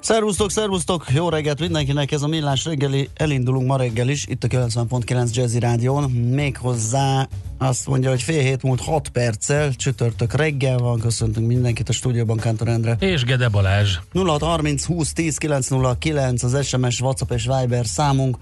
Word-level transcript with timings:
Szervusztok, 0.00 0.50
szervusztok! 0.50 1.04
Jó 1.14 1.28
reggelt 1.28 1.60
mindenkinek, 1.60 2.12
ez 2.12 2.22
a 2.22 2.26
Millás 2.26 2.64
reggeli, 2.64 3.08
elindulunk 3.14 3.66
ma 3.66 3.76
reggel 3.76 4.08
is, 4.08 4.26
itt 4.26 4.44
a 4.44 4.48
90.9 4.48 5.34
Jazzy 5.34 5.58
Rádión, 5.58 6.10
méghozzá 6.10 7.28
azt 7.58 7.86
mondja, 7.86 8.10
hogy 8.10 8.22
fél 8.22 8.42
hét 8.42 8.62
múlt 8.62 8.80
6 8.80 9.08
perccel, 9.08 9.74
csütörtök 9.74 10.34
reggel 10.34 10.78
van, 10.78 10.98
köszöntünk 10.98 11.46
mindenkit 11.46 11.88
a 11.88 11.92
stúdióban, 11.92 12.36
Kántor 12.36 12.68
Endre. 12.68 12.96
És 12.98 13.24
Gede 13.24 13.48
Balázs. 13.48 13.96
0630 14.12 14.84
20 14.84 15.12
10 15.12 15.36
909 15.36 16.42
az 16.42 16.66
SMS, 16.66 17.00
WhatsApp 17.00 17.32
és 17.32 17.48
Viber 17.58 17.86
számunk, 17.86 18.38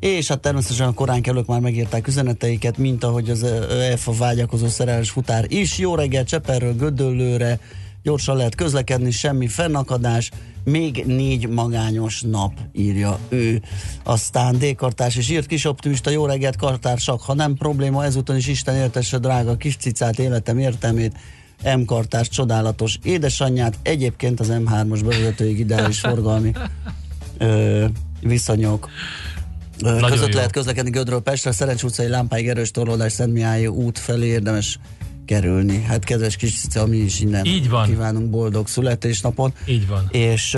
és 0.00 0.28
hát 0.28 0.40
természetesen 0.40 0.86
a 0.86 0.92
korán 0.92 1.22
kellők 1.22 1.46
már 1.46 1.60
megírták 1.60 2.06
üzeneteiket, 2.06 2.76
mint 2.78 3.04
ahogy 3.04 3.30
az 3.30 3.42
EFA 3.70 4.12
vágyakozó 4.12 4.66
szerelmes 4.66 5.10
futár 5.10 5.44
is. 5.48 5.78
Jó 5.78 5.94
reggel 5.94 6.24
Cseperről, 6.24 6.74
Gödöllőre, 6.74 7.58
gyorsan 8.02 8.36
lehet 8.36 8.54
közlekedni, 8.54 9.10
semmi 9.10 9.46
fennakadás, 9.46 10.30
még 10.64 11.04
négy 11.06 11.48
magányos 11.48 12.20
nap, 12.20 12.52
írja 12.72 13.18
ő. 13.28 13.62
Aztán 14.04 14.58
D-kartás 14.58 15.16
és 15.16 15.30
írt 15.30 15.46
kis 15.46 15.64
optimista, 15.64 16.10
jó 16.10 16.26
reggelt 16.26 16.56
kartársak, 16.56 17.20
ha 17.20 17.34
nem 17.34 17.54
probléma, 17.54 18.04
ezúton 18.04 18.36
is 18.36 18.46
Isten 18.46 18.74
éltesse 18.74 19.18
drága 19.18 19.56
kis 19.56 19.76
cicát, 19.76 20.18
életem 20.18 20.58
értelmét, 20.58 21.18
M 21.62 21.84
kartárs 21.84 22.28
csodálatos 22.28 22.98
édesanyját, 23.02 23.78
egyébként 23.82 24.40
az 24.40 24.48
M3-as 24.50 25.00
bevezetőig 25.04 25.58
ideális 25.58 26.00
forgalmi 26.00 26.52
ö, 27.38 27.84
viszonyok 28.20 28.88
ö, 29.82 29.98
között 30.06 30.28
jó. 30.28 30.34
lehet 30.34 30.52
közlekedni 30.52 30.90
Gödről 30.90 31.20
Pestre, 31.20 31.52
Szerencs 31.52 31.82
utcai 31.82 32.08
lámpáig 32.08 32.48
erős 32.48 32.70
torlódás 32.70 33.12
Szentmiályi 33.12 33.66
út 33.66 33.98
felé 33.98 34.26
érdemes 34.26 34.78
kerülni. 35.28 35.82
Hát 35.82 36.04
kedves 36.04 36.36
kis 36.36 36.60
cica, 36.60 36.86
mi 36.86 36.96
is 36.96 37.20
innen 37.20 37.44
Így 37.44 37.68
van. 37.68 37.86
kívánunk 37.88 38.30
boldog 38.30 38.68
születésnapot. 38.68 39.52
Így 39.66 39.86
van. 39.88 40.08
És 40.10 40.56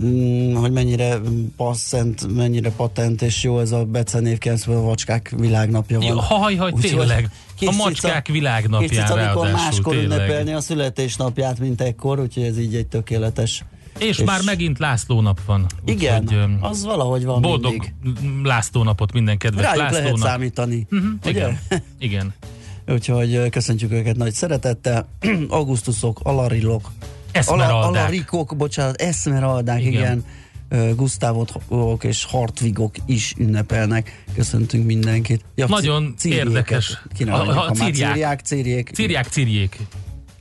mm, 0.00 0.54
hogy 0.54 0.72
mennyire 0.72 1.18
passzent, 1.56 2.34
mennyire 2.34 2.70
patent 2.70 3.22
és 3.22 3.42
jó 3.42 3.58
ez 3.60 3.72
a 3.72 3.84
becenév 3.84 4.38
90 4.38 4.76
a 4.76 4.80
vacskák 4.80 5.34
világnapja 5.38 5.98
van. 6.00 6.16
Haj, 6.18 6.54
haj, 6.54 6.70
Úgyhogy 6.72 6.90
tényleg. 6.90 7.30
A 7.66 7.72
macskák 7.76 8.26
világnapján 8.28 8.88
Kis 8.88 8.98
cica, 8.98 9.14
amikor 9.14 9.50
máskor 9.50 9.94
tényleg. 9.94 10.18
ünnepelni 10.18 10.52
a 10.52 10.60
születésnapját, 10.60 11.58
mint 11.58 11.80
ekkor, 11.80 12.20
úgyhogy 12.20 12.42
ez 12.42 12.58
így 12.58 12.74
egy 12.74 12.86
tökéletes. 12.86 13.64
És, 13.98 14.22
már 14.22 14.40
megint 14.44 14.78
László 14.78 15.20
nap 15.20 15.40
van. 15.46 15.66
Igen, 15.84 16.22
Úgyhogy, 16.22 16.38
öm, 16.38 16.58
az 16.60 16.84
valahogy 16.84 17.24
van 17.24 17.40
Boldog 17.42 17.70
mindig. 17.70 18.44
László 18.44 18.82
napot 18.82 19.12
minden 19.12 19.38
kedves 19.38 19.64
Rájuk 19.64 19.78
László 19.82 19.96
lehet 19.98 20.16
nap. 20.16 20.26
számítani. 20.28 20.86
Ugye? 21.24 21.30
igen, 21.30 21.58
igen. 21.98 22.34
Úgyhogy 22.88 23.48
köszöntjük 23.50 23.92
őket 23.92 24.16
nagy 24.16 24.32
szeretettel. 24.32 25.08
Augusztusok, 25.48 26.20
alarilok, 26.22 26.90
Eszmeraldák. 27.32 27.84
alarikok, 28.02 28.56
bocsánat, 28.56 29.00
eszmeraldák, 29.00 29.80
igen. 29.84 30.24
Igen. 30.70 30.94
Gusztávok 30.96 32.04
és 32.04 32.24
Hartvigok 32.24 32.94
is 33.06 33.34
ünnepelnek. 33.38 34.24
Köszöntünk 34.34 34.86
mindenkit. 34.86 35.44
Ja, 35.54 35.66
Nagyon 35.68 36.14
círiéket 36.16 36.46
érdekes. 36.46 37.02
A- 37.26 37.32
a 37.32 37.70
círják. 37.70 38.12
círják, 38.12 38.40
círjék. 38.40 38.90
Círják, 38.94 39.26
círjék. 39.26 39.78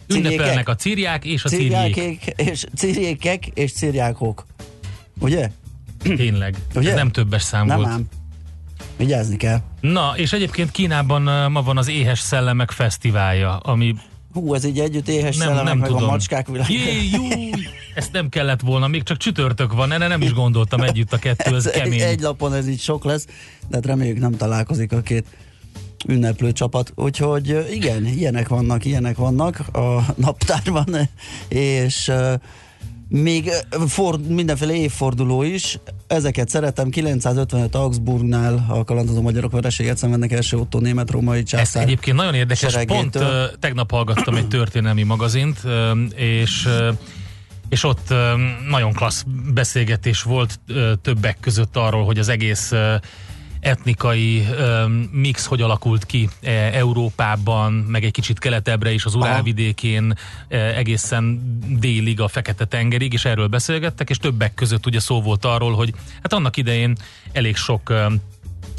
Ünnepelnek 0.07 0.69
a 0.69 0.75
círják 0.75 1.25
és 1.25 1.43
a 1.43 1.49
círjék. 1.49 2.33
És 2.35 2.65
círjékek 2.75 3.47
és 3.47 3.71
círjákok. 3.73 4.45
Ugye? 5.19 5.49
Tényleg. 6.15 6.55
Ugye? 6.75 6.89
Ez 6.89 6.95
nem 6.95 7.11
többes 7.11 7.41
szám 7.43 7.65
Nem 7.65 7.77
volt. 7.77 7.89
ám. 7.89 8.05
Vigyázni 8.97 9.37
kell. 9.37 9.59
Na, 9.81 10.13
és 10.15 10.33
egyébként 10.33 10.71
Kínában 10.71 11.51
ma 11.51 11.61
van 11.61 11.77
az 11.77 11.89
Éhes 11.89 12.19
Szellemek 12.19 12.71
Fesztiválja, 12.71 13.57
ami 13.57 13.95
Hú, 14.33 14.53
ez 14.53 14.65
így 14.65 14.79
együtt 14.79 15.07
éhes 15.07 15.37
nem, 15.37 15.47
szellemek, 15.47 15.65
nem 15.65 15.77
meg 15.77 15.87
tudom. 15.87 16.03
a 16.03 16.07
macskák 16.07 16.47
világ. 16.47 16.69
Jé, 16.69 17.49
ezt 17.95 18.11
nem 18.11 18.29
kellett 18.29 18.61
volna, 18.61 18.87
még 18.87 19.03
csak 19.03 19.17
csütörtök 19.17 19.73
van, 19.73 19.91
erre 19.91 20.07
nem 20.07 20.21
is 20.21 20.33
gondoltam 20.33 20.81
együtt 20.81 21.13
a 21.13 21.17
kettő, 21.17 21.55
ez 21.55 21.65
egy, 21.65 21.81
kemény. 21.81 21.99
egy 21.99 22.19
lapon 22.19 22.53
ez 22.53 22.67
így 22.67 22.79
sok 22.79 23.03
lesz, 23.03 23.25
de 23.67 23.75
hát 23.75 23.85
reméljük 23.85 24.19
nem 24.19 24.31
találkozik 24.31 24.91
a 24.91 25.01
két 25.01 25.25
ünneplő 26.07 26.51
csapat. 26.51 26.91
Úgyhogy 26.95 27.65
igen, 27.71 28.05
ilyenek 28.05 28.47
vannak, 28.47 28.85
ilyenek 28.85 29.17
vannak 29.17 29.75
a 29.75 30.05
naptárban, 30.25 31.09
és 31.47 32.11
még 33.07 33.51
ö, 33.69 33.85
for, 33.87 34.19
mindenféle 34.27 34.73
évforduló 34.73 35.43
is. 35.43 35.79
Ezeket 36.07 36.49
szeretem. 36.49 36.89
955 36.89 37.75
Augsburgnál 37.75 38.65
a 38.69 38.83
kalandozó 38.83 39.21
magyarok 39.21 39.51
vereséget 39.51 39.97
szenvednek 39.97 40.31
első 40.31 40.57
Otto 40.57 40.79
német-római 40.79 41.39
Ez 41.39 41.45
császár. 41.45 41.83
egyébként 41.83 42.17
nagyon 42.17 42.33
érdekes, 42.33 42.71
seregétől. 42.71 42.97
pont 42.97 43.15
uh, 43.15 43.59
tegnap 43.59 43.91
hallgattam 43.91 44.35
egy 44.35 44.47
történelmi 44.47 45.03
magazint, 45.03 45.59
uh, 45.63 45.71
és 46.15 46.65
uh, 46.65 46.97
és 47.69 47.83
ott 47.83 48.13
nagyon 48.69 48.93
klassz 48.93 49.23
beszélgetés 49.53 50.21
volt 50.21 50.59
többek 51.01 51.37
között 51.39 51.75
arról, 51.77 52.05
hogy 52.05 52.19
az 52.19 52.29
egész 52.29 52.71
etnikai 53.65 54.47
um, 54.59 54.91
mix 55.11 55.45
hogy 55.45 55.61
alakult 55.61 56.05
ki 56.05 56.29
e, 56.41 56.51
Európában, 56.51 57.73
meg 57.73 58.03
egy 58.03 58.11
kicsit 58.11 58.39
keletebbre 58.39 58.91
is, 58.91 59.05
az 59.05 59.15
Urálvidékén, 59.15 60.17
e, 60.47 60.57
egészen 60.57 61.41
délig 61.79 62.21
a 62.21 62.27
Fekete-tengerig, 62.27 63.13
és 63.13 63.25
erről 63.25 63.47
beszélgettek, 63.47 64.09
és 64.09 64.17
többek 64.17 64.53
között 64.53 64.85
ugye 64.85 64.99
szó 64.99 65.21
volt 65.21 65.45
arról, 65.45 65.73
hogy 65.73 65.93
hát 66.21 66.33
annak 66.33 66.57
idején 66.57 66.95
elég 67.31 67.55
sok 67.55 67.89
um, 67.89 68.21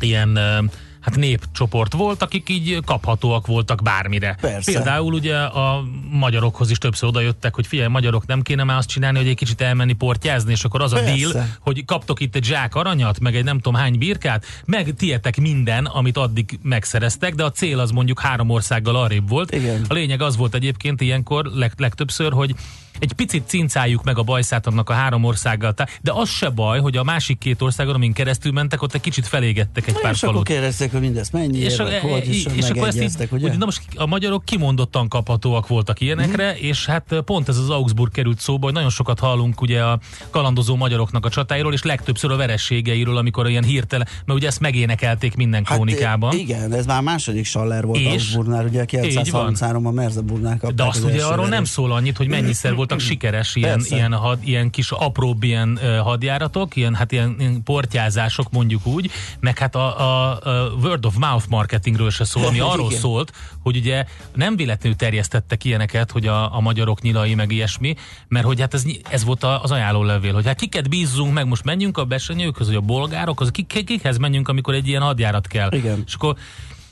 ilyen 0.01 0.29
um, 0.29 0.71
hát 1.07 1.17
népcsoport 1.17 1.93
volt, 1.93 2.23
akik 2.23 2.49
így 2.49 2.79
kaphatóak 2.85 3.47
voltak 3.47 3.83
bármire. 3.83 4.37
Persze. 4.41 4.73
Például 4.73 5.13
ugye 5.13 5.37
a 5.37 5.85
magyarokhoz 6.11 6.71
is 6.71 6.79
többször 6.79 7.09
odajöttek, 7.09 7.55
hogy 7.55 7.67
figyelj, 7.67 7.89
magyarok 7.89 8.27
nem 8.27 8.43
kéne 8.43 8.65
már 8.65 8.77
azt 8.77 8.89
csinálni, 8.89 9.19
hogy 9.19 9.29
egy 9.29 9.37
kicsit 9.37 9.61
elmenni 9.61 9.93
portyázni, 9.93 10.53
és 10.53 10.65
akkor 10.65 10.83
az 10.83 10.93
a 10.93 10.97
Persze. 10.97 11.33
deal, 11.33 11.47
hogy 11.61 11.85
kaptok 11.85 12.21
itt 12.21 12.35
egy 12.35 12.45
zsák 12.45 12.75
aranyat, 12.75 13.21
meg 13.21 13.37
egy 13.37 13.45
nem 13.45 13.57
tudom 13.57 13.81
hány 13.81 13.99
birkát, 13.99 14.45
meg 14.65 14.95
tietek 14.97 15.37
minden, 15.37 15.85
amit 15.85 16.17
addig 16.17 16.59
megszereztek, 16.63 17.35
de 17.35 17.45
a 17.45 17.51
cél 17.51 17.79
az 17.79 17.91
mondjuk 17.91 18.21
három 18.21 18.51
országgal 18.51 18.97
arrébb 18.97 19.29
volt. 19.29 19.55
Igen. 19.55 19.85
A 19.89 19.95
lényeg 19.95 20.21
az 20.21 20.37
volt 20.37 20.55
egyébként 20.55 21.01
ilyenkor 21.01 21.45
leg, 21.45 21.73
legtöbbször, 21.77 22.33
hogy 22.33 22.55
egy 22.99 23.13
picit 23.13 23.43
cincáljuk 23.47 24.05
meg 24.05 24.19
a 24.19 24.23
bajszát 24.23 24.67
annak 24.67 24.91
a 24.91 24.93
három 24.93 25.25
országgal, 25.25 25.75
de 26.03 26.13
az 26.13 26.29
se 26.29 26.49
baj, 26.49 26.81
hogy 26.81 26.97
a 26.97 27.05
másik 27.05 27.39
két 27.39 27.63
országon, 27.63 27.95
amin 27.95 28.13
keresztül 28.13 28.53
mentek, 28.53 28.83
ott 28.83 28.95
egy 28.95 29.01
kicsit 29.01 29.27
felégettek 29.27 29.87
egy 29.87 29.95
pár 29.95 30.13
és 30.13 30.19
akkor 30.23 30.29
falut. 30.35 30.47
kérdezték, 30.49 30.91
hogy 30.93 31.01
mindez 31.01 31.31
mennyi 31.31 31.59
és, 31.59 31.79
a- 31.79 31.87
évek 31.89 32.03
volt, 32.03 32.25
és, 32.25 32.47
és 32.55 32.69
akkor 32.71 32.89
ezt 32.89 33.01
így, 33.21 33.29
ugye? 33.31 33.57
na 33.57 33.65
most 33.65 33.83
a 33.95 34.07
magyarok 34.07 34.45
kimondottan 34.45 35.09
kaphatóak 35.09 35.67
voltak 35.69 36.01
ilyenekre, 36.01 36.51
Mhm. 36.53 36.65
és 36.65 36.87
hát 36.87 37.15
pont 37.25 37.49
ez 37.49 37.57
az 37.59 37.71
Augsburg 37.71 38.13
került 38.13 38.41
szóba, 38.41 38.65
hogy 38.65 38.75
nagyon 38.75 38.91
sokat 38.91 39.19
hallunk 39.19 39.61
ugye 39.61 39.83
a 39.83 39.99
kalandozó 40.31 40.77
magyaroknak 40.77 41.25
a 41.27 41.29
csatáiról, 41.29 41.73
és 41.73 41.83
legtöbbször 41.83 42.31
a 42.31 42.37
verességeiről, 42.37 43.17
amikor 43.17 43.49
ilyen 43.49 43.65
hirtelen, 43.65 44.07
mert 44.25 44.39
ugye 44.39 44.47
ezt 44.49 44.61
megénekelték 44.61 45.35
minden 45.37 45.65
krónikában. 45.65 46.31
Hát, 46.31 46.39
igen, 46.41 46.73
ez 46.73 46.87
már 46.87 47.03
második 47.03 47.45
Saller 47.45 47.85
volt 47.85 48.01
És? 48.01 48.07
Augsburgnál, 48.11 48.65
ugye 48.65 48.85
Így 49.05 49.31
van. 49.31 49.55
933-ban 49.55 49.93
Merseburgnál 49.95 50.57
kapták 50.59 50.75
De 50.77 50.83
azt 50.85 50.97
az 51.05 51.05
ugye 51.05 51.25
arról 51.25 51.49
nem 51.49 51.65
szól 51.65 51.93
annyit, 51.93 52.17
hogy 52.17 52.29
mennyiszer 52.29 52.75
volt 52.75 52.86
voltak 52.89 53.07
sikeres 53.07 53.57
ilyen, 53.57 53.73
Persze. 53.73 53.97
ilyen, 53.97 54.13
had, 54.13 54.39
ilyen 54.45 54.71
kis 54.71 54.91
apróbb 54.91 55.43
ilyen 55.43 55.79
uh, 55.83 55.97
hadjáratok, 55.97 56.77
ilyen, 56.77 56.95
hát 56.95 57.13
ilyen, 57.13 57.37
ilyen 57.39 57.63
portyázások 57.63 58.51
mondjuk 58.51 58.87
úgy, 58.87 59.11
meg 59.41 59.59
hát 59.59 59.75
a, 59.75 60.01
a, 60.01 60.31
a 60.31 60.71
word 60.83 61.07
of 61.07 61.17
mouth 61.17 61.49
marketingről 61.49 62.11
se 62.11 62.25
szól, 62.25 62.45
ami 62.47 62.61
arról 62.71 62.87
Igen. 62.87 63.01
szólt, 63.01 63.33
hogy 63.63 63.77
ugye 63.77 64.05
nem 64.35 64.57
véletlenül 64.57 64.99
terjesztettek 64.99 65.65
ilyeneket, 65.65 66.11
hogy 66.11 66.27
a, 66.27 66.57
a 66.57 66.61
magyarok 66.61 67.01
nyilai 67.01 67.35
meg 67.35 67.53
ilyesmi, 67.53 67.95
mert 68.29 68.47
hogy 68.47 68.61
hát 68.61 68.75
ez, 68.75 68.85
ez 69.11 69.25
volt 69.25 69.45
az 69.45 69.71
ajánlólevél, 69.71 70.35
hogy 70.35 70.47
hát 70.47 70.59
kiket 70.59 70.89
bízzunk 70.89 71.33
meg, 71.33 71.47
most 71.47 71.65
menjünk 71.65 71.99
a 71.99 72.05
besenyőkhöz, 72.05 72.67
hogy 72.67 72.77
a 72.77 72.81
bolgárok, 72.81 73.41
az 73.41 73.51
kik, 73.51 73.85
kikhez 73.85 74.19
menjünk, 74.19 74.49
amikor 74.49 74.75
egy 74.75 74.89
ilyen 74.89 75.03
hadjárat 75.03 75.47
kell. 75.47 75.73
Igen. 75.73 76.03
És 76.07 76.15
akkor 76.15 76.37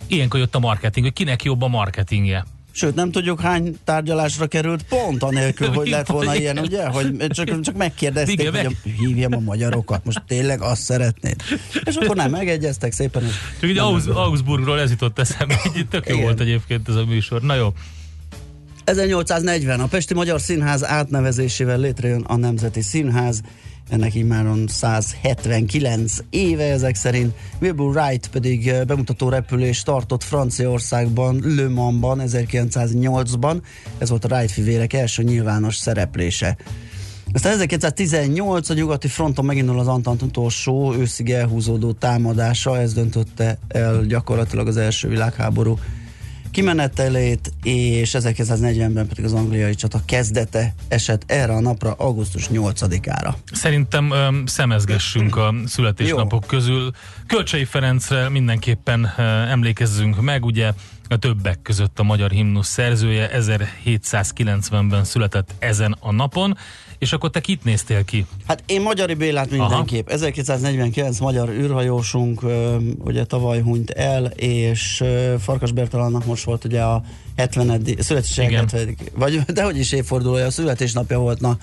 ilyenkor 0.06 0.40
jött 0.40 0.54
a 0.54 0.58
marketing, 0.58 1.04
hogy 1.04 1.14
kinek 1.14 1.42
jobb 1.42 1.62
a 1.62 1.68
marketingje. 1.68 2.44
Sőt, 2.76 2.94
nem 2.94 3.10
tudjuk 3.10 3.40
hány 3.40 3.76
tárgyalásra 3.84 4.46
került 4.46 4.82
pont 4.82 5.22
anélkül, 5.22 5.68
hogy 5.68 5.88
lett 5.88 6.06
volna 6.06 6.34
ilyen, 6.36 6.58
ugye? 6.58 6.86
Hogy 6.86 7.26
csak, 7.28 7.60
csak 7.60 7.76
megkérdezték, 7.76 8.40
Igen, 8.40 8.54
hogy 8.54 8.62
meg- 8.62 8.94
hívjam 8.96 9.34
a 9.34 9.40
magyarokat, 9.40 10.04
most 10.04 10.22
tényleg 10.26 10.62
azt 10.62 10.82
szeretnéd. 10.82 11.42
És 11.84 11.94
akkor 11.94 12.16
nem 12.16 12.30
megegyeztek 12.30 12.92
szépen. 12.92 13.22
Csak 13.60 13.70
így 13.70 13.78
Augs-. 13.78 14.06
Augsburgról 14.08 14.80
ez 14.80 14.90
jutott 14.90 15.18
eszembe, 15.18 15.60
hogy 15.62 15.86
tök 15.88 16.08
jó 16.08 16.14
Igen. 16.14 16.26
volt 16.26 16.40
egyébként 16.40 16.88
ez 16.88 16.94
a 16.94 17.04
műsor. 17.04 17.42
Na 17.42 17.54
jó, 17.54 17.72
1840 18.84 19.80
a 19.80 19.86
Pesti 19.86 20.14
Magyar 20.14 20.40
Színház 20.40 20.84
átnevezésével 20.84 21.78
létrejön 21.78 22.20
a 22.20 22.36
Nemzeti 22.36 22.80
Színház, 22.80 23.40
ennek 23.88 24.14
immáron 24.14 24.66
179 24.66 26.16
éve 26.30 26.64
ezek 26.64 26.94
szerint. 26.94 27.34
Wilbur 27.60 27.96
Wright 27.96 28.28
pedig 28.28 28.72
bemutató 28.86 29.28
repülést 29.28 29.84
tartott 29.84 30.22
Franciaországban, 30.22 31.42
Le 31.44 31.68
Mansban 31.68 32.22
1908-ban. 32.24 33.60
Ez 33.98 34.08
volt 34.08 34.24
a 34.24 34.34
Wright 34.34 34.50
fivérek 34.50 34.92
első 34.92 35.22
nyilvános 35.22 35.76
szereplése. 35.76 36.56
Aztán 37.32 37.52
1918 37.52 38.68
a 38.68 38.74
nyugati 38.74 39.08
fronton 39.08 39.44
megindul 39.44 39.78
az 39.78 39.86
Antant 39.86 40.22
utolsó 40.22 40.94
őszig 40.94 41.30
elhúzódó 41.30 41.92
támadása, 41.92 42.78
ez 42.78 42.92
döntötte 42.94 43.58
el 43.68 44.04
gyakorlatilag 44.04 44.66
az 44.66 44.76
első 44.76 45.08
világháború 45.08 45.78
kimenetelét, 46.54 47.52
és 47.62 48.14
1940-ben 48.18 49.08
pedig 49.08 49.24
az 49.24 49.32
angliai 49.32 49.74
csata 49.74 50.00
kezdete 50.04 50.74
esett 50.88 51.22
erre 51.26 51.52
a 51.52 51.60
napra, 51.60 51.92
augusztus 51.92 52.48
8-ára. 52.52 53.34
szerintem 53.52 54.10
öm, 54.10 54.46
szemezgessünk 54.46 55.36
a 55.36 55.54
születésnapok 55.66 56.46
közül. 56.46 56.90
Kölcsei 57.26 57.64
Ferencre 57.64 58.28
mindenképpen 58.28 59.12
ö, 59.16 59.22
emlékezzünk 59.22 60.20
meg, 60.20 60.44
ugye 60.44 60.72
a 61.08 61.16
többek 61.16 61.62
között 61.62 61.98
a 61.98 62.02
magyar 62.02 62.30
himnusz 62.30 62.68
szerzője 62.68 63.30
1790-ben 63.32 65.04
született 65.04 65.54
ezen 65.58 65.96
a 66.00 66.12
napon, 66.12 66.56
és 66.98 67.12
akkor 67.12 67.30
te 67.30 67.40
kit 67.40 67.64
néztél 67.64 68.04
ki? 68.04 68.26
Hát 68.46 68.62
én 68.66 68.82
Magyari 68.82 69.14
Bélát 69.14 69.50
mindenképp. 69.50 70.08
1949 70.08 71.18
magyar 71.18 71.48
űrhajósunk 71.48 72.42
ugye 72.98 73.24
tavaly 73.24 73.60
hunyt 73.60 73.90
el, 73.90 74.24
és 74.24 75.04
Farkas 75.38 75.72
Bertalannak 75.72 76.26
most 76.26 76.44
volt 76.44 76.64
ugye 76.64 76.82
a 76.82 77.02
70 77.36 77.84
születésének 77.98 78.50
Igen. 78.50 78.68
70 78.68 78.96
vagy 79.14 79.40
dehogy 79.40 79.78
is 79.78 79.92
évfordulója, 79.92 80.46
a 80.46 80.50
születésnapja 80.50 81.18
volt, 81.18 81.40
na 81.40 81.58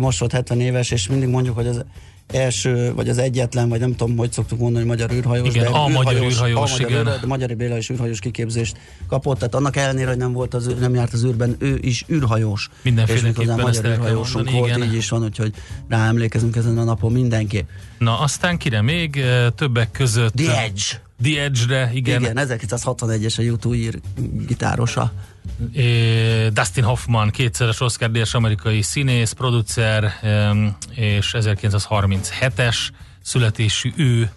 most 0.00 0.18
volt 0.18 0.32
70 0.32 0.60
éves, 0.60 0.90
és 0.90 1.08
mindig 1.08 1.28
mondjuk, 1.28 1.54
hogy 1.54 1.66
az 1.66 1.84
első, 2.32 2.92
vagy 2.94 3.08
az 3.08 3.18
egyetlen, 3.18 3.68
vagy 3.68 3.80
nem 3.80 3.96
tudom, 3.96 4.16
hogy 4.16 4.32
szoktuk 4.32 4.58
mondani, 4.58 4.86
hogy 4.86 4.96
magyar 4.98 5.16
űrhajós. 5.16 5.48
Igen, 5.48 5.72
de 5.72 5.78
a 5.78 5.88
magyar 5.88 6.14
űrhajós, 6.14 6.78
a 6.78 6.82
magyar 6.82 6.90
igen. 6.90 7.20
Magyari 7.26 7.54
Béla 7.54 7.76
is 7.76 7.90
űrhajós 7.90 8.18
kiképzést 8.18 8.76
kapott, 9.08 9.38
tehát 9.38 9.54
annak 9.54 9.76
ellenére, 9.76 10.08
hogy 10.08 10.16
nem 10.16 10.32
volt 10.32 10.54
az, 10.54 10.74
nem 10.80 10.94
járt 10.94 11.12
az 11.12 11.24
űrben, 11.24 11.56
ő 11.58 11.78
is 11.80 12.04
űrhajós. 12.10 12.68
Mindenféleképpen 12.82 13.58
és 13.58 13.62
magyar 13.62 13.84
űrhajósunk 13.84 14.34
mondani, 14.34 14.58
volt, 14.58 14.76
igen. 14.76 14.88
így 14.88 14.94
is 14.94 15.08
van, 15.08 15.22
úgyhogy 15.22 15.54
rá 15.88 16.06
emlékezünk 16.06 16.56
ezen 16.56 16.78
a 16.78 16.84
napon 16.84 17.12
mindenképp. 17.12 17.68
Na, 17.98 18.20
aztán 18.20 18.58
kire 18.58 18.82
még? 18.82 19.16
Ö, 19.16 19.46
Többek 19.54 19.90
között... 19.90 20.34
The 20.34 20.62
Edge. 20.62 20.82
The 21.22 21.42
Edge-re, 21.42 21.90
igen. 21.94 22.20
Igen, 22.20 22.36
1961-es 22.38 23.38
a 23.38 23.42
YouTube 23.42 23.76
ír 23.76 24.00
gitárosa. 24.46 25.12
Dustin 26.52 26.84
Hoffman, 26.84 27.30
kétszeres 27.30 27.80
Oscar 27.80 28.10
díjas 28.10 28.34
amerikai 28.34 28.82
színész, 28.82 29.32
producer, 29.32 30.12
és 30.94 31.34
1937-es 31.38 32.76
születésű 33.22 33.92
ő. 33.96 34.30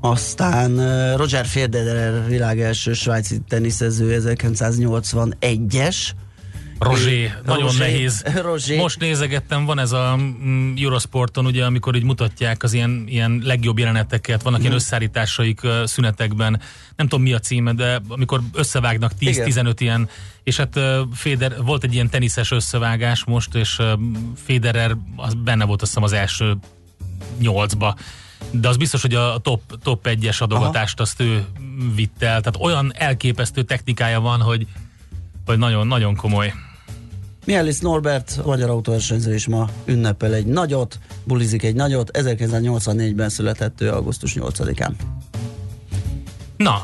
Aztán 0.00 0.76
Roger 1.16 1.46
Federer 1.46 2.26
világ 2.26 2.60
első 2.60 2.92
svájci 2.92 3.40
teniszező 3.48 4.20
1981-es. 4.22 5.96
Roger, 6.78 7.40
nagyon 7.46 7.62
Roger, 7.62 7.78
nehéz. 7.78 8.22
Roger. 8.42 8.78
Most 8.78 8.98
nézegettem, 8.98 9.64
van 9.64 9.78
ez 9.78 9.92
a 9.92 10.16
mm, 10.16 10.74
Eurosporton, 10.76 11.46
ugye, 11.46 11.64
amikor 11.64 11.94
így 11.96 12.02
mutatják 12.02 12.62
az 12.62 12.72
ilyen, 12.72 13.04
ilyen 13.08 13.40
legjobb 13.44 13.78
jeleneteket, 13.78 14.42
vannak 14.42 14.58
Mhm. 14.58 14.66
ilyen 14.68 14.78
összeállításaik 14.80 15.62
ö, 15.62 15.82
szünetekben, 15.86 16.60
nem 16.96 17.08
tudom 17.08 17.22
mi 17.24 17.32
a 17.32 17.38
címe, 17.38 17.72
de 17.72 18.00
amikor 18.08 18.40
összevágnak 18.52 19.12
10-15 19.20 19.74
ilyen, 19.78 20.08
és 20.42 20.56
hát 20.56 20.76
ö, 20.76 21.02
Feder, 21.14 21.62
volt 21.62 21.84
egy 21.84 21.94
ilyen 21.94 22.10
teniszes 22.10 22.50
összevágás 22.50 23.24
most, 23.24 23.54
és 23.54 23.78
Federer 24.44 24.96
az 25.16 25.34
benne 25.34 25.64
volt 25.64 25.82
azt 25.82 25.90
hiszem 25.90 26.04
az 26.04 26.12
első 26.12 26.56
nyolcba. 27.38 27.96
De 28.50 28.68
az 28.68 28.76
biztos, 28.76 29.02
hogy 29.02 29.14
a 29.14 29.38
top, 29.38 29.60
top 29.82 30.06
egyes 30.06 30.40
adogatást 30.40 31.00
azt 31.00 31.20
ő 31.20 31.44
vitt 31.94 32.22
el. 32.22 32.40
Tehát 32.40 32.56
olyan 32.60 32.92
elképesztő 32.96 33.62
technikája 33.62 34.20
van, 34.20 34.40
hogy, 34.40 34.66
hogy 35.46 35.58
nagyon, 35.58 35.86
nagyon 35.86 36.16
komoly. 36.16 36.52
Mielis 37.48 37.78
Norbert, 37.78 38.40
magyar 38.44 38.70
autóversenyző 38.70 39.34
is 39.34 39.46
ma 39.46 39.68
ünnepel 39.84 40.34
egy 40.34 40.46
nagyot, 40.46 40.98
bulizik 41.24 41.62
egy 41.62 41.74
nagyot, 41.74 42.10
1984-ben 42.12 43.28
született 43.28 43.80
ő 43.80 43.90
augusztus 43.90 44.36
8-án. 44.38 44.90
Na, 46.56 46.82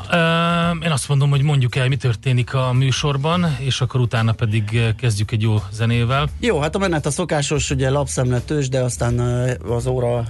én 0.83 0.91
azt 0.91 1.07
mondom, 1.07 1.29
hogy 1.29 1.41
mondjuk 1.41 1.75
el, 1.75 1.87
mi 1.87 1.95
történik 1.95 2.53
a 2.53 2.73
műsorban, 2.73 3.57
és 3.59 3.81
akkor 3.81 3.99
utána 3.99 4.31
pedig 4.31 4.93
kezdjük 4.97 5.31
egy 5.31 5.41
jó 5.41 5.55
zenével. 5.71 6.29
Jó, 6.39 6.59
hát 6.59 6.75
a 6.75 6.79
menet 6.79 7.05
a 7.05 7.11
szokásos, 7.11 7.69
ugye 7.69 7.89
lapszemle 7.89 8.39
tős, 8.39 8.69
de 8.69 8.79
aztán 8.79 9.19
az 9.69 9.87
óra, 9.87 10.23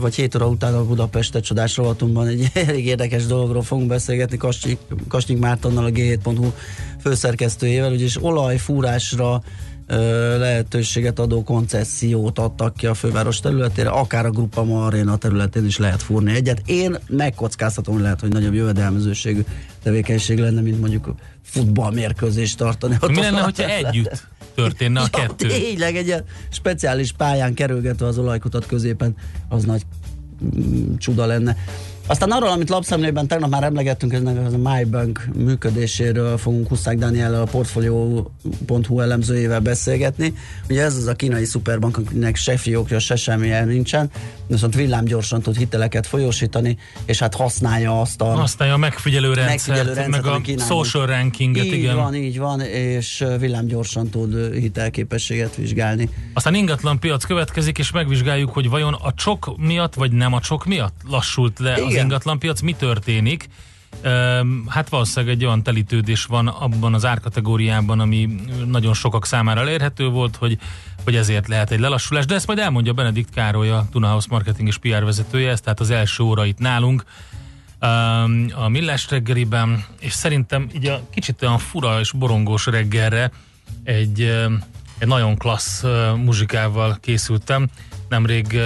vagy 0.00 0.14
7 0.14 0.34
óra 0.34 0.48
után 0.48 0.74
a 0.74 0.84
Budapestet 0.84 1.44
csodás 1.44 1.76
rovatunkban 1.76 2.26
egy 2.26 2.50
elég 2.68 2.86
érdekes 2.86 3.26
dologról 3.26 3.62
fogunk 3.62 3.88
beszélgetni 3.88 4.36
Kasnyik, 4.36 4.78
Kasnyik 5.08 5.38
Mártonnal, 5.38 5.84
a 5.84 5.90
G7.hu 5.90 6.52
főszerkesztőjével, 7.00 7.92
ugyanis 7.92 8.22
olajfúrásra 8.22 9.42
lehetőséget 10.38 11.18
adó 11.18 11.42
koncesziót 11.42 12.38
adtak 12.38 12.76
ki 12.76 12.86
a 12.86 12.94
főváros 12.94 13.40
területére, 13.40 13.88
akár 13.88 14.26
a 14.26 14.30
Grupa 14.30 14.64
Ma 14.64 14.84
Arena 14.84 15.16
területén 15.16 15.64
is 15.64 15.78
lehet 15.78 16.02
fúrni 16.02 16.34
egyet. 16.34 16.62
Én 16.66 16.96
megkockáztatom, 17.08 17.94
hogy 17.94 18.02
lehet, 18.02 18.20
hogy 18.20 18.32
nagyobb 18.32 18.54
jövedelmezőségű 18.54 19.44
tevékenység 19.82 20.38
lenne, 20.38 20.60
mint 20.60 20.80
mondjuk 20.80 21.14
futballmérkőzést 21.42 22.56
tartani. 22.56 22.96
Mi 23.06 23.20
lenne, 23.20 23.40
hogyha 23.40 23.68
együtt 23.68 24.26
történne 24.54 25.00
a 25.00 25.08
Ja, 25.12 25.18
kettő? 25.18 25.48
Tényleg 25.48 25.96
egy 25.96 26.06
ilyen 26.06 26.24
speciális 26.50 27.12
pályán 27.12 27.54
kerülgetve 27.54 28.06
az 28.06 28.18
olajkutat 28.18 28.66
középen, 28.66 29.14
az 29.48 29.64
nagy 29.64 29.82
mm, 30.44 30.94
csuda 30.96 31.26
lenne. 31.26 31.56
Aztán 32.08 32.30
arról, 32.30 32.48
amit 32.48 32.68
lapszemlében 32.68 33.26
tegnap 33.26 33.50
már 33.50 33.62
emlegettünk, 33.62 34.12
ez 34.12 34.22
az 34.46 34.52
a 34.52 34.70
MyBank 34.70 35.28
működéséről 35.36 36.38
fogunk 36.38 36.68
Huszák 36.68 36.98
Dániellel, 36.98 37.40
a 37.40 37.44
Portfolio.hu 37.44 39.00
elemzőjével 39.00 39.60
beszélgetni. 39.60 40.34
Ugye 40.68 40.82
ez 40.82 40.96
az 40.96 41.06
a 41.06 41.14
kínai 41.14 41.44
szuperbank, 41.44 41.96
akinek 41.96 42.36
se 42.36 42.56
fiókja, 42.56 42.98
se 42.98 43.16
semmilyen 43.16 43.68
nincsen, 43.68 44.10
viszont 44.46 44.74
villámgyorsan 44.74 45.42
tud 45.42 45.56
hiteleket 45.56 46.06
folyósítani, 46.06 46.78
és 47.04 47.18
hát 47.18 47.34
használja 47.34 48.00
azt 48.00 48.20
a 48.20 48.24
Használja 48.24 48.74
a 48.74 48.76
megfigyelő 48.76 49.32
rendszert, 49.32 49.48
megfigyelő 49.48 49.92
rendszert, 49.92 50.24
meg 50.24 50.32
a 50.32 50.40
Kínában- 50.40 50.66
social 50.66 51.06
rankinget, 51.06 51.64
így 51.64 51.72
igen. 51.72 51.96
van, 51.96 52.14
így 52.14 52.38
van, 52.38 52.60
és 52.60 53.20
ö, 53.20 53.38
villámgyorsan 53.38 54.08
tud 54.08 54.52
hitelképességet 54.52 55.56
vizsgálni. 55.56 56.08
Aztán 56.32 56.54
ingatlan 56.54 56.98
piac 56.98 57.24
következik, 57.24 57.78
és 57.78 57.90
megvizsgáljuk, 57.90 58.50
hogy 58.50 58.68
vajon 58.68 58.92
a 58.92 59.14
csok 59.14 59.54
miatt, 59.56 59.94
vagy 59.94 60.12
nem 60.12 60.32
a 60.32 60.40
csok 60.40 60.64
miatt 60.64 60.94
lassult 61.08 61.58
le 61.58 61.72
az 61.72 61.94
Igen. 61.96 62.08
ingatlan 62.08 62.38
piac, 62.38 62.60
mi 62.60 62.72
történik. 62.72 63.48
Hát 64.66 64.88
valószínűleg 64.88 65.34
egy 65.34 65.44
olyan 65.44 65.62
telítődés 65.62 66.24
van 66.24 66.48
abban 66.48 66.94
az 66.94 67.04
árkategóriában, 67.04 68.00
ami 68.00 68.28
nagyon 68.66 68.94
sokak 68.94 69.26
számára 69.26 69.60
elérhető 69.60 70.08
volt, 70.08 70.36
hogy, 70.36 70.58
hogy 71.04 71.16
ezért 71.16 71.48
lehet 71.48 71.70
egy 71.70 71.80
lelassulás, 71.80 72.26
de 72.26 72.34
ezt 72.34 72.46
majd 72.46 72.58
elmondja 72.58 72.92
Benedikt 72.92 73.30
Károly, 73.30 73.70
a 73.70 73.86
Tuna 73.90 74.08
House 74.08 74.26
Marketing 74.30 74.68
és 74.68 74.76
PR 74.76 75.04
vezetője, 75.04 75.50
ez 75.50 75.60
tehát 75.60 75.80
az 75.80 75.90
első 75.90 76.22
óra 76.22 76.44
itt 76.44 76.58
nálunk 76.58 77.04
a 78.54 78.68
Millás 78.68 79.10
reggeliben, 79.10 79.84
és 80.00 80.12
szerintem 80.12 80.68
így 80.74 80.86
a 80.86 81.00
kicsit 81.10 81.42
olyan 81.42 81.58
fura 81.58 82.00
és 82.00 82.12
borongós 82.12 82.66
reggelre 82.66 83.30
egy, 83.84 84.20
egy 84.98 85.08
nagyon 85.08 85.36
klassz 85.36 85.82
muzsikával 86.16 86.98
készültem. 87.00 87.68
Nemrég 88.08 88.60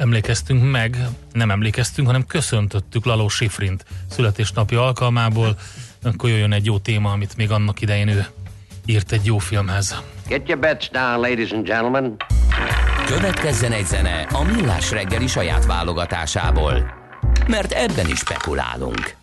emlékeztünk 0.00 0.70
meg, 0.70 0.96
nem 1.32 1.50
emlékeztünk, 1.50 2.06
hanem 2.06 2.26
köszöntöttük 2.26 3.04
Laló 3.04 3.28
Sifrint 3.28 3.84
születésnapja 4.10 4.86
alkalmából. 4.86 5.56
Akkor 6.02 6.30
jöjjön 6.30 6.52
egy 6.52 6.64
jó 6.64 6.78
téma, 6.78 7.10
amit 7.10 7.36
még 7.36 7.50
annak 7.50 7.80
idején 7.80 8.08
ő 8.08 8.26
írt 8.84 9.12
egy 9.12 9.24
jó 9.24 9.38
filmhez. 9.38 10.02
Get 10.26 10.48
your 10.48 10.60
bets 10.60 10.90
down, 10.90 11.20
ladies 11.20 11.50
and 11.50 11.66
gentlemen. 11.66 12.16
Következzen 13.06 13.72
egy 13.72 13.86
zene 13.86 14.26
a 14.32 14.42
Millás 14.42 14.90
reggeli 14.90 15.26
saját 15.26 15.66
válogatásából. 15.66 16.94
Mert 17.46 17.72
ebben 17.72 18.08
is 18.08 18.18
spekulálunk. 18.18 19.19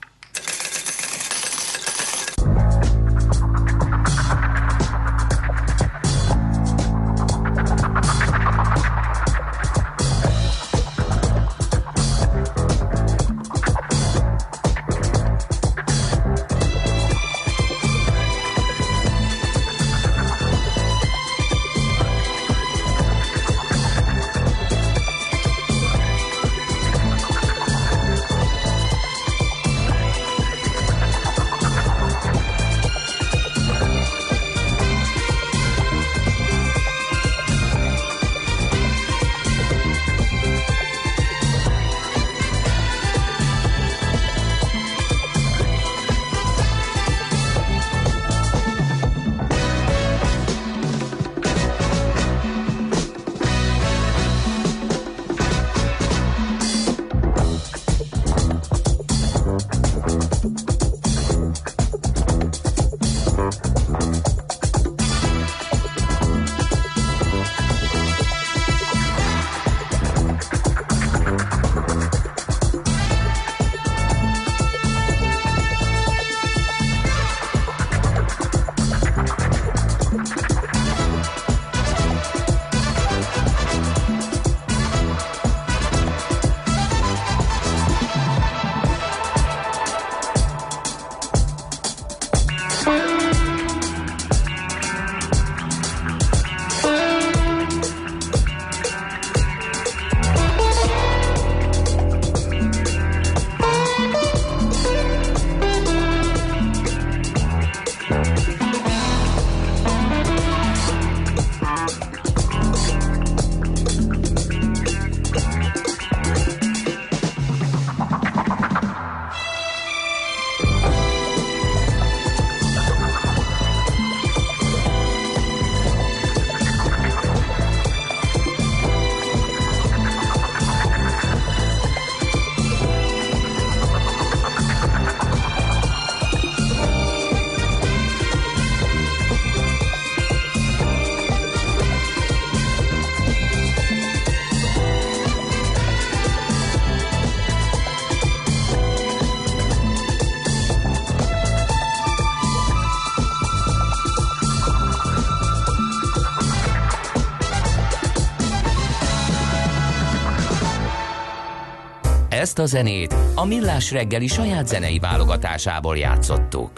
Ezt 162.57 162.73
a 162.73 162.77
zenét 162.77 163.15
a 163.35 163.45
Millás 163.45 163.91
reggeli 163.91 164.27
saját 164.27 164.67
zenei 164.67 164.99
válogatásából 164.99 165.97
játszottuk. 165.97 166.71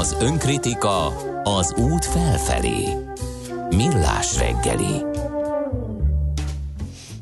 Az 0.00 0.16
önkritika 0.20 1.06
az 1.42 1.74
út 1.76 2.04
felfelé. 2.04 2.84
Millás 3.76 4.38
reggeli. 4.38 5.04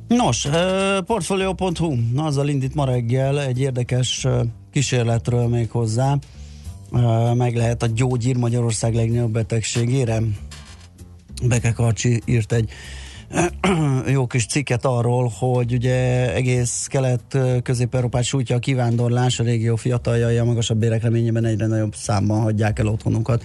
Nos, 0.09 0.49
portfolio.hu, 1.07 1.95
azzal 2.17 2.49
indít 2.49 2.75
ma 2.75 2.85
reggel 2.85 3.41
egy 3.41 3.61
érdekes 3.61 4.27
kísérletről 4.73 5.49
még 5.49 5.71
hozzá. 5.71 6.17
Meg 7.35 7.57
lehet 7.57 7.83
a 7.83 7.87
gyógyír 7.87 8.37
Magyarország 8.37 8.95
legnagyobb 8.95 9.33
betegségére. 9.33 10.23
Beke 11.43 11.73
Karcsi 11.73 12.23
írt 12.25 12.53
egy 12.53 12.71
jó 14.07 14.27
kis 14.27 14.47
cikket 14.47 14.85
arról, 14.85 15.33
hogy 15.39 15.73
ugye 15.73 16.33
egész 16.35 16.87
kelet-közép-európát 16.87 18.25
sújtja 18.25 18.57
a 18.57 18.59
kivándorlás, 18.59 19.41
a 19.41 19.45
régió 19.45 19.77
fiataljai 19.77 20.37
a 20.37 20.45
magasabb 20.45 20.79
bérek 20.79 21.05
egyre 21.05 21.67
nagyobb 21.67 21.95
számban 21.95 22.41
hagyják 22.41 22.79
el 22.79 22.87
otthonukat, 22.87 23.45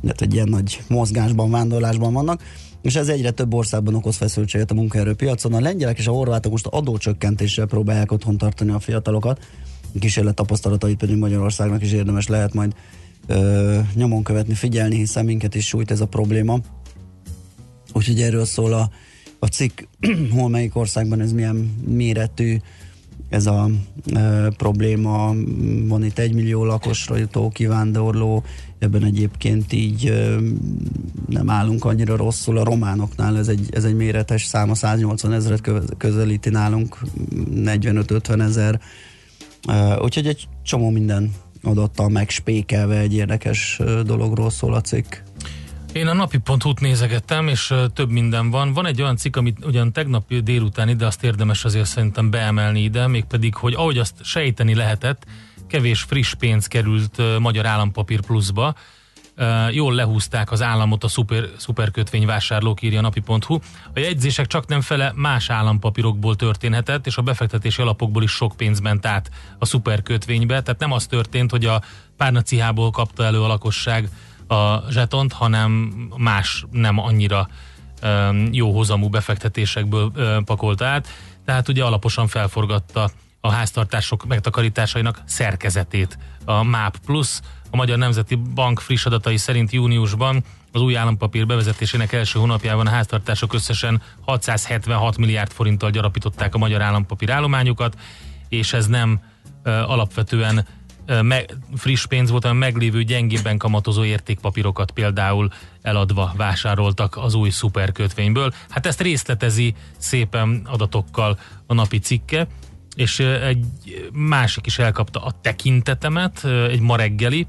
mert 0.00 0.20
egy 0.20 0.34
ilyen 0.34 0.48
nagy 0.48 0.80
mozgásban, 0.88 1.50
vándorlásban 1.50 2.12
vannak 2.12 2.42
és 2.82 2.96
ez 2.96 3.08
egyre 3.08 3.30
több 3.30 3.54
országban 3.54 3.94
okoz 3.94 4.16
feszültséget 4.16 4.70
a 4.70 4.74
munkaerőpiacon. 4.74 5.54
A 5.54 5.60
lengyelek 5.60 5.98
és 5.98 6.06
a 6.06 6.12
horvátok 6.12 6.52
most 6.52 6.66
adócsökkentéssel 6.66 7.66
próbálják 7.66 8.12
otthon 8.12 8.38
tartani 8.38 8.70
a 8.70 8.80
fiatalokat. 8.80 9.46
Kísérlet 9.98 10.34
tapasztalatait 10.34 10.96
pedig 10.96 11.16
Magyarországnak 11.16 11.82
is 11.82 11.92
érdemes 11.92 12.26
lehet 12.26 12.54
majd 12.54 12.74
ö, 13.26 13.78
nyomon 13.94 14.22
követni, 14.22 14.54
figyelni, 14.54 14.96
hiszen 14.96 15.24
minket 15.24 15.54
is 15.54 15.66
sújt 15.66 15.90
ez 15.90 16.00
a 16.00 16.06
probléma. 16.06 16.58
Úgyhogy 17.92 18.20
erről 18.20 18.44
szól 18.44 18.72
a 18.72 18.90
a 19.38 19.46
cikk, 19.46 19.80
hol 20.36 20.48
melyik 20.48 20.76
országban 20.76 21.20
ez 21.20 21.32
milyen 21.32 21.74
méretű, 21.86 22.56
ez 23.28 23.46
a 23.46 23.68
e, 24.14 24.48
probléma, 24.56 25.34
van 25.86 26.04
itt 26.04 26.18
egy 26.18 26.34
millió 26.34 26.64
lakosra 26.64 27.16
jutó 27.16 27.48
kivándorló, 27.48 28.42
ebben 28.78 29.04
egyébként 29.04 29.72
így 29.72 30.06
e, 30.06 30.36
nem 31.28 31.50
állunk 31.50 31.84
annyira 31.84 32.16
rosszul, 32.16 32.58
a 32.58 32.64
románoknál 32.64 33.38
ez 33.38 33.48
egy, 33.48 33.68
ez 33.70 33.84
egy 33.84 33.96
méretes 33.96 34.44
szám, 34.44 34.70
a 34.70 34.74
180 34.74 35.32
ezeret 35.32 35.70
közelíti 35.96 36.48
nálunk, 36.48 36.98
45-50 37.54 38.40
ezer, 38.40 38.80
e, 39.66 40.00
úgyhogy 40.02 40.26
egy 40.26 40.48
csomó 40.62 40.90
minden 40.90 41.32
adattal 41.62 42.08
megspékelve 42.08 42.98
egy 42.98 43.14
érdekes 43.14 43.80
dologról 44.04 44.50
szól 44.50 44.74
a 44.74 44.80
cikk. 44.80 45.14
Én 45.92 46.06
a 46.06 46.12
napi 46.12 46.40
út 46.64 46.80
nézegettem, 46.80 47.48
és 47.48 47.74
több 47.94 48.10
minden 48.10 48.50
van. 48.50 48.72
Van 48.72 48.86
egy 48.86 49.02
olyan 49.02 49.16
cikk, 49.16 49.36
amit 49.36 49.64
ugyan 49.64 49.92
tegnap 49.92 50.34
délután 50.34 50.88
ide 50.88 51.06
azt 51.06 51.24
érdemes 51.24 51.64
azért 51.64 51.86
szerintem 51.86 52.30
beemelni 52.30 52.82
ide, 52.82 53.06
mégpedig, 53.06 53.54
hogy 53.54 53.74
ahogy 53.74 53.98
azt 53.98 54.14
sejteni 54.22 54.74
lehetett, 54.74 55.26
kevés 55.66 56.00
friss 56.00 56.34
pénz 56.34 56.66
került 56.66 57.38
Magyar 57.38 57.66
Állampapír 57.66 58.20
pluszba. 58.20 58.74
Jól 59.70 59.94
lehúzták 59.94 60.52
az 60.52 60.62
államot 60.62 61.04
a 61.04 61.08
szuper, 61.08 61.44
szuperkötvény 61.56 62.26
vásárlók, 62.26 62.82
írja 62.82 63.00
napi.hu. 63.00 63.58
A 63.94 63.98
jegyzések 63.98 64.46
csak 64.46 64.66
nem 64.66 64.80
fele 64.80 65.12
más 65.14 65.50
állampapírokból 65.50 66.36
történhetett, 66.36 67.06
és 67.06 67.16
a 67.16 67.22
befektetési 67.22 67.82
alapokból 67.82 68.22
is 68.22 68.30
sok 68.30 68.56
pénz 68.56 68.80
ment 68.80 69.06
át 69.06 69.30
a 69.58 69.64
szuperkötvénybe. 69.64 70.62
Tehát 70.62 70.80
nem 70.80 70.92
az 70.92 71.06
történt, 71.06 71.50
hogy 71.50 71.64
a 71.64 71.82
párnacihából 72.16 72.90
kapta 72.90 73.24
elő 73.24 73.42
a 73.42 73.46
lakosság 73.46 74.08
a 74.48 74.90
zsetont, 74.90 75.32
hanem 75.32 75.70
más 76.16 76.64
nem 76.70 76.98
annyira 76.98 77.48
jó 78.50 78.76
hozamú 78.76 79.08
befektetésekből 79.08 80.12
pakolta 80.44 80.86
át, 80.86 81.08
tehát 81.44 81.68
ugye 81.68 81.84
alaposan 81.84 82.26
felforgatta 82.26 83.10
a 83.40 83.50
háztartások 83.50 84.26
megtakarításainak 84.26 85.22
szerkezetét. 85.24 86.18
A 86.44 86.62
MAP 86.62 86.96
Plus, 87.06 87.40
a 87.70 87.76
Magyar 87.76 87.98
Nemzeti 87.98 88.34
Bank 88.34 88.80
friss 88.80 89.06
adatai 89.06 89.36
szerint 89.36 89.72
júniusban 89.72 90.44
Az 90.72 90.80
új 90.80 90.96
állampapír 90.96 91.46
bevezetésének 91.46 92.12
első 92.12 92.38
hónapjában 92.38 92.86
a 92.86 92.90
háztartások 92.90 93.52
összesen 93.52 94.02
676 94.20 95.16
milliárd 95.16 95.52
forinttal 95.52 95.90
gyarapították 95.90 96.54
a 96.54 96.58
magyar 96.58 96.82
állampapír 96.82 97.30
állományukat, 97.30 97.96
és 98.48 98.72
ez 98.72 98.86
nem 98.86 99.20
ö, 99.62 99.70
alapvetően 99.70 100.66
me, 101.22 101.44
friss 101.76 102.06
pénz 102.06 102.30
volt, 102.30 102.42
hanem 102.42 102.58
meglévő 102.58 103.02
gyengébben 103.02 103.58
kamatozó 103.58 104.04
értékpapírokat 104.04 104.90
például 104.90 105.50
eladva 105.82 106.32
vásároltak 106.36 107.16
az 107.16 107.34
új 107.34 107.50
szuperkötvényből. 107.50 108.52
Hát 108.68 108.86
ezt 108.86 109.00
részletezi 109.00 109.74
szépen 109.96 110.62
adatokkal 110.64 111.38
a 111.66 111.74
napi 111.74 111.98
cikke, 111.98 112.46
és 112.96 113.18
egy 113.20 113.66
másik 114.12 114.66
is 114.66 114.78
elkapta 114.78 115.20
a 115.20 115.32
tekintetemet, 115.40 116.44
egy 116.44 116.80
ma 116.80 116.96
reggeli, 116.96 117.46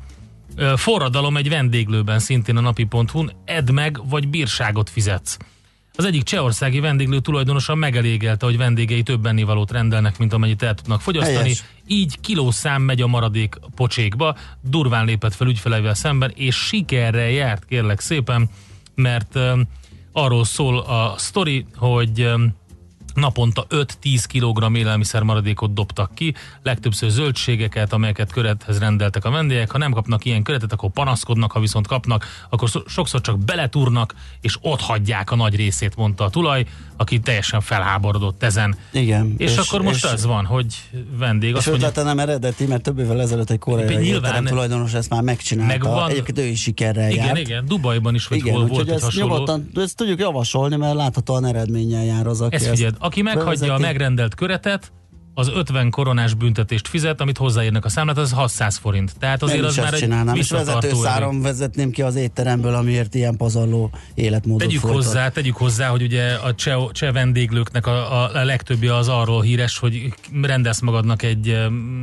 Forradalom 0.75 1.37
egy 1.37 1.49
vendéglőben, 1.49 2.19
szintén 2.19 2.57
a 2.57 2.61
napi.hu-n, 2.61 3.31
edd 3.45 3.71
meg, 3.71 4.09
vagy 4.09 4.27
bírságot 4.27 4.89
fizetsz. 4.89 5.37
Az 5.99 6.05
egyik 6.05 6.23
csehországi 6.23 6.79
vendéglő 6.79 7.19
tulajdonosa 7.19 7.75
megelégelte, 7.75 8.45
hogy 8.45 8.57
vendégei 8.57 9.03
több 9.03 9.25
ennivalót 9.25 9.71
rendelnek, 9.71 10.17
mint 10.17 10.33
amennyit 10.33 10.63
el 10.63 10.73
tudnak 10.73 11.01
fogyasztani. 11.01 11.37
Helyes. 11.37 11.63
Így 11.87 12.19
kilószám 12.19 12.81
megy 12.81 13.01
a 13.01 13.07
maradék 13.07 13.55
pocsékba, 13.75 14.35
durván 14.61 15.05
lépett 15.05 15.33
fel 15.35 15.47
ügyfeleivel 15.47 15.93
szemben, 15.93 16.31
és 16.35 16.55
sikerrel 16.55 17.29
járt, 17.29 17.65
kérlek 17.65 17.99
szépen, 17.99 18.49
mert 18.95 19.35
um, 19.35 19.67
arról 20.11 20.45
szól 20.45 20.79
a 20.79 21.13
sztori, 21.17 21.65
hogy 21.75 22.21
um, 22.21 22.55
naponta 23.13 23.65
5-10 23.69 23.85
kg 24.33 24.75
élelmiszer 24.77 25.23
maradékot 25.23 25.73
dobtak 25.73 26.15
ki, 26.15 26.33
legtöbbször 26.63 27.09
zöldségeket, 27.09 27.93
amelyeket 27.93 28.31
körethez 28.31 28.79
rendeltek 28.79 29.25
a 29.25 29.29
vendégek. 29.31 29.71
Ha 29.71 29.77
nem 29.77 29.91
kapnak 29.91 30.25
ilyen 30.25 30.43
köretet, 30.43 30.73
akkor 30.73 30.89
panaszkodnak, 30.89 31.51
ha 31.51 31.59
viszont 31.59 31.87
kapnak, 31.87 32.25
akkor 32.49 32.69
so- 32.69 32.89
sokszor 32.89 33.21
csak 33.21 33.39
beletúrnak, 33.39 34.15
és 34.41 34.57
ott 34.61 34.81
hagyják 34.81 35.31
a 35.31 35.35
nagy 35.35 35.55
részét, 35.55 35.95
mondta 35.95 36.23
a 36.23 36.29
tulaj, 36.29 36.65
aki 36.97 37.19
teljesen 37.19 37.61
felháborodott 37.61 38.43
ezen. 38.43 38.75
Igen. 38.91 39.33
És, 39.37 39.51
és 39.51 39.57
akkor 39.57 39.81
most 39.81 40.05
és, 40.05 40.11
ez 40.11 40.25
van, 40.25 40.45
hogy 40.45 40.65
vendég 41.17 41.55
És 41.55 41.67
ötlete 41.67 42.03
nem 42.03 42.19
eredeti, 42.19 42.65
mert 42.65 42.81
több 42.81 42.99
évvel 42.99 43.21
ezelőtt 43.21 43.49
egy 43.49 43.59
koreai 43.59 43.95
Nyilván. 43.95 44.45
tulajdonos 44.45 44.93
ezt 44.93 45.09
már 45.09 45.21
megcsinálta. 45.21 45.71
Megvan. 45.73 46.09
Egyébként 46.09 46.39
ő 46.39 46.43
is 46.43 46.61
sikerrel 46.61 47.11
igen, 47.11 47.25
járt. 47.25 47.37
igen, 47.37 47.65
Dubajban 47.65 48.15
is, 48.15 48.27
vagy 48.27 48.37
Igen, 48.37 48.53
hol 48.53 48.65
volt 48.65 48.87
egy 48.87 48.93
ezt 48.93 49.03
hasonló. 49.03 49.27
nyugodtan, 49.27 49.69
ezt 49.75 49.95
tudjuk 49.95 50.19
javasolni, 50.19 50.75
mert 50.75 50.95
láthatóan 50.95 51.45
eredménnyel 51.45 52.03
jár 52.03 52.27
az, 52.27 52.41
aki 52.41 52.55
Ezt 52.55 52.67
figyeld, 52.67 52.95
aki 53.09 53.21
meghagyja 53.21 53.73
a 53.73 53.77
megrendelt 53.77 54.35
köretet, 54.35 54.91
az 55.33 55.47
50 55.47 55.89
koronás 55.89 56.33
büntetést 56.33 56.87
fizet, 56.87 57.21
amit 57.21 57.37
hozzáírnak 57.37 57.85
a 57.85 57.89
számlát, 57.89 58.17
az 58.17 58.31
600 58.31 58.77
forint. 58.77 59.13
Tehát 59.19 59.43
azért 59.43 59.59
Én 59.59 59.65
az 59.65 59.75
már 59.75 59.85
ezt 59.85 59.93
egy 59.93 59.99
csinálnám, 59.99 60.35
és 60.35 60.49
vezetőszáron 60.49 61.41
vezetném 61.41 61.91
ki 61.91 62.01
az 62.01 62.15
étteremből, 62.15 62.73
amiért 62.73 63.15
ilyen 63.15 63.37
pazarló 63.37 63.91
életmódot 64.13 64.67
Tegyük 64.67 64.81
folytat. 64.81 65.03
hozzá, 65.03 65.29
tegyük 65.29 65.55
hozzá, 65.55 65.87
hogy 65.87 66.01
ugye 66.01 66.33
a 66.33 66.55
cseh, 66.55 66.89
cseh 66.91 67.11
vendéglőknek 67.11 67.87
a, 67.87 68.23
a, 68.23 68.35
a 68.35 68.43
legtöbbje 68.43 68.95
az 68.95 69.07
arról 69.07 69.41
híres, 69.41 69.77
hogy 69.77 70.13
rendelsz 70.41 70.79
magadnak 70.79 71.23
egy, 71.23 71.57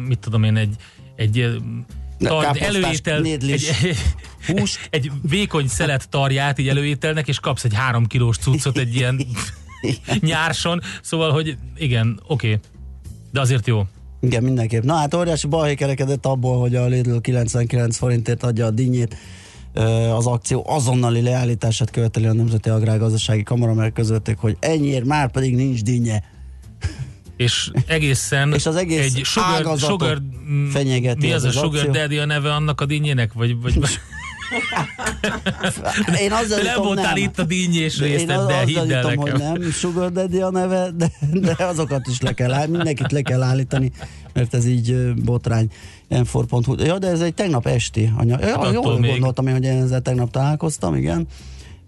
mit 0.06 0.18
tudom 0.18 0.42
én, 0.42 0.56
egy, 0.56 0.74
egy 1.16 1.56
tar, 2.18 2.42
káposztás, 2.42 2.68
előétel, 2.68 3.16
egy, 3.16 3.22
nédlis 3.22 3.82
egy, 3.82 3.96
hús. 4.46 4.88
egy 4.90 5.10
vékony 5.28 5.68
szelet 5.68 6.08
tarját 6.08 6.58
így 6.58 6.68
előételnek, 6.68 7.28
és 7.28 7.40
kapsz 7.40 7.64
egy 7.64 7.74
három 7.74 8.06
kilós 8.06 8.36
cuccot 8.36 8.78
egy 8.78 8.94
ilyen 8.94 9.20
nyárson, 10.20 10.80
szóval, 11.02 11.32
hogy 11.32 11.56
igen, 11.76 12.20
oké, 12.26 12.46
okay. 12.46 12.60
de 13.32 13.40
azért 13.40 13.66
jó. 13.66 13.86
Igen, 14.20 14.42
mindenképp. 14.42 14.82
Na 14.82 14.94
hát 14.94 15.14
óriási 15.14 15.46
balhé 15.46 15.74
kerekedett 15.74 16.26
abból, 16.26 16.60
hogy 16.60 16.74
a 16.74 16.86
Lidl 16.86 17.16
99 17.16 17.96
forintért 17.96 18.42
adja 18.42 18.66
a 18.66 18.70
dinnyét. 18.70 19.16
Az 20.14 20.26
akció 20.26 20.64
azonnali 20.68 21.22
leállítását 21.22 21.90
követeli 21.90 22.26
a 22.26 22.32
Nemzeti 22.32 22.68
Agrárgazdasági 22.68 23.42
Kamara, 23.42 23.74
mert 23.74 23.94
közölték, 23.94 24.36
hogy 24.36 24.56
ennyiért 24.60 25.04
már 25.04 25.30
pedig 25.30 25.54
nincs 25.54 25.82
dinnye. 25.82 26.22
és 27.36 27.70
egészen 27.86 28.52
És 28.58 28.66
az 28.66 28.76
egész 28.76 29.14
egy 29.14 29.24
sugar, 29.24 29.78
sugar 29.78 30.22
fenyegeti 30.70 31.26
mi 31.26 31.32
ez 31.32 31.44
az 31.44 31.56
a 31.56 31.58
az 31.58 31.64
sugar 31.64 31.86
akció. 31.86 31.92
daddy 31.92 32.18
a 32.18 32.24
neve 32.24 32.54
annak 32.54 32.80
a 32.80 32.86
dinnyének? 32.86 33.32
Vagy, 33.32 33.60
vagy 33.60 33.74
Én 36.20 36.32
azzal 36.32 36.58
nem 36.62 36.66
jutom, 36.66 36.84
voltál 36.84 37.16
itt 37.16 37.38
a 37.38 37.44
dinnyés 37.44 37.98
részlet, 37.98 38.46
de 38.46 38.64
hidd 38.64 38.78
el 38.78 38.86
jutom, 39.02 39.16
hogy 39.16 39.32
nekem. 39.32 39.52
nem 39.52 39.70
Sugar 39.70 40.12
Daddy 40.12 40.40
a 40.40 40.50
neve, 40.50 40.90
de, 40.96 41.10
de 41.32 41.56
azokat 41.58 42.06
is 42.06 42.20
le 42.20 42.32
kell 42.32 42.52
állítani, 42.52 42.76
mindenkit 42.76 43.12
le 43.12 43.22
kell 43.22 43.42
állítani, 43.42 43.90
mert 44.32 44.54
ez 44.54 44.66
így 44.66 45.14
botrány. 45.14 45.70
m 46.08 46.22
Ja, 46.78 46.98
de 46.98 47.06
ez 47.06 47.20
egy 47.20 47.34
tegnap 47.34 47.66
esti 47.66 48.12
anyag. 48.16 48.40
Ja, 48.40 48.56
attól 48.58 48.72
jól 48.72 48.98
még. 48.98 49.10
gondoltam 49.10 49.46
én, 49.46 49.52
hogy 49.52 49.64
én 49.64 49.82
ezzel 49.82 50.00
tegnap 50.00 50.30
találkoztam, 50.30 50.94
igen. 50.94 51.26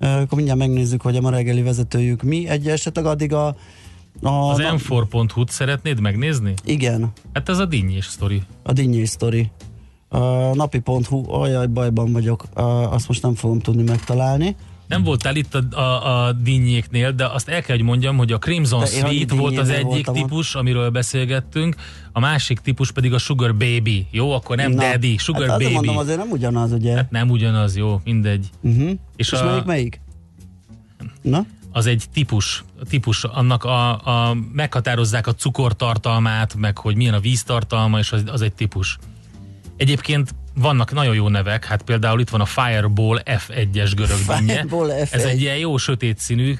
Akkor 0.00 0.28
mindjárt 0.36 0.58
megnézzük, 0.58 1.02
hogy 1.02 1.16
a 1.16 1.20
ma 1.20 1.30
reggeli 1.30 1.62
vezetőjük 1.62 2.22
mi. 2.22 2.48
Egy 2.48 2.68
esetleg 2.68 3.06
addig 3.06 3.32
a... 3.32 3.46
a 4.22 4.28
Az 4.50 4.58
m4.hu-t 4.60 5.50
szeretnéd 5.50 6.00
megnézni? 6.00 6.54
Igen, 6.64 7.12
Hát 7.32 7.48
ez 7.48 7.58
a 7.58 7.64
dinnyés 7.66 8.04
sztori. 8.04 8.42
a 8.62 8.72
dinnyés 8.72 9.08
sztori. 9.08 9.50
A 10.08 10.54
napi.hu, 10.54 11.32
ajaj, 11.32 11.66
bajban 11.66 12.12
vagyok, 12.12 12.44
azt 12.90 13.08
most 13.08 13.22
nem 13.22 13.34
fogom 13.34 13.60
tudni 13.60 13.82
megtalálni. 13.82 14.56
Nem 14.86 15.02
voltál 15.02 15.36
itt 15.36 15.54
a, 15.54 15.78
a, 15.80 16.26
a 16.26 16.32
dinnyéknél, 16.32 17.12
de 17.12 17.26
azt 17.26 17.48
el 17.48 17.62
kell, 17.62 17.76
hogy 17.76 17.84
mondjam, 17.84 18.16
hogy 18.16 18.32
a 18.32 18.38
Crimson 18.38 18.80
De 18.80 18.86
Sweet 18.86 19.30
volt 19.30 19.58
az 19.58 19.68
egyik 19.68 19.84
voltam 19.84 20.14
típus, 20.14 20.54
amiről 20.54 20.90
beszélgettünk, 20.90 21.76
a 22.12 22.20
másik 22.20 22.58
típus 22.58 22.92
pedig 22.92 23.12
a 23.14 23.18
Sugar 23.18 23.56
Baby. 23.56 24.06
Jó, 24.10 24.32
akkor 24.32 24.56
nem 24.56 24.72
Na, 24.72 24.82
Daddy, 24.82 25.16
Sugar 25.16 25.48
hát 25.48 25.58
Baby. 25.58 25.72
mondom, 25.72 25.96
azért 25.96 26.18
nem 26.18 26.30
ugyanaz, 26.30 26.72
ugye? 26.72 26.94
Hát 26.94 27.10
nem 27.10 27.30
ugyanaz, 27.30 27.76
jó, 27.76 28.00
mindegy. 28.04 28.50
uh-huh. 28.60 28.90
És, 29.16 29.32
és 29.32 29.38
a- 29.38 29.44
melyik 29.44 29.64
melyik? 29.64 30.00
Na? 31.22 31.44
az 31.72 31.86
egy 31.86 32.04
típus, 32.12 32.64
típus 32.88 33.24
annak 33.24 33.64
a, 33.64 33.90
a, 33.90 34.36
meghatározzák 34.52 35.26
a 35.26 35.34
cukortartalmát, 35.34 36.54
meg 36.54 36.78
hogy 36.78 36.96
milyen 36.96 37.14
a 37.14 37.20
víztartalma, 37.20 37.98
és 37.98 38.12
az, 38.12 38.22
az 38.26 38.40
egy 38.42 38.52
típus. 38.52 38.98
Egyébként 39.78 40.34
vannak 40.54 40.92
nagyon 40.92 41.14
jó 41.14 41.28
nevek, 41.28 41.64
hát 41.64 41.82
például 41.82 42.20
itt 42.20 42.28
van 42.28 42.40
a 42.40 42.44
Fireball 42.44 43.20
F1-es 43.24 43.92
görög 43.96 44.18
dinnye. 44.38 44.52
Fireball 44.52 44.88
F1. 44.90 45.12
Ez 45.12 45.24
egy 45.24 45.40
ilyen 45.40 45.56
jó 45.56 45.76
sötét 45.76 46.18
színű 46.18 46.56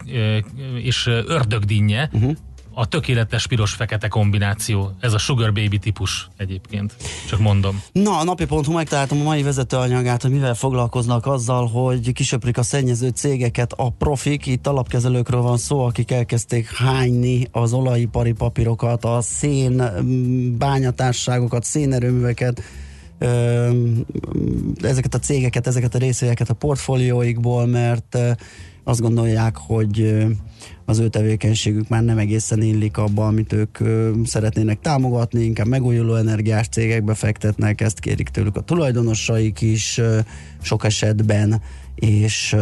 és 0.83 1.07
ördögdinnye. 1.07 2.09
Uh-huh. 2.13 2.37
A 2.75 2.87
tökéletes 2.87 3.47
piros-fekete 3.47 4.09
kombináció. 4.09 4.93
Ez 5.01 5.13
a 5.13 5.19
Sugar 5.19 5.53
Baby 5.53 5.79
típus 5.79 6.29
egyébként. 6.37 6.97
Csak 7.29 7.39
mondom. 7.39 7.83
Na, 7.93 8.19
a 8.19 8.25
napi.hu 8.25 8.73
megtaláltam 8.73 9.21
a 9.21 9.23
mai 9.23 9.43
vezetőanyagát, 9.43 10.23
hogy 10.23 10.31
mivel 10.31 10.55
foglalkoznak 10.55 11.27
azzal, 11.27 11.67
hogy 11.67 12.13
kisöprik 12.13 12.59
a 12.59 12.63
szennyező 12.63 13.09
cégeket 13.09 13.73
a 13.73 13.91
profik. 13.91 14.47
Itt 14.47 14.67
alapkezelőkről 14.67 15.41
van 15.41 15.57
szó, 15.57 15.85
akik 15.85 16.11
elkezdték 16.11 16.71
hányni 16.71 17.47
az 17.51 17.73
olajipari 17.73 18.33
papírokat, 18.33 19.05
a 19.05 19.21
szén 19.21 19.83
mm, 20.01 20.57
bányatárságokat, 20.57 21.65
szénerőműveket, 21.65 22.63
ezeket 24.83 25.15
a 25.15 25.19
cégeket, 25.19 25.67
ezeket 25.67 25.95
a 25.95 25.99
részvényeket 25.99 26.51
a 26.51 26.55
portfólióikból, 26.55 27.67
mert 27.67 28.19
azt 28.85 29.01
gondolják, 29.01 29.57
hogy 29.57 30.27
az 30.85 30.99
ő 30.99 31.09
tevékenységük 31.09 31.89
már 31.89 32.03
nem 32.03 32.19
egészen 32.19 32.63
illik 32.63 32.97
abba, 32.97 33.27
amit 33.27 33.53
ők 33.53 33.79
szeretnének 34.25 34.81
támogatni, 34.81 35.45
inkább 35.45 35.67
megújuló 35.67 36.15
energiás 36.15 36.69
cégekbe 36.69 37.15
fektetnek, 37.15 37.81
ezt 37.81 38.01
kérik 38.01 38.29
tőlük 38.29 38.57
a 38.57 38.61
tulajdonosaik 38.61 39.61
is 39.61 40.01
sok 40.63 40.85
esetben, 40.85 41.61
és 42.01 42.57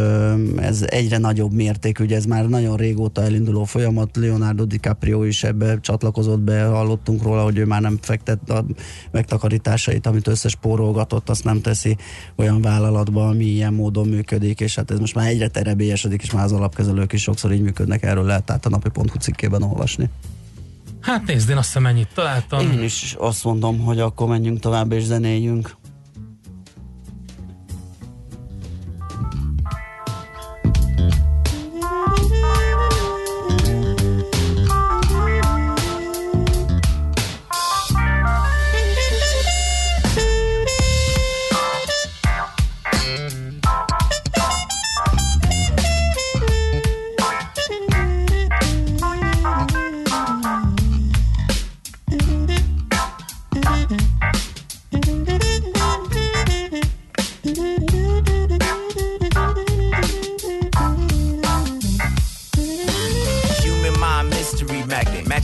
ez 0.55 0.81
egyre 0.87 1.17
nagyobb 1.17 1.53
mértékű, 1.53 2.03
ugye 2.03 2.15
ez 2.15 2.25
már 2.25 2.47
nagyon 2.47 2.77
régóta 2.77 3.21
elinduló 3.21 3.63
folyamat, 3.63 4.15
Leonardo 4.15 4.65
DiCaprio 4.65 5.23
is 5.23 5.43
ebbe 5.43 5.79
csatlakozott 5.79 6.39
be, 6.39 6.63
hallottunk 6.63 7.23
róla, 7.23 7.43
hogy 7.43 7.57
ő 7.57 7.65
már 7.65 7.81
nem 7.81 7.97
fektet 8.01 8.49
a 8.49 8.65
megtakarításait, 9.11 10.05
amit 10.07 10.27
összespórolgatott, 10.27 11.29
azt 11.29 11.43
nem 11.43 11.61
teszi 11.61 11.97
olyan 12.35 12.61
vállalatba, 12.61 13.27
ami 13.27 13.45
ilyen 13.45 13.73
módon 13.73 14.07
működik, 14.07 14.59
és 14.59 14.75
hát 14.75 14.91
ez 14.91 14.99
most 14.99 15.15
már 15.15 15.27
egyre 15.27 15.47
terebélyesedik, 15.47 16.21
és 16.21 16.31
már 16.31 16.43
az 16.43 16.51
alapkezelők 16.51 17.13
is 17.13 17.21
sokszor 17.21 17.51
így 17.51 17.61
működnek, 17.61 18.03
erről 18.03 18.25
lehet 18.25 18.43
tehát 18.43 18.65
a 18.65 18.69
napi.hu 18.69 19.19
cikkében 19.19 19.61
olvasni. 19.61 20.09
Hát 20.99 21.25
nézd, 21.25 21.49
én 21.49 21.57
azt 21.57 21.67
hiszem 21.67 21.85
ennyit 21.85 22.09
találtam. 22.13 22.71
Én 22.71 22.83
is 22.83 23.15
azt 23.19 23.43
mondom, 23.43 23.79
hogy 23.79 23.99
akkor 23.99 24.27
menjünk 24.27 24.59
tovább 24.59 24.91
és 24.91 25.03
zenéljünk. 25.03 25.75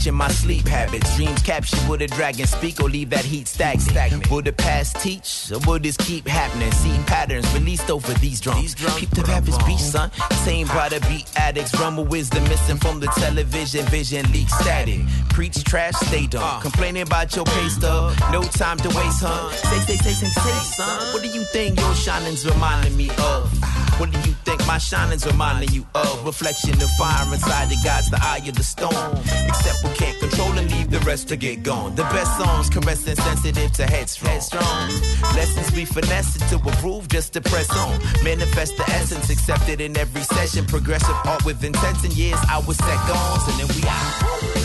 Matching 0.04 0.14
my 0.14 0.28
sleep 0.28 0.66
habits. 0.66 1.16
Dreams 1.16 1.42
captured 1.42 1.88
with 1.88 2.02
a 2.02 2.06
dragon 2.06 2.46
speak 2.46 2.80
or 2.80 2.88
leave 2.88 3.10
that 3.10 3.24
heat 3.24 3.48
stagnant. 3.48 4.30
Will 4.30 4.42
the 4.42 4.52
past 4.52 4.96
teach 5.00 5.50
or 5.52 5.58
will 5.66 5.78
this 5.78 5.96
keep 5.96 6.26
happening? 6.26 6.70
See 6.72 6.96
patterns 7.06 7.46
released 7.54 7.90
over 7.90 8.12
these 8.14 8.40
drums. 8.40 8.74
Keep 8.74 9.10
the 9.10 9.22
rappers 9.22 9.56
beat, 9.66 9.78
son. 9.78 10.10
Same 10.44 10.66
by 10.68 10.88
the 10.88 11.00
beat 11.08 11.26
addicts. 11.36 11.78
Rumble 11.78 12.04
wisdom 12.04 12.44
missing 12.44 12.76
from 12.76 13.00
the 13.00 13.06
television. 13.18 13.84
Vision 13.86 14.30
leak 14.32 14.48
static. 14.48 15.00
Preach 15.30 15.62
trash, 15.64 15.94
stay 15.94 16.26
dumb. 16.26 16.60
Complaining 16.60 17.02
about 17.02 17.34
your 17.34 17.44
pay 17.44 17.68
stub. 17.68 18.14
No 18.30 18.42
time 18.42 18.76
to 18.78 18.88
waste, 18.88 19.22
huh? 19.22 19.50
Say, 19.50 19.78
say, 19.80 19.96
say, 19.96 20.12
say, 20.12 20.28
say, 20.28 20.58
son. 20.76 21.12
What 21.14 21.22
do 21.22 21.28
you 21.28 21.44
think 21.44 21.80
your 21.80 21.94
shining's 21.94 22.44
reminding 22.46 22.96
me 22.96 23.10
of? 23.18 23.50
What 23.98 24.10
do 24.10 24.18
you 24.28 24.34
think 24.44 24.66
my 24.66 24.78
shining's 24.78 25.24
reminding 25.24 25.70
you 25.70 25.86
of? 25.94 26.24
Reflection 26.26 26.74
of 26.82 26.90
fire 26.98 27.32
inside 27.32 27.68
the 27.68 27.78
God's 27.84 28.10
the 28.10 28.18
eye 28.20 28.42
of 28.46 28.54
the 28.54 28.62
storm. 28.62 29.16
Except 29.46 29.84
we 29.84 29.93
can't 29.94 30.18
control 30.18 30.52
and 30.58 30.70
leave 30.70 30.90
the 30.90 31.00
rest 31.00 31.28
to 31.28 31.36
get 31.36 31.62
gone. 31.62 31.94
The 31.94 32.02
best 32.04 32.36
songs 32.38 32.68
caressing 32.68 33.16
sensitive 33.16 33.72
to 33.72 33.84
headstrong. 33.86 34.32
headstrong. 34.32 34.88
Lessons 35.36 35.72
we 35.72 35.84
finesse 35.84 36.38
to 36.50 36.56
a 36.56 36.72
groove 36.80 37.08
just 37.08 37.32
to 37.34 37.40
press 37.40 37.70
on. 37.70 37.98
Manifest 38.22 38.76
the 38.76 38.84
essence 38.90 39.30
accepted 39.30 39.80
in 39.80 39.96
every 39.96 40.22
session. 40.22 40.64
Progressive 40.66 41.16
art 41.24 41.44
with 41.44 41.62
intense 41.64 42.04
and 42.04 42.12
years 42.16 42.38
I 42.50 42.62
was 42.66 42.76
set 42.76 43.00
goals 43.06 43.44
and 43.48 43.56
then 43.60 43.68
we 43.76 43.82
out. 43.88 44.64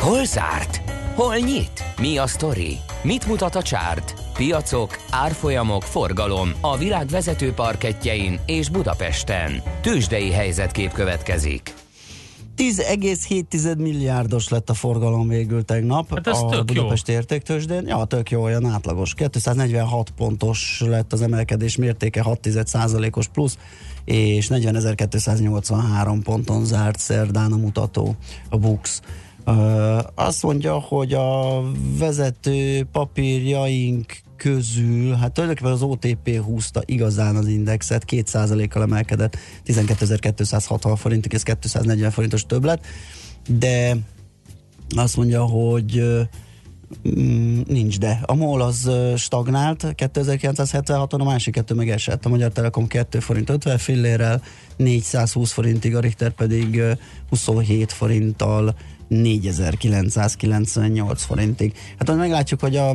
Hol 0.00 0.26
zárt? 0.26 0.80
Hol 1.16 1.40
nyit? 1.40 1.84
Mi 1.98 2.18
a 2.18 2.26
sztori? 2.26 2.80
Mit 3.02 3.26
mutat 3.26 3.56
a 3.56 3.62
csárt? 3.62 4.23
Piacok, 4.36 4.98
árfolyamok, 5.10 5.82
forgalom 5.82 6.50
a 6.60 6.76
világ 6.76 7.06
vezető 7.06 7.52
parketjein 7.52 8.40
és 8.46 8.68
Budapesten. 8.68 9.62
Tősdei 9.80 10.30
helyzetkép 10.30 10.92
következik. 10.92 11.74
10,7 12.56 13.76
milliárdos 13.76 14.48
lett 14.48 14.70
a 14.70 14.74
forgalom 14.74 15.28
végül 15.28 15.64
tegnap 15.64 16.14
Hát 16.14 16.26
ez 16.26 16.38
a 16.38 16.46
tök 16.46 16.58
jó. 16.58 16.62
Budapesti 16.62 17.12
értéktősdén. 17.12 17.86
Ja, 17.86 18.04
tök 18.04 18.30
jó, 18.30 18.42
olyan 18.42 18.64
átlagos. 18.64 19.14
246 19.14 20.10
pontos 20.10 20.82
lett 20.86 21.12
az 21.12 21.22
emelkedés 21.22 21.76
mértéke, 21.76 22.22
6 22.22 22.48
os 23.10 23.28
plusz, 23.28 23.58
és 24.04 24.48
40.283 24.48 26.20
ponton 26.24 26.64
zárt 26.64 26.98
szerdán 26.98 27.52
a 27.52 27.56
mutató, 27.56 28.16
a 28.48 28.58
BUX. 28.58 29.00
Azt 30.14 30.42
mondja, 30.42 30.78
hogy 30.78 31.12
a 31.12 31.62
vezető 31.98 32.84
papírjaink 32.92 34.22
közül, 34.36 35.14
hát 35.14 35.32
tulajdonképpen 35.32 35.72
az 35.72 35.82
OTP 35.82 36.36
húzta 36.36 36.82
igazán 36.84 37.36
az 37.36 37.46
indexet, 37.46 38.04
2%-kal 38.10 38.82
emelkedett, 38.82 39.36
12.260 39.66 40.94
forintig, 40.96 41.34
ez 41.34 41.42
240 41.42 42.10
forintos 42.10 42.46
többlet, 42.46 42.84
de 43.48 43.96
azt 44.96 45.16
mondja, 45.16 45.44
hogy 45.44 46.02
mm, 47.08 47.60
nincs 47.66 47.98
de. 47.98 48.20
A 48.22 48.34
MOL 48.34 48.62
az 48.62 48.90
stagnált 49.16 49.94
2976-on, 49.96 51.20
a 51.20 51.24
másik 51.24 51.54
kettő 51.54 51.74
meg 51.74 51.90
esett. 51.90 52.24
A 52.24 52.28
Magyar 52.28 52.52
Telekom 52.52 52.86
2 52.86 53.18
forint 53.18 53.50
50 53.50 53.78
fillérrel, 53.78 54.42
420 54.76 55.52
forintig, 55.52 55.96
a 55.96 56.00
Richter 56.00 56.30
pedig 56.30 56.78
ö, 56.78 56.92
27 57.28 57.92
forinttal 57.92 58.74
4998 59.22 61.22
forintig. 61.22 61.72
Hát 61.98 62.06
majd 62.06 62.18
meglátjuk, 62.18 62.60
hogy 62.60 62.76
a 62.76 62.92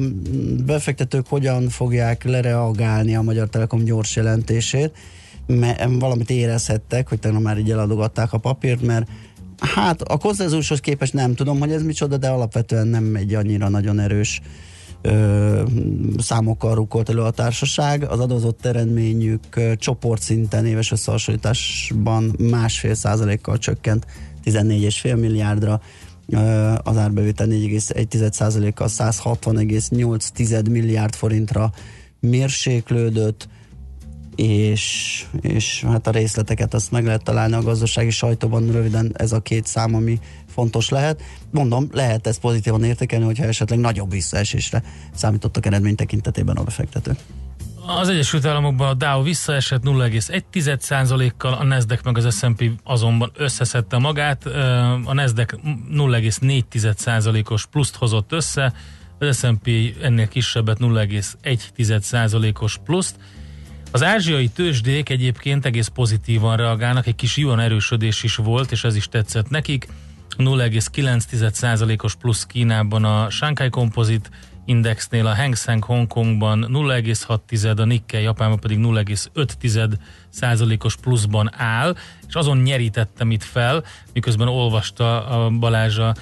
befektetők 0.65 1.27
hogyan 1.27 1.69
fogják 1.69 2.23
lereagálni 2.23 3.15
a 3.15 3.21
Magyar 3.21 3.49
Telekom 3.49 3.83
gyors 3.83 4.15
jelentését, 4.15 4.91
mert 5.47 5.99
valamit 5.99 6.29
érezhettek, 6.29 7.09
hogy 7.09 7.19
tegnap 7.19 7.41
már 7.41 7.57
így 7.57 7.71
eladogatták 7.71 8.33
a 8.33 8.37
papírt, 8.37 8.81
mert 8.81 9.07
hát 9.59 10.01
a 10.01 10.17
konszenzushoz 10.17 10.79
képest 10.79 11.13
nem 11.13 11.35
tudom, 11.35 11.59
hogy 11.59 11.71
ez 11.71 11.83
micsoda, 11.83 12.17
de 12.17 12.29
alapvetően 12.29 12.87
nem 12.87 13.15
egy 13.15 13.33
annyira 13.33 13.69
nagyon 13.69 13.99
erős 13.99 14.41
ö, 15.01 15.63
számokkal 16.17 16.75
rukkolt 16.75 17.09
elő 17.09 17.21
a 17.21 17.31
társaság. 17.31 18.03
Az 18.03 18.19
adózott 18.19 18.65
eredményük 18.65 19.55
ö, 19.55 19.75
csoportszinten 19.75 20.65
éves 20.65 20.91
összehasonlításban 20.91 22.35
másfél 22.49 22.93
százalékkal 22.93 23.57
csökkent 23.57 24.05
14,5 24.45 25.19
milliárdra, 25.19 25.81
az 26.83 26.97
árbevétel 26.97 27.47
4,1% 27.47 28.71
kal 28.75 28.87
160,8 28.89 30.69
milliárd 30.69 31.15
forintra 31.15 31.71
mérséklődött, 32.19 33.47
és, 34.35 35.25
és 35.41 35.83
hát 35.83 36.07
a 36.07 36.11
részleteket 36.11 36.73
azt 36.73 36.91
meg 36.91 37.05
lehet 37.05 37.23
találni 37.23 37.53
a 37.53 37.61
gazdasági 37.61 38.09
sajtóban, 38.09 38.71
röviden 38.71 39.11
ez 39.17 39.31
a 39.31 39.39
két 39.39 39.65
szám, 39.65 39.95
ami 39.95 40.19
fontos 40.47 40.89
lehet. 40.89 41.21
Mondom, 41.51 41.87
lehet 41.91 42.27
ezt 42.27 42.39
pozitívan 42.39 42.83
értékelni, 42.83 43.25
hogyha 43.25 43.43
esetleg 43.43 43.79
nagyobb 43.79 44.11
visszaesésre 44.11 44.83
számítottak 45.13 45.65
eredmény 45.65 45.95
tekintetében 45.95 46.55
a 46.55 46.63
befektetők. 46.63 47.17
Az 47.97 48.09
Egyesült 48.09 48.45
Államokban 48.45 48.87
a 48.87 48.93
Dow 48.93 49.23
visszaesett 49.23 49.81
0,1%-kal, 49.83 51.53
a 51.53 51.63
Nasdaq 51.63 52.01
meg 52.03 52.17
az 52.17 52.37
S&P 52.37 52.71
azonban 52.83 53.31
összeszedte 53.35 53.97
magát, 53.97 54.45
a 55.05 55.13
Nasdaq 55.13 55.59
0,4%-os 55.91 57.65
pluszt 57.65 57.95
hozott 57.95 58.31
össze, 58.31 58.73
az 59.19 59.37
S&P 59.37 59.69
ennél 60.01 60.27
kisebbet 60.27 60.77
0,1%-os 60.79 62.77
pluszt. 62.85 63.15
Az 63.91 64.03
ázsiai 64.03 64.47
tőzsdék 64.47 65.09
egyébként 65.09 65.65
egész 65.65 65.87
pozitívan 65.87 66.57
reagálnak, 66.57 67.07
egy 67.07 67.15
kis 67.15 67.37
yuan 67.37 67.59
erősödés 67.59 68.23
is 68.23 68.35
volt, 68.35 68.71
és 68.71 68.83
ez 68.83 68.95
is 68.95 69.07
tetszett 69.07 69.49
nekik. 69.49 69.87
0,9%-os 70.37 72.15
plusz 72.15 72.45
Kínában 72.45 73.03
a 73.03 73.29
Shanghai 73.29 73.69
Composite 73.69 74.29
Indexnél, 74.69 75.27
a 75.27 75.35
Hang 75.35 75.55
Seng 75.55 75.83
Hongkongban 75.83 76.67
0,6, 76.69 77.77
a 77.77 77.83
Nikkei 77.83 78.23
Japánban 78.23 78.59
pedig 78.59 78.77
0,5%-os 78.81 80.95
pluszban 80.95 81.49
áll, 81.53 81.95
és 82.27 82.33
azon 82.33 82.57
nyerítettem 82.57 83.31
itt 83.31 83.43
fel, 83.43 83.83
miközben 84.13 84.47
olvasta 84.47 85.25
a 85.25 85.49
Balázs 85.49 85.97
a 85.97 86.15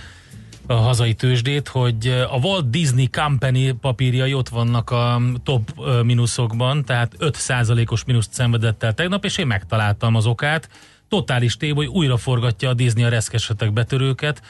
hazai 0.73 1.13
tőzsdét, 1.13 1.67
hogy 1.67 2.07
a 2.07 2.37
Walt 2.41 2.69
Disney 2.69 3.09
Company 3.09 3.79
papírjai 3.79 4.33
ott 4.33 4.49
vannak 4.49 4.89
a 4.89 5.21
top 5.43 5.71
mínuszokban, 6.03 6.85
tehát 6.85 7.15
5%-os 7.19 8.03
mínuszt 8.03 8.33
szenvedett 8.33 8.83
el 8.83 8.93
tegnap, 8.93 9.25
és 9.25 9.37
én 9.37 9.47
megtaláltam 9.47 10.15
az 10.15 10.25
okát. 10.25 10.69
Totális 11.09 11.57
tév, 11.57 11.75
hogy 11.75 11.87
újra 11.87 12.17
forgatja 12.17 12.69
a 12.69 12.73
Disney 12.73 13.03
a 13.03 13.09
reszkesetek 13.09 13.73
betörőket. 13.73 14.41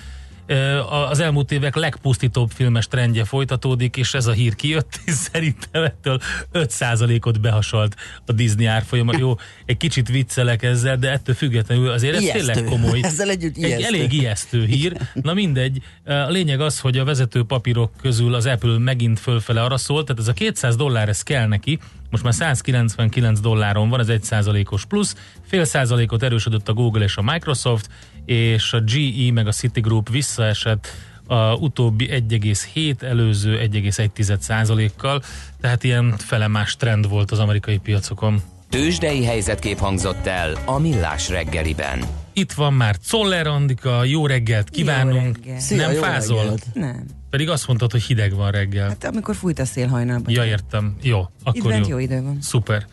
Az 1.10 1.20
elmúlt 1.20 1.52
évek 1.52 1.76
legpusztítóbb 1.76 2.50
filmes 2.50 2.88
trendje 2.88 3.24
folytatódik, 3.24 3.98
és 3.98 4.14
ez 4.14 4.26
a 4.28 4.32
hír 4.32 4.56
kijött, 4.56 5.00
és 5.06 5.14
szerintem 5.14 5.84
ettől 5.84 6.20
5%-ot 6.54 7.42
behasalt 7.42 7.96
a 8.26 8.32
Disney 8.32 8.66
árfolyama. 8.66 9.18
Jó, 9.18 9.36
egy 9.66 9.78
kicsit 9.78 10.08
viccelek 10.08 10.64
ezzel, 10.64 10.98
de 10.98 11.12
ettől 11.12 11.36
függetlenül 11.36 11.90
azért 11.90 12.16
ez 12.16 12.22
Ijesztő. 12.22 12.40
tényleg 12.52 12.64
komoly. 12.64 13.00
Ezzel 13.08 13.30
együtt 13.30 13.56
Egy 13.58 13.64
ijesztő. 13.64 13.86
elég 13.86 14.14
ijesztő 14.14 14.66
hír. 14.66 14.98
Na 15.14 15.34
mindegy, 15.34 15.82
a 16.06 16.14
lényeg 16.30 16.62
az, 16.62 16.80
hogy 16.80 16.98
a 16.98 17.04
vezető 17.04 17.44
papírok 17.44 17.92
közül 18.02 18.34
az 18.34 18.46
Apple 18.46 18.78
megint 18.78 19.20
fölfele 19.20 19.64
arra 19.64 19.78
szólt, 19.78 20.06
tehát 20.06 20.22
ez 20.22 20.28
a 20.28 20.34
200 20.34 20.76
dollár, 20.76 21.10
ez 21.10 21.22
kell 21.24 21.48
neki, 21.48 21.80
most 22.10 22.24
már 22.24 22.34
199 22.34 23.40
dolláron 23.40 23.90
van, 23.90 24.00
ez 24.00 24.10
egy 24.10 24.24
százalékos 24.24 24.86
plusz, 24.86 25.16
fél 25.48 25.66
százalékot 25.66 26.24
erősödött 26.24 26.70
a 26.70 26.74
Google 26.74 27.04
és 27.04 27.18
a 27.18 27.22
Microsoft, 27.22 27.90
és 28.28 28.74
a 28.74 28.80
GE 28.80 29.32
meg 29.34 29.48
a 29.48 29.52
Citigroup 29.52 30.10
visszaesett 30.10 30.88
a 31.28 31.54
utóbbi 31.54 32.08
1,7, 32.30 33.02
előző 33.02 33.70
1,1 33.72 34.40
százalékkal, 34.40 35.22
tehát 35.62 35.84
ilyen 35.84 36.14
felemás 36.18 36.76
trend 36.76 37.10
volt 37.10 37.32
az 37.32 37.40
amerikai 37.40 37.78
piacokon. 37.78 38.42
Tősdei 38.70 39.26
helyzetkép 39.26 39.78
hangzott 39.78 40.26
el 40.26 40.58
a 40.66 40.80
Millás 40.80 41.30
reggeliben. 41.30 42.00
Itt 42.34 42.52
van 42.52 42.74
már 42.74 42.96
Czoller 42.98 43.48
Andika, 43.48 44.04
jó 44.04 44.28
reggelt 44.28 44.70
kívánunk. 44.70 45.38
reggelt. 45.44 45.62
Szia, 45.62 45.78
Nem 45.78 45.92
jó 45.92 46.02
fázol? 46.02 46.38
reggelt. 46.40 46.66
Nem. 46.74 47.06
Pedig 47.30 47.50
azt 47.50 47.68
mondtad, 47.68 47.92
hogy 47.92 48.02
hideg 48.04 48.36
van 48.36 48.52
reggel. 48.52 48.88
Hát 48.88 49.06
amikor 49.06 49.36
fújt 49.36 49.60
a 49.60 49.66
szél 49.66 49.88
hajnalban. 49.88 50.34
Ja, 50.34 50.46
értem. 50.46 50.96
Jó, 51.02 51.20
Itt 51.20 51.28
akkor 51.44 51.72
bent 51.72 51.88
jó. 51.88 51.98
jó 51.98 52.04
idő 52.04 52.22
van. 52.22 52.38
Szuper. 52.42 52.86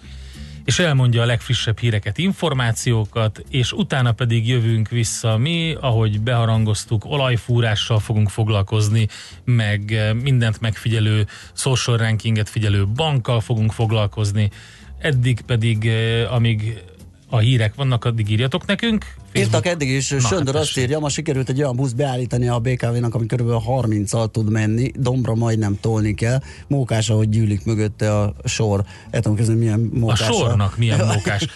És 0.64 0.78
elmondja 0.78 1.22
a 1.22 1.26
legfrissebb 1.26 1.78
híreket, 1.78 2.18
információkat, 2.18 3.44
és 3.48 3.72
utána 3.72 4.12
pedig 4.12 4.48
jövünk 4.48 4.88
vissza 4.88 5.36
mi, 5.36 5.76
ahogy 5.80 6.20
beharangoztuk, 6.20 7.04
olajfúrással 7.04 7.98
fogunk 7.98 8.30
foglalkozni, 8.30 9.08
meg 9.44 9.92
eh, 9.92 10.14
mindent 10.14 10.60
megfigyelő, 10.60 11.26
social 11.52 11.96
rankinget 11.96 12.48
figyelő 12.48 12.86
bankkal 12.86 13.40
fogunk 13.40 13.72
foglalkozni, 13.72 14.50
eddig 14.98 15.40
pedig, 15.40 15.86
eh, 15.86 16.32
amíg 16.32 16.82
a 17.28 17.38
hírek 17.38 17.74
vannak, 17.74 18.04
addig 18.04 18.30
írjatok 18.30 18.66
nekünk. 18.66 19.04
Írtak 19.38 19.66
eddig 19.66 19.88
is, 19.88 20.10
Na, 20.10 20.18
Söndör 20.18 20.54
hát 20.54 20.62
azt 20.62 20.78
írja, 20.78 20.98
ma 20.98 21.08
sikerült 21.08 21.48
egy 21.48 21.58
olyan 21.58 21.76
busz 21.76 21.92
beállítani 21.92 22.48
a 22.48 22.58
BKV-nak, 22.58 23.14
ami 23.14 23.26
kb. 23.26 23.50
30-al 23.68 24.30
tud 24.30 24.50
menni, 24.50 24.90
dombra 24.96 25.34
majdnem 25.34 25.78
tolni 25.80 26.14
kell, 26.14 26.38
mókás, 26.68 27.10
ahogy 27.10 27.28
gyűlik 27.28 27.64
mögötte 27.64 28.18
a 28.18 28.34
sor. 28.44 28.84
El 29.10 29.20
tudom 29.20 29.36
kezdeni, 29.36 29.58
milyen 29.58 29.90
A 29.94 29.98
mókás. 29.98 30.18
sornak 30.18 30.78
milyen 30.78 31.06
mókás. 31.14 31.48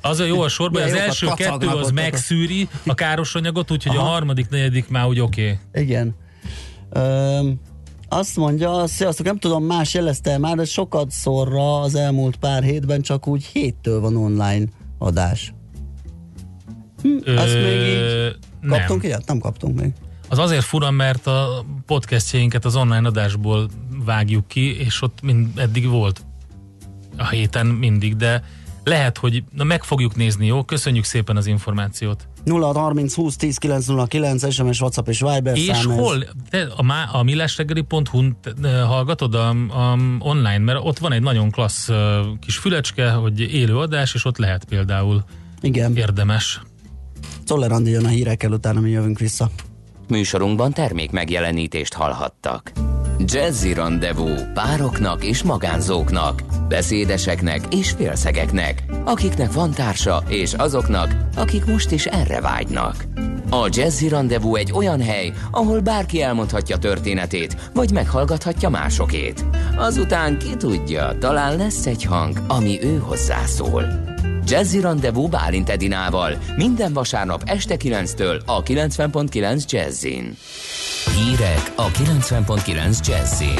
Az 0.00 0.20
a 0.20 0.24
jó 0.24 0.40
a 0.40 0.48
sorban, 0.48 0.82
az 0.82 0.92
első 0.92 1.26
kettő 1.36 1.66
az 1.66 1.90
megszűri 1.90 2.68
a 2.86 2.94
káros 2.94 3.34
anyagot, 3.34 3.70
úgyhogy 3.70 3.96
a 3.96 4.00
Aha. 4.00 4.08
harmadik, 4.08 4.48
negyedik 4.48 4.88
már 4.88 5.06
úgy 5.06 5.20
oké. 5.20 5.58
Okay. 5.72 5.82
Igen. 5.82 6.14
Öm, 6.90 7.60
azt 8.08 8.36
mondja, 8.36 8.86
sziasztok, 8.86 9.26
nem 9.26 9.38
tudom, 9.38 9.64
más 9.64 9.94
jelezte 9.94 10.38
már, 10.38 10.56
de 10.56 10.64
sokat 10.64 11.10
szorra 11.10 11.80
az 11.80 11.94
elmúlt 11.94 12.36
pár 12.36 12.62
hétben 12.62 13.00
csak 13.00 13.26
úgy 13.26 13.44
héttől 13.44 14.00
van 14.00 14.16
online 14.16 14.64
adás. 14.98 15.52
Hm, 17.04 17.30
még 17.52 17.86
így 17.86 18.36
kaptunk 18.68 19.00
nem. 19.00 19.10
ilyet? 19.10 19.26
Nem 19.26 19.38
kaptunk 19.38 19.80
még. 19.80 19.92
Az 20.28 20.38
azért 20.38 20.64
fura, 20.64 20.90
mert 20.90 21.26
a 21.26 21.64
podcastjainket 21.86 22.64
az 22.64 22.76
online 22.76 23.08
adásból 23.08 23.68
vágjuk 24.04 24.48
ki, 24.48 24.78
és 24.78 25.02
ott 25.02 25.18
mind, 25.22 25.58
eddig 25.58 25.88
volt 25.88 26.20
a 27.16 27.28
héten 27.28 27.66
mindig, 27.66 28.16
de 28.16 28.44
lehet, 28.84 29.18
hogy 29.18 29.44
na 29.52 29.64
meg 29.64 29.82
fogjuk 29.84 30.16
nézni, 30.16 30.46
jó? 30.46 30.64
Köszönjük 30.64 31.04
szépen 31.04 31.36
az 31.36 31.46
információt. 31.46 32.28
0 32.44 32.72
30 32.72 33.14
20 33.14 33.36
10 33.36 33.58
909 33.58 34.52
SMS, 34.52 34.80
WhatsApp 34.80 35.08
és 35.08 35.20
Viber 35.20 35.56
És 35.56 35.64
szám 35.64 35.90
ez. 35.90 35.96
hol? 35.96 36.24
Te 36.50 36.68
a, 36.76 36.82
má- 36.82 37.12
a 37.12 37.24
eh, 38.62 38.86
hallgatod 38.86 39.34
a, 39.34 39.48
a, 39.48 39.98
online, 40.18 40.58
mert 40.58 40.78
ott 40.82 40.98
van 40.98 41.12
egy 41.12 41.22
nagyon 41.22 41.50
klassz 41.50 41.90
kis 42.40 42.56
fülecske, 42.56 43.10
hogy 43.10 43.40
élő 43.40 43.78
adás, 43.78 44.14
és 44.14 44.24
ott 44.24 44.38
lehet 44.38 44.64
például 44.64 45.24
Igen, 45.60 45.96
érdemes. 45.96 46.60
Czoller 47.44 47.72
Andi 47.72 47.90
jön 47.90 48.04
a 48.04 48.08
hírekkel, 48.08 48.52
utána 48.52 48.80
mi 48.80 48.90
jövünk 48.90 49.18
vissza. 49.18 49.50
Műsorunkban 50.08 50.72
termék 50.72 51.10
megjelenítést 51.10 51.94
hallhattak. 51.94 52.72
Jazzy 53.18 53.72
Rendezvú 53.72 54.28
pároknak 54.54 55.24
és 55.24 55.42
magánzóknak, 55.42 56.42
beszédeseknek 56.68 57.74
és 57.74 57.90
félszegeknek, 57.90 58.84
akiknek 59.04 59.52
van 59.52 59.70
társa 59.70 60.22
és 60.28 60.52
azoknak, 60.52 61.16
akik 61.36 61.64
most 61.64 61.90
is 61.90 62.06
erre 62.06 62.40
vágynak. 62.40 63.04
A 63.50 63.68
Jazzy 63.70 64.08
Rendezvú 64.08 64.56
egy 64.56 64.72
olyan 64.72 65.00
hely, 65.00 65.32
ahol 65.50 65.80
bárki 65.80 66.22
elmondhatja 66.22 66.78
történetét, 66.78 67.70
vagy 67.74 67.92
meghallgathatja 67.92 68.68
másokét. 68.68 69.44
Azután 69.76 70.38
ki 70.38 70.56
tudja, 70.56 71.16
talán 71.18 71.56
lesz 71.56 71.86
egy 71.86 72.04
hang, 72.04 72.42
ami 72.48 72.82
ő 72.82 72.98
hozzászól. 72.98 73.84
Jazzy 74.46 74.80
Rendezvú 74.80 75.28
Bálint 75.28 75.68
Edinával 75.68 76.38
minden 76.56 76.92
vasárnap 76.92 77.42
este 77.44 77.76
9-től 77.78 78.44
a 78.44 78.62
90.9 78.62 79.70
Jazzin. 79.70 80.36
Hírek 81.16 81.72
a 81.76 81.90
90.9 81.90 83.06
Jazzin. 83.06 83.58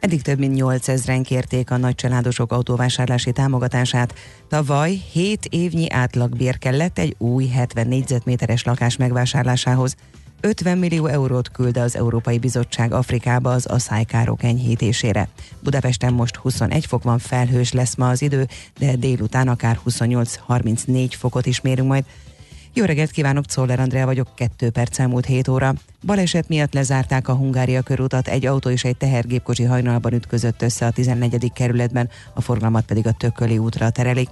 Eddig 0.00 0.22
több 0.22 0.38
mint 0.38 0.60
8000-en 0.60 1.22
kérték 1.26 1.70
a 1.70 1.76
nagycsaládosok 1.76 2.52
autóvásárlási 2.52 3.32
támogatását. 3.32 4.14
Tavaly 4.48 4.92
7 5.12 5.46
évnyi 5.50 5.90
átlagbér 5.90 6.58
kellett 6.58 6.98
egy 6.98 7.14
új 7.18 7.46
70 7.46 7.86
négyzetméteres 7.86 8.64
lakás 8.64 8.96
megvásárlásához. 8.96 9.96
50 10.40 10.78
millió 10.78 11.06
eurót 11.06 11.50
küld 11.50 11.76
az 11.76 11.96
Európai 11.96 12.38
Bizottság 12.38 12.92
Afrikába 12.92 13.50
az 13.50 13.66
aszálykárok 13.66 14.42
enyhítésére. 14.42 15.28
Budapesten 15.60 16.12
most 16.12 16.36
21 16.36 16.86
fok 16.86 17.02
van, 17.02 17.18
felhős 17.18 17.72
lesz 17.72 17.94
ma 17.94 18.08
az 18.08 18.22
idő, 18.22 18.48
de 18.78 18.96
délután 18.96 19.48
akár 19.48 19.78
28-34 19.86 21.12
fokot 21.18 21.46
is 21.46 21.60
mérünk 21.60 21.88
majd. 21.88 22.04
Jó 22.76 22.84
reggelt 22.84 23.10
kívánok, 23.10 23.46
Czoller 23.46 23.80
Andrea 23.80 24.04
vagyok, 24.04 24.28
2 24.34 24.70
perc 24.70 24.98
elmúlt 24.98 25.26
7 25.26 25.48
óra. 25.48 25.74
Baleset 26.06 26.48
miatt 26.48 26.74
lezárták 26.74 27.28
a 27.28 27.34
Hungária 27.34 27.82
körútat, 27.82 28.28
egy 28.28 28.46
autó 28.46 28.70
és 28.70 28.84
egy 28.84 28.96
tehergépkocsi 28.96 29.62
hajnalban 29.62 30.12
ütközött 30.12 30.62
össze 30.62 30.86
a 30.86 30.90
14. 30.90 31.52
kerületben, 31.52 32.08
a 32.32 32.40
forgalmat 32.40 32.84
pedig 32.84 33.06
a 33.06 33.12
Tököli 33.12 33.58
útra 33.58 33.90
terelik. 33.90 34.28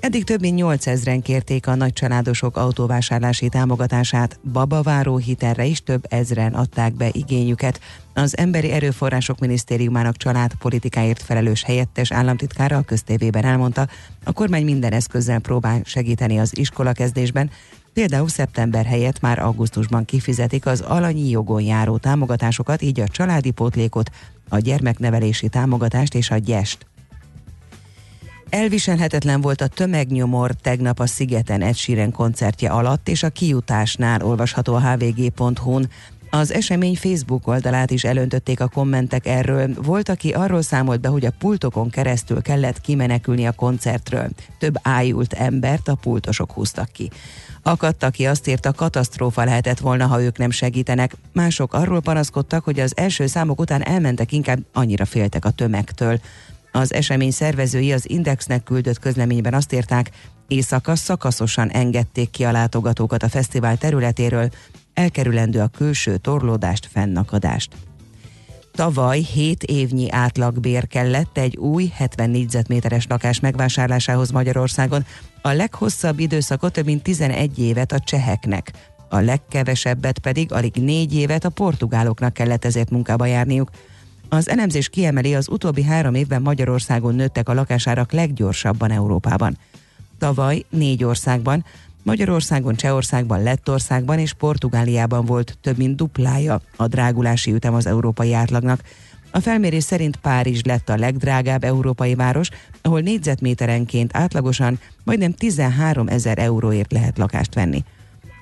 Eddig 0.00 0.24
több 0.24 0.40
mint 0.40 0.60
8000-en 0.62 1.20
kérték 1.22 1.66
a 1.66 1.74
nagycsaládosok 1.74 2.56
autóvásárlási 2.56 3.48
támogatását, 3.48 4.40
babaváró 4.52 5.16
hitelre 5.16 5.64
is 5.64 5.82
több 5.82 6.04
ezren 6.08 6.54
adták 6.54 6.94
be 6.94 7.08
igényüket. 7.12 7.80
Az 8.14 8.36
Emberi 8.36 8.70
Erőforrások 8.70 9.38
Minisztériumának 9.38 10.16
családpolitikáért 10.16 11.22
felelős 11.22 11.64
helyettes 11.64 12.12
államtitkára 12.12 12.76
a 12.76 12.82
köztévében 12.82 13.44
elmondta, 13.44 13.88
a 14.24 14.32
kormány 14.32 14.64
minden 14.64 14.92
eszközzel 14.92 15.38
próbál 15.38 15.80
segíteni 15.84 16.38
az 16.38 16.58
iskolakezdésben, 16.58 17.50
Például 17.92 18.28
szeptember 18.28 18.84
helyett 18.84 19.20
már 19.20 19.38
augusztusban 19.38 20.04
kifizetik 20.04 20.66
az 20.66 20.80
alanyi 20.80 21.28
jogon 21.28 21.62
járó 21.62 21.96
támogatásokat, 21.96 22.82
így 22.82 23.00
a 23.00 23.08
családi 23.08 23.50
pótlékot, 23.50 24.10
a 24.48 24.58
gyermeknevelési 24.58 25.48
támogatást 25.48 26.14
és 26.14 26.30
a 26.30 26.36
gyest. 26.36 26.86
Elviselhetetlen 28.50 29.40
volt 29.40 29.60
a 29.60 29.66
tömegnyomor 29.66 30.52
tegnap 30.52 31.00
a 31.00 31.06
Szigeten 31.06 31.62
Ed 31.62 31.74
Sheeran 31.74 32.12
koncertje 32.12 32.70
alatt, 32.70 33.08
és 33.08 33.22
a 33.22 33.28
kijutásnál 33.28 34.22
olvasható 34.22 34.74
a 34.74 34.80
hvg.hu-n. 34.80 35.88
Az 36.30 36.52
esemény 36.52 36.96
Facebook 36.96 37.46
oldalát 37.46 37.90
is 37.90 38.04
elöntötték 38.04 38.60
a 38.60 38.68
kommentek 38.68 39.26
erről. 39.26 39.68
Volt, 39.82 40.08
aki 40.08 40.30
arról 40.30 40.62
számolt 40.62 41.00
be, 41.00 41.08
hogy 41.08 41.24
a 41.24 41.32
pultokon 41.38 41.90
keresztül 41.90 42.42
kellett 42.42 42.80
kimenekülni 42.80 43.46
a 43.46 43.52
koncertről. 43.52 44.28
Több 44.58 44.74
ájult 44.82 45.32
embert 45.32 45.88
a 45.88 45.94
pultosok 45.94 46.52
húztak 46.52 46.92
ki. 46.92 47.10
Akadt, 47.62 48.02
aki 48.02 48.26
azt 48.26 48.48
írta, 48.48 48.72
katasztrófa 48.72 49.44
lehetett 49.44 49.78
volna, 49.78 50.06
ha 50.06 50.22
ők 50.22 50.38
nem 50.38 50.50
segítenek. 50.50 51.16
Mások 51.32 51.74
arról 51.74 52.00
panaszkodtak, 52.00 52.64
hogy 52.64 52.80
az 52.80 52.96
első 52.96 53.26
számok 53.26 53.60
után 53.60 53.82
elmentek, 53.82 54.32
inkább 54.32 54.58
annyira 54.72 55.04
féltek 55.04 55.44
a 55.44 55.50
tömegtől. 55.50 56.20
Az 56.72 56.92
esemény 56.92 57.30
szervezői 57.30 57.92
az 57.92 58.10
Indexnek 58.10 58.62
küldött 58.62 58.98
közleményben 58.98 59.54
azt 59.54 59.72
írták, 59.72 60.10
éjszaka 60.48 60.96
szakaszosan 60.96 61.70
engedték 61.70 62.30
ki 62.30 62.44
a 62.44 62.52
látogatókat 62.52 63.22
a 63.22 63.28
fesztivál 63.28 63.76
területéről, 63.76 64.50
elkerülendő 64.94 65.60
a 65.60 65.68
külső 65.68 66.16
torlódást, 66.16 66.88
fennakadást. 66.92 67.74
Tavaly 68.72 69.20
7 69.20 69.62
évnyi 69.62 70.10
átlagbér 70.10 70.86
kellett 70.86 71.38
egy 71.38 71.56
új 71.56 71.92
70 71.94 72.30
négyzetméteres 72.30 73.06
lakás 73.08 73.40
megvásárlásához 73.40 74.30
Magyarországon, 74.30 75.06
a 75.42 75.50
leghosszabb 75.50 76.18
időszakot 76.18 76.72
több 76.72 76.84
mint 76.84 77.02
11 77.02 77.58
évet 77.58 77.92
a 77.92 77.98
cseheknek, 77.98 78.72
a 79.08 79.18
legkevesebbet 79.18 80.18
pedig 80.18 80.52
alig 80.52 80.74
4 80.74 81.14
évet 81.14 81.44
a 81.44 81.48
portugáloknak 81.48 82.32
kellett 82.32 82.64
ezért 82.64 82.90
munkába 82.90 83.26
járniuk. 83.26 83.70
Az 84.32 84.48
elemzés 84.48 84.88
kiemeli, 84.88 85.34
az 85.34 85.48
utóbbi 85.48 85.82
három 85.82 86.14
évben 86.14 86.42
Magyarországon 86.42 87.14
nőttek 87.14 87.48
a 87.48 87.54
lakásárak 87.54 88.12
leggyorsabban 88.12 88.90
Európában. 88.90 89.58
Tavaly 90.18 90.64
négy 90.68 91.04
országban, 91.04 91.64
Magyarországon, 92.02 92.74
Csehországban, 92.74 93.42
Lettországban 93.42 94.18
és 94.18 94.32
Portugáliában 94.32 95.24
volt 95.24 95.58
több 95.60 95.76
mint 95.76 95.96
duplája 95.96 96.60
a 96.76 96.86
drágulási 96.86 97.52
ütem 97.52 97.74
az 97.74 97.86
európai 97.86 98.32
átlagnak. 98.32 98.80
A 99.30 99.40
felmérés 99.40 99.84
szerint 99.84 100.16
Párizs 100.16 100.62
lett 100.62 100.88
a 100.88 100.96
legdrágább 100.96 101.64
európai 101.64 102.14
város, 102.14 102.48
ahol 102.82 103.00
négyzetméterenként 103.00 104.16
átlagosan 104.16 104.78
majdnem 105.04 105.32
13 105.32 106.08
ezer 106.08 106.38
euróért 106.38 106.92
lehet 106.92 107.18
lakást 107.18 107.54
venni. 107.54 107.84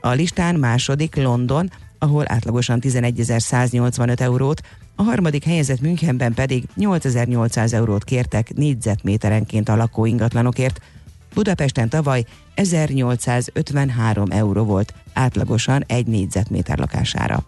A 0.01 0.11
listán 0.11 0.55
második 0.55 1.17
London, 1.17 1.71
ahol 1.99 2.25
átlagosan 2.27 2.81
11.185 2.81 4.21
eurót, 4.21 4.61
a 4.95 5.03
harmadik 5.03 5.45
helyezett 5.45 5.81
Münchenben 5.81 6.35
pedig 6.35 6.65
8800 6.75 7.73
eurót 7.73 8.05
kértek 8.05 8.55
négyzetméterenként 8.55 9.69
a 9.69 9.77
lakóingatlanokért. 9.77 10.81
Budapesten 11.35 11.89
tavaly 11.89 12.25
1853 12.55 14.31
euró 14.31 14.65
volt 14.65 14.95
átlagosan 15.13 15.85
egy 15.87 16.07
négyzetméter 16.07 16.79
lakására. 16.79 17.45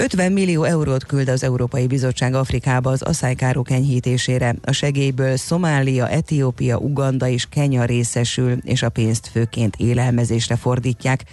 50 0.00 0.32
millió 0.32 0.64
eurót 0.64 1.06
küld 1.06 1.28
az 1.28 1.42
Európai 1.42 1.86
Bizottság 1.86 2.34
Afrikába 2.34 2.90
az 2.90 3.02
aszálykárok 3.02 3.70
enyhítésére. 3.70 4.54
A 4.64 4.72
segélyből 4.72 5.36
Szomália, 5.36 6.08
Etiópia, 6.08 6.76
Uganda 6.78 7.28
és 7.28 7.46
Kenya 7.50 7.84
részesül, 7.84 8.52
és 8.62 8.82
a 8.82 8.88
pénzt 8.88 9.26
főként 9.26 9.76
élelmezésre 9.76 10.56
fordítják. 10.56 11.24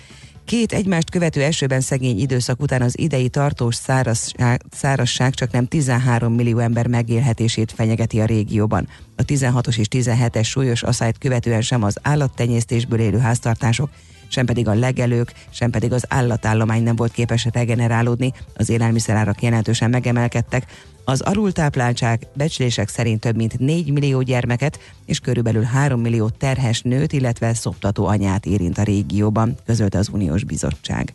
Két 0.47 0.73
egymást 0.73 1.09
követő 1.09 1.43
esőben 1.43 1.81
szegény 1.81 2.19
időszak 2.19 2.61
után 2.61 2.81
az 2.81 2.99
idei 2.99 3.29
tartós 3.29 3.75
szárazság, 3.75 4.61
szárazság 4.71 5.33
csak 5.33 5.51
nem 5.51 5.65
13 5.65 6.33
millió 6.33 6.59
ember 6.59 6.87
megélhetését 6.87 7.71
fenyegeti 7.71 8.19
a 8.19 8.25
régióban. 8.25 8.87
A 9.15 9.25
16-os 9.25 9.77
és 9.77 9.87
17-es 9.89 10.43
súlyos 10.43 10.83
asszályt 10.83 11.17
követően 11.17 11.61
sem 11.61 11.83
az 11.83 11.97
állattenyésztésből 12.01 12.99
élő 12.99 13.17
háztartások, 13.17 13.89
sem 14.27 14.45
pedig 14.45 14.67
a 14.67 14.73
legelők, 14.73 15.33
sem 15.49 15.69
pedig 15.69 15.93
az 15.93 16.05
állatállomány 16.07 16.83
nem 16.83 16.95
volt 16.95 17.11
képes 17.11 17.47
regenerálódni, 17.53 18.33
az 18.55 18.69
élelmiszerárak 18.69 19.41
jelentősen 19.41 19.89
megemelkedtek, 19.89 20.65
az 21.09 21.21
alultápláltság 21.21 22.27
becslések 22.33 22.89
szerint 22.89 23.19
több 23.19 23.35
mint 23.35 23.59
4 23.59 23.91
millió 23.91 24.21
gyermeket 24.21 24.79
és 25.05 25.19
körülbelül 25.19 25.63
3 25.63 26.01
millió 26.01 26.29
terhes 26.29 26.81
nőt, 26.81 27.13
illetve 27.13 27.53
szoptató 27.53 28.05
anyát 28.05 28.45
érint 28.45 28.77
a 28.77 28.83
régióban, 28.83 29.55
közölte 29.65 29.97
az 29.97 30.09
Uniós 30.11 30.43
Bizottság. 30.43 31.13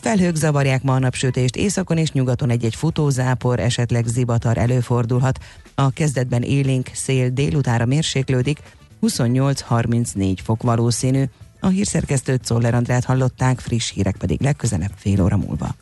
Felhők 0.00 0.34
zavarják 0.34 0.82
ma 0.82 0.94
a 0.94 0.98
napsütést, 0.98 1.56
északon 1.56 1.96
és 1.96 2.12
nyugaton 2.12 2.50
egy-egy 2.50 2.74
futózápor, 2.74 3.60
esetleg 3.60 4.06
zivatar 4.06 4.58
előfordulhat. 4.58 5.38
A 5.74 5.90
kezdetben 5.90 6.42
élénk 6.42 6.90
szél 6.92 7.30
délutára 7.30 7.84
mérséklődik, 7.84 8.58
28-34 9.02 10.36
fok 10.42 10.62
valószínű. 10.62 11.24
A 11.60 11.68
hírszerkesztőt 11.68 12.44
Szoller 12.44 12.74
Andrát 12.74 13.04
hallották, 13.04 13.60
friss 13.60 13.92
hírek 13.92 14.16
pedig 14.16 14.40
legközelebb 14.40 14.92
fél 14.96 15.22
óra 15.22 15.36
múlva. 15.36 15.74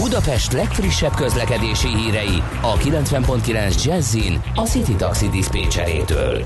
Budapest 0.00 0.52
legfrissebb 0.52 1.14
közlekedési 1.14 1.88
hírei 1.88 2.42
a 2.60 2.72
90.9 2.72 3.84
Jazzin 3.84 4.40
a 4.54 4.60
City 4.60 4.94
Taxi 4.94 5.28
Dispécsejétől. 5.28 6.44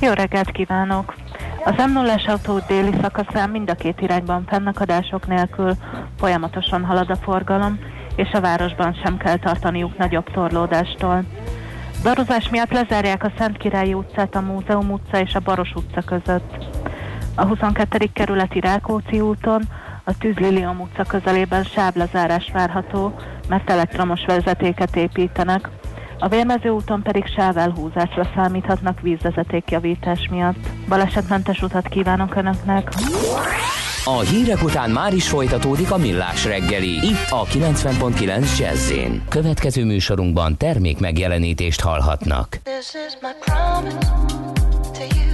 Jó 0.00 0.12
reggelt 0.12 0.50
kívánok! 0.50 1.14
Az 1.64 1.86
m 1.86 1.92
0 1.92 2.14
autó 2.26 2.60
déli 2.68 2.90
szakaszán 3.02 3.50
mind 3.50 3.70
a 3.70 3.74
két 3.74 4.00
irányban 4.00 4.44
fennakadások 4.46 5.26
nélkül 5.26 5.74
folyamatosan 6.18 6.84
halad 6.84 7.10
a 7.10 7.16
forgalom, 7.16 7.78
és 8.16 8.30
a 8.32 8.40
városban 8.40 9.00
sem 9.04 9.16
kell 9.16 9.36
tartaniuk 9.36 9.96
nagyobb 9.98 10.30
torlódástól. 10.32 11.24
Darozás 12.02 12.48
miatt 12.48 12.72
lezárják 12.72 13.24
a 13.24 13.32
Szent 13.38 13.56
Királyi 13.56 13.94
utcát 13.94 14.34
a 14.34 14.40
Múzeum 14.40 14.90
utca 14.90 15.20
és 15.20 15.34
a 15.34 15.40
Baros 15.40 15.72
utca 15.74 16.00
között. 16.00 16.64
A 17.34 17.44
22. 17.44 18.10
kerületi 18.12 18.60
Rákóczi 18.60 19.20
úton 19.20 19.62
a 20.04 20.18
Tűzlilium 20.18 20.80
utca 20.80 21.02
közelében 21.02 21.64
sávlezárás 21.64 22.50
várható, 22.52 23.14
mert 23.48 23.70
elektromos 23.70 24.24
vezetéket 24.26 24.96
építenek, 24.96 25.68
a 26.18 26.28
Vérmező 26.28 26.68
úton 26.68 27.02
pedig 27.02 27.26
sávelhúzásra 27.26 28.30
számíthatnak 28.34 29.00
vízvezetékjavítás 29.00 30.28
miatt. 30.30 30.56
Balesetmentes 30.88 31.62
utat 31.62 31.88
kívánok 31.88 32.34
Önöknek! 32.34 32.88
A 34.04 34.18
hírek 34.18 34.62
után 34.62 34.90
már 34.90 35.12
is 35.12 35.28
folytatódik 35.28 35.90
a 35.90 35.96
millás 35.96 36.44
reggeli, 36.44 36.90
itt 36.90 37.30
a 37.30 37.44
90.9 37.44 38.58
jazz 38.58 38.92
Következő 39.28 39.84
műsorunkban 39.84 40.56
termék 40.56 41.00
megjelenítést 41.00 41.80
hallhatnak. 41.80 42.58
This 42.62 42.94
is 43.06 43.14
my 43.20 43.32
to 44.92 45.04
you. 45.16 45.33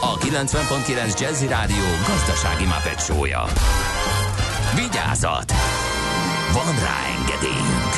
a 0.00 0.18
90.9 0.18 1.20
Jazzy 1.20 1.46
Rádió 1.46 1.84
gazdasági 2.06 2.64
mapetsója. 2.64 3.44
Vigyázat! 4.74 5.52
Van 6.52 6.74
rá 6.74 6.98
engedélyünk! 7.18 7.92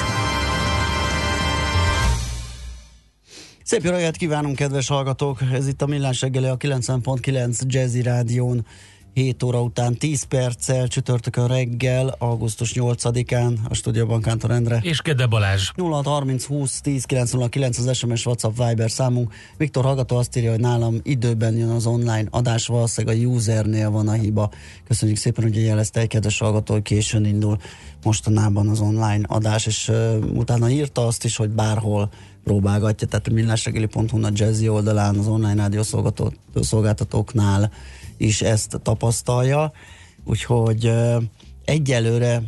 Szép 3.63 3.83
jó 3.83 3.91
reggelt 3.91 4.17
kívánunk, 4.17 4.57
kedves 4.57 4.89
hallgatók! 4.89 5.39
Ez 5.53 5.69
itt 5.69 5.83
a 5.83 5.87
Millás 5.87 6.23
a 6.23 6.29
90.9 6.29 7.61
Jazzy 7.67 8.03
Rádión 8.03 8.67
7 9.19 9.43
óra 9.43 9.63
után 9.63 9.95
10 9.95 10.23
perccel 10.23 10.89
csütörtökön 10.89 11.47
reggel, 11.47 12.15
augusztus 12.19 12.73
8-án 12.75 13.57
a 13.69 13.75
stúdióban 13.75 14.21
Kántor 14.21 14.51
Endre. 14.51 14.79
És 14.83 15.03
Gede 15.03 15.27
Balázs. 15.27 15.71
0630 15.77 16.45
20 16.45 16.81
10 16.81 17.05
909 17.05 17.79
az 17.79 17.97
SMS 17.97 18.27
WhatsApp 18.27 18.57
Viber 18.57 18.91
számunk. 18.91 19.33
Viktor 19.57 19.85
hallgató 19.85 20.17
azt 20.17 20.37
írja, 20.37 20.51
hogy 20.51 20.61
nálam 20.61 21.01
időben 21.03 21.57
jön 21.57 21.69
az 21.69 21.87
online 21.87 22.25
adás, 22.31 22.67
valószínűleg 22.67 23.19
a 23.19 23.21
usernél 23.29 23.91
van 23.91 24.09
a 24.09 24.13
hiba. 24.13 24.51
Köszönjük 24.89 25.19
szépen, 25.19 25.45
hogy 25.45 25.57
jelezte 25.57 26.01
egy 26.01 26.09
kedves 26.09 26.39
hallgató, 26.39 26.73
hogy 26.73 26.83
későn 26.83 27.25
indul 27.25 27.59
mostanában 28.03 28.69
az 28.69 28.81
online 28.81 29.25
adás, 29.27 29.67
és 29.67 29.89
uh, 29.89 30.17
utána 30.35 30.71
írta 30.71 31.07
azt 31.07 31.25
is, 31.25 31.37
hogy 31.37 31.51
bárhol 31.51 32.11
próbálgatja, 32.45 33.07
tehát 33.07 33.27
a 33.27 33.33
millásregeli.hu 33.33 34.25
a 34.25 34.31
Jazzy 34.33 34.69
oldalán, 34.69 35.19
az 35.19 35.27
online 35.27 35.55
rádió 35.55 35.83
szolgáltatóknál 36.61 37.71
is 38.19 38.43
ezt 38.43 38.81
tapasztalja, 38.83 39.73
úgyhogy 40.25 40.93
egyelőre 41.65 42.43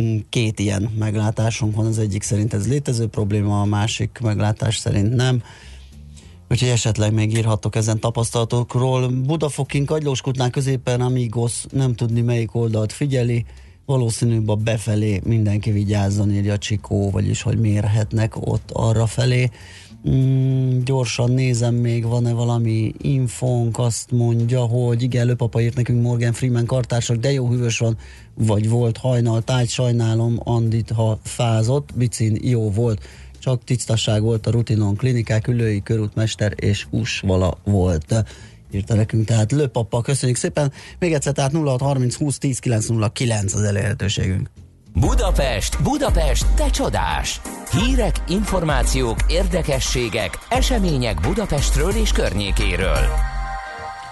mm, 0.00 0.18
két 0.28 0.58
ilyen 0.58 0.82
meglátásunk 0.98 1.76
van, 1.76 1.86
az 1.86 1.98
egyik 1.98 2.22
szerint 2.22 2.54
ez 2.54 2.68
létező 2.68 3.06
probléma, 3.06 3.60
a 3.60 3.64
másik 3.64 4.18
meglátás 4.22 4.76
szerint 4.76 5.14
nem. 5.14 5.42
Úgyhogy 6.50 6.68
esetleg 6.68 7.12
még 7.12 7.36
írhatok 7.36 7.76
ezen 7.76 8.00
tapasztalatokról. 8.00 9.08
Budafokin 9.08 9.84
Kagylóskutnál 9.84 10.50
középen 10.50 11.00
Amigos 11.00 11.64
nem 11.70 11.94
tudni 11.94 12.20
melyik 12.20 12.54
oldalt 12.54 12.92
figyeli, 12.92 13.44
valószínűbb 13.88 14.48
a 14.48 14.54
befelé 14.54 15.20
mindenki 15.24 15.70
vigyázzon, 15.70 16.32
írja 16.32 16.58
Csikó, 16.58 17.10
vagyis 17.10 17.42
hogy 17.42 17.58
mérhetnek 17.58 18.36
ott 18.36 18.70
arra 18.72 19.06
felé. 19.06 19.50
Mm, 20.10 20.78
gyorsan 20.84 21.30
nézem 21.30 21.74
még, 21.74 22.04
van-e 22.04 22.32
valami 22.32 22.94
infónk, 23.00 23.78
azt 23.78 24.10
mondja, 24.10 24.60
hogy 24.60 25.02
igen, 25.02 25.26
Lőpapa 25.26 25.60
írt 25.60 25.76
nekünk 25.76 26.02
Morgan 26.02 26.32
Freeman 26.32 26.66
kartársak, 26.66 27.16
de 27.16 27.32
jó 27.32 27.48
hűvös 27.48 27.78
van, 27.78 27.98
vagy 28.34 28.68
volt 28.68 28.96
hajnal, 28.96 29.42
tájt 29.42 29.68
sajnálom, 29.68 30.40
Andit, 30.44 30.90
ha 30.90 31.18
fázott, 31.22 31.90
Bicin 31.94 32.38
jó 32.42 32.70
volt, 32.70 33.02
csak 33.38 33.64
tisztasság 33.64 34.22
volt 34.22 34.46
a 34.46 34.50
rutinon, 34.50 34.96
klinikák, 34.96 35.46
ülői, 35.46 35.82
körútmester 35.82 36.52
és 36.56 36.86
usvala 36.90 37.58
volt 37.64 38.24
írta 38.70 38.94
nekünk, 38.94 39.24
tehát 39.24 39.52
Lőpapa, 39.52 40.00
köszönjük 40.00 40.38
szépen, 40.38 40.72
még 40.98 41.12
egyszer, 41.12 41.32
tehát 41.32 41.52
0630 41.52 42.14
20 42.14 42.38
10 42.38 42.58
909 42.58 43.54
az 43.54 43.62
elérhetőségünk. 43.62 44.50
Budapest, 44.94 45.82
Budapest, 45.82 46.46
te 46.54 46.70
csodás! 46.70 47.40
Hírek, 47.70 48.22
információk, 48.28 49.16
érdekességek, 49.28 50.38
események 50.48 51.20
Budapestről 51.20 51.90
és 51.90 52.12
környékéről. 52.12 53.06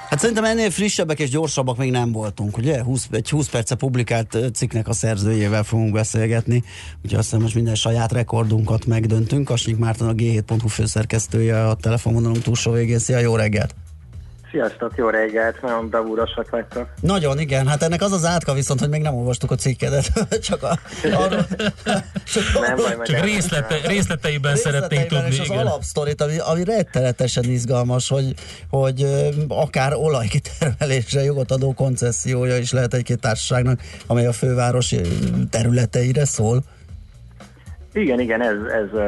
Hát 0.08 0.18
szerintem 0.18 0.44
ennél 0.44 0.70
frissebbek 0.70 1.18
és 1.18 1.30
gyorsabbak 1.30 1.76
még 1.76 1.90
nem 1.90 2.12
voltunk, 2.12 2.56
ugye? 2.56 2.82
20, 2.82 3.08
egy 3.10 3.30
20 3.30 3.48
perce 3.48 3.74
publikált 3.74 4.38
cikknek 4.54 4.88
a 4.88 4.92
szerzőjével 4.92 5.62
fogunk 5.62 5.92
beszélgetni, 5.92 6.62
úgyhogy 7.02 7.18
azt 7.18 7.28
hiszem 7.28 7.40
most 7.40 7.54
minden 7.54 7.74
saját 7.74 8.12
rekordunkat 8.12 8.86
megdöntünk. 8.86 9.44
Kasnyik 9.44 9.76
Márton 9.76 10.08
a 10.08 10.12
G7.hu 10.12 10.68
főszerkesztője 10.68 11.68
a 11.68 11.74
telefonvonalunk 11.74 12.42
túlsó 12.42 12.72
végén. 12.72 12.98
Szia, 12.98 13.18
jó 13.18 13.36
reggelt! 13.36 13.74
Sziasztok, 14.56 14.92
jó 14.96 15.08
reggelt, 15.08 15.62
nagyon 15.62 15.88
bravúrosak 15.88 16.50
vagytok. 16.50 16.88
Nagyon, 17.00 17.38
igen, 17.38 17.66
hát 17.66 17.82
ennek 17.82 18.02
az 18.02 18.12
az 18.12 18.24
átka 18.24 18.52
viszont, 18.52 18.80
hogy 18.80 18.88
még 18.88 19.02
nem 19.02 19.14
olvastuk 19.14 19.50
a 19.50 19.54
cikkedet, 19.54 20.12
csak 20.48 20.62
a, 20.62 20.78
arra, 21.14 21.46
csak, 22.32 22.42
nem 22.60 22.76
baj, 22.76 22.96
csak 23.02 23.24
részlete, 23.24 23.76
részleteiben 23.86 24.56
szeretnénk 24.56 25.06
tudni. 25.06 25.26
És 25.26 25.40
az 25.40 25.46
igen. 25.46 25.58
alapsztorit, 25.58 26.22
ami, 26.22 26.38
ami 26.38 26.64
rettenetesen 26.64 27.44
izgalmas, 27.44 28.08
hogy, 28.08 28.34
hogy 28.70 29.06
akár 29.48 29.94
olajkitermelésre 29.94 31.22
jogot 31.22 31.50
adó 31.50 31.74
koncessziója 31.74 32.56
is 32.56 32.72
lehet 32.72 32.94
egy-két 32.94 33.20
társaságnak, 33.20 33.80
amely 34.06 34.26
a 34.26 34.32
főváros 34.32 34.94
területeire 35.50 36.24
szól. 36.24 36.62
Igen, 37.92 38.20
igen, 38.20 38.42
ez, 38.42 38.56
ez 38.56 39.00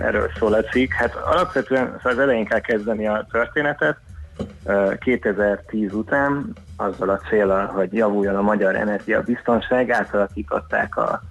erről 0.00 0.30
szól 0.38 0.52
a 0.52 0.62
cikk. 0.62 0.92
Hát 0.92 1.14
alapvetően 1.14 1.86
szóval 1.96 2.12
az 2.12 2.18
elején 2.18 2.44
kell 2.44 2.60
kezdeni 2.60 3.06
a 3.06 3.26
történetet. 3.30 3.96
2010 4.98 5.92
után 5.92 6.52
azzal 6.76 7.08
a 7.08 7.20
célral, 7.28 7.66
hogy 7.66 7.92
javuljon 7.92 8.36
a 8.36 8.42
magyar 8.42 8.76
energiabiztonság, 8.76 9.90
átalakították 9.90 10.96
a, 10.96 11.22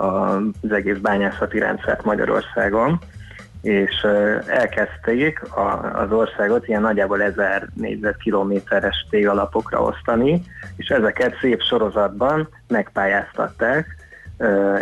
a, 0.00 0.36
az 0.36 0.72
egész 0.72 0.98
bányászati 0.98 1.58
rendszert 1.58 2.04
Magyarországon, 2.04 2.98
és 3.62 4.06
elkezdték 4.46 5.42
a, 5.42 6.00
az 6.02 6.12
országot 6.12 6.68
ilyen 6.68 6.80
nagyjából 6.80 7.22
1000 7.22 7.68
négyzetkilométeres 7.74 9.06
tégalapokra 9.10 9.82
osztani, 9.82 10.42
és 10.76 10.88
ezeket 10.88 11.38
szép 11.40 11.62
sorozatban 11.62 12.48
megpályáztatták, 12.68 13.96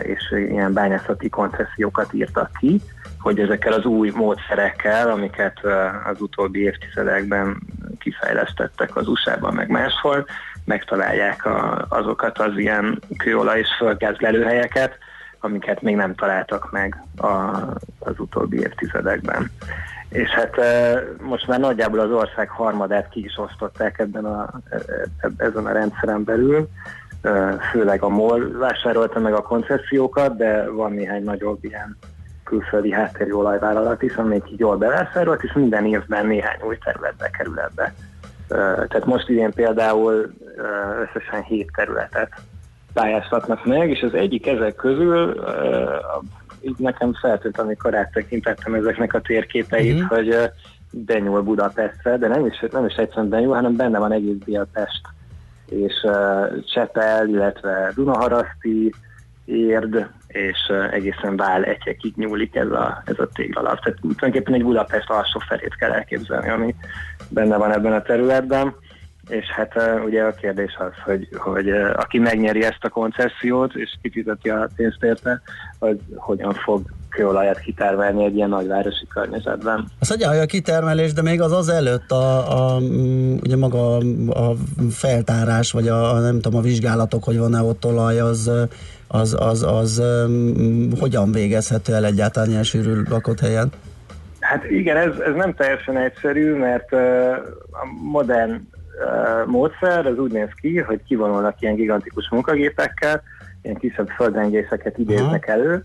és 0.02 0.32
ilyen 0.36 0.72
bányászati 0.72 1.28
koncesziókat 1.28 2.12
írtak 2.12 2.50
ki, 2.58 2.80
hogy 3.24 3.38
ezekkel 3.38 3.72
az 3.72 3.84
új 3.84 4.10
módszerekkel, 4.14 5.10
amiket 5.10 5.60
az 6.04 6.20
utóbbi 6.20 6.62
évtizedekben 6.62 7.58
kifejlesztettek 7.98 8.96
az 8.96 9.08
USA-ban, 9.08 9.54
meg 9.54 9.68
máshol, 9.68 10.26
megtalálják 10.64 11.44
a, 11.44 11.86
azokat 11.88 12.38
az 12.38 12.56
ilyen 12.56 13.02
kőolaj 13.16 13.58
és 13.58 13.68
földgáz 13.78 14.16
lelőhelyeket, 14.18 14.98
amiket 15.40 15.82
még 15.82 15.96
nem 15.96 16.14
találtak 16.14 16.72
meg 16.72 17.02
a, 17.16 17.28
az 17.98 18.18
utóbbi 18.18 18.58
évtizedekben. 18.58 19.50
És 20.08 20.28
hát 20.28 20.60
most 21.20 21.46
már 21.46 21.60
nagyjából 21.60 21.98
az 21.98 22.10
ország 22.10 22.48
harmadát 22.48 23.08
ki 23.08 23.24
is 23.24 23.38
osztották 23.38 23.98
ebben 23.98 24.24
a, 24.24 24.50
e, 24.70 24.76
e, 25.18 25.30
ezen 25.36 25.66
a 25.66 25.72
rendszeren 25.72 26.24
belül, 26.24 26.68
főleg 27.70 28.02
a 28.02 28.08
MOL 28.08 28.58
vásárolta 28.58 29.18
meg 29.20 29.34
a 29.34 29.42
koncesziókat, 29.42 30.36
de 30.36 30.70
van 30.70 30.92
néhány 30.92 31.22
nagyobb 31.22 31.64
ilyen 31.64 31.96
külföldi 32.44 32.92
háttérű 32.92 33.32
olajvállalat 33.32 34.02
is, 34.02 34.14
amelyik 34.14 34.50
így 34.50 34.58
jól 34.58 34.76
bevásárolt, 34.76 35.42
és 35.42 35.52
minden 35.52 35.86
évben 35.86 36.26
néhány 36.26 36.58
új 36.66 36.78
területbe 36.84 37.30
kerül 37.30 37.58
ebbe. 37.58 37.94
Tehát 38.88 39.04
most 39.04 39.28
idén 39.28 39.52
például 39.52 40.32
összesen 41.02 41.42
7 41.42 41.70
területet 41.74 42.32
pályáztatnak 42.92 43.64
meg, 43.64 43.90
és 43.90 44.02
az 44.02 44.14
egyik 44.14 44.46
ezek 44.46 44.74
közül 44.74 45.44
így 46.60 46.76
nekem 46.78 47.12
feltűnt, 47.12 47.58
amikor 47.58 47.94
áttekintettem 47.94 48.74
ezeknek 48.74 49.14
a 49.14 49.20
térképeit, 49.20 49.94
mm-hmm. 49.94 50.06
hogy 50.06 50.36
benyúl 50.90 51.42
Budapestre, 51.42 52.16
de 52.16 52.28
nem 52.28 52.46
is, 52.46 52.64
nem 52.72 52.86
is 52.86 52.94
egyszerűen 52.94 53.28
benyúl, 53.28 53.54
hanem 53.54 53.76
benne 53.76 53.98
van 53.98 54.12
egész 54.12 54.36
Budapest 54.44 55.00
és 55.68 55.92
Csepel, 56.72 57.28
illetve 57.28 57.92
Dunaharaszti, 57.94 58.94
Érd, 59.44 60.06
és 60.34 60.58
egészen 60.90 61.36
Vál 61.36 61.64
egyekig 61.64 62.12
nyúlik 62.16 62.54
ez 62.54 62.70
a, 62.70 63.02
ez 63.04 63.18
a 63.18 63.28
téglalap. 63.34 63.80
Tehát 63.80 64.00
tulajdonképpen 64.00 64.54
egy 64.54 64.64
Budapest 64.64 65.10
alsó 65.10 65.40
felét 65.48 65.74
kell 65.74 65.90
elképzelni, 65.90 66.48
ami 66.48 66.74
benne 67.28 67.56
van 67.56 67.72
ebben 67.72 67.92
a 67.92 68.02
területben. 68.02 68.74
És 69.28 69.46
hát 69.46 69.80
ugye 70.04 70.22
a 70.22 70.34
kérdés 70.34 70.76
az, 70.78 70.92
hogy, 71.04 71.28
hogy 71.36 71.70
aki 71.96 72.18
megnyeri 72.18 72.62
ezt 72.62 72.84
a 72.84 72.88
koncesziót, 72.88 73.74
és 73.74 73.94
kifizeti 74.02 74.48
a 74.48 74.68
pénzt 74.76 75.02
érte, 75.02 75.40
hogy 75.78 76.00
hogyan 76.16 76.52
fog 76.52 76.82
kőolajat 77.08 77.58
kitármelni 77.58 78.24
egy 78.24 78.36
ilyen 78.36 78.48
nagyvárosi 78.48 79.06
környezetben. 79.14 79.88
Az 79.98 80.08
hogy 80.08 80.22
a 80.22 80.46
kitermelés, 80.46 81.12
de 81.12 81.22
még 81.22 81.40
az 81.40 81.52
az 81.52 81.68
előtt 81.68 82.10
a, 82.10 82.74
a, 82.74 82.78
ugye 83.42 83.56
maga 83.56 83.96
a 84.28 84.54
feltárás, 84.90 85.72
vagy 85.72 85.88
a 85.88 86.18
nem 86.18 86.40
tudom, 86.40 86.58
a 86.58 86.62
vizsgálatok, 86.62 87.24
hogy 87.24 87.38
van-e 87.38 87.62
ott 87.62 87.84
olaj, 87.84 88.20
az 88.20 88.50
az, 89.14 89.36
az, 89.38 89.62
az 89.62 89.98
um, 89.98 90.90
hogyan 91.00 91.32
végezhető 91.32 91.94
el 91.94 92.04
egyáltalán 92.04 92.50
ilyen 92.50 92.62
sűrű 92.62 93.02
lakott 93.08 93.40
helyen? 93.40 93.72
Hát 94.40 94.70
igen, 94.70 94.96
ez, 94.96 95.18
ez 95.26 95.34
nem 95.34 95.54
teljesen 95.54 95.96
egyszerű, 95.96 96.54
mert 96.54 96.92
uh, 96.92 97.00
a 97.70 97.84
modern 98.02 98.52
uh, 98.52 99.46
módszer 99.46 100.06
az 100.06 100.18
úgy 100.18 100.32
néz 100.32 100.48
ki, 100.60 100.78
hogy 100.78 101.00
kivonulnak 101.06 101.60
ilyen 101.60 101.74
gigantikus 101.74 102.28
munkagépekkel, 102.30 103.22
ilyen 103.62 103.76
kisebb 103.76 104.08
földrengéseket 104.08 104.98
idéznek 104.98 105.46
elő, 105.46 105.84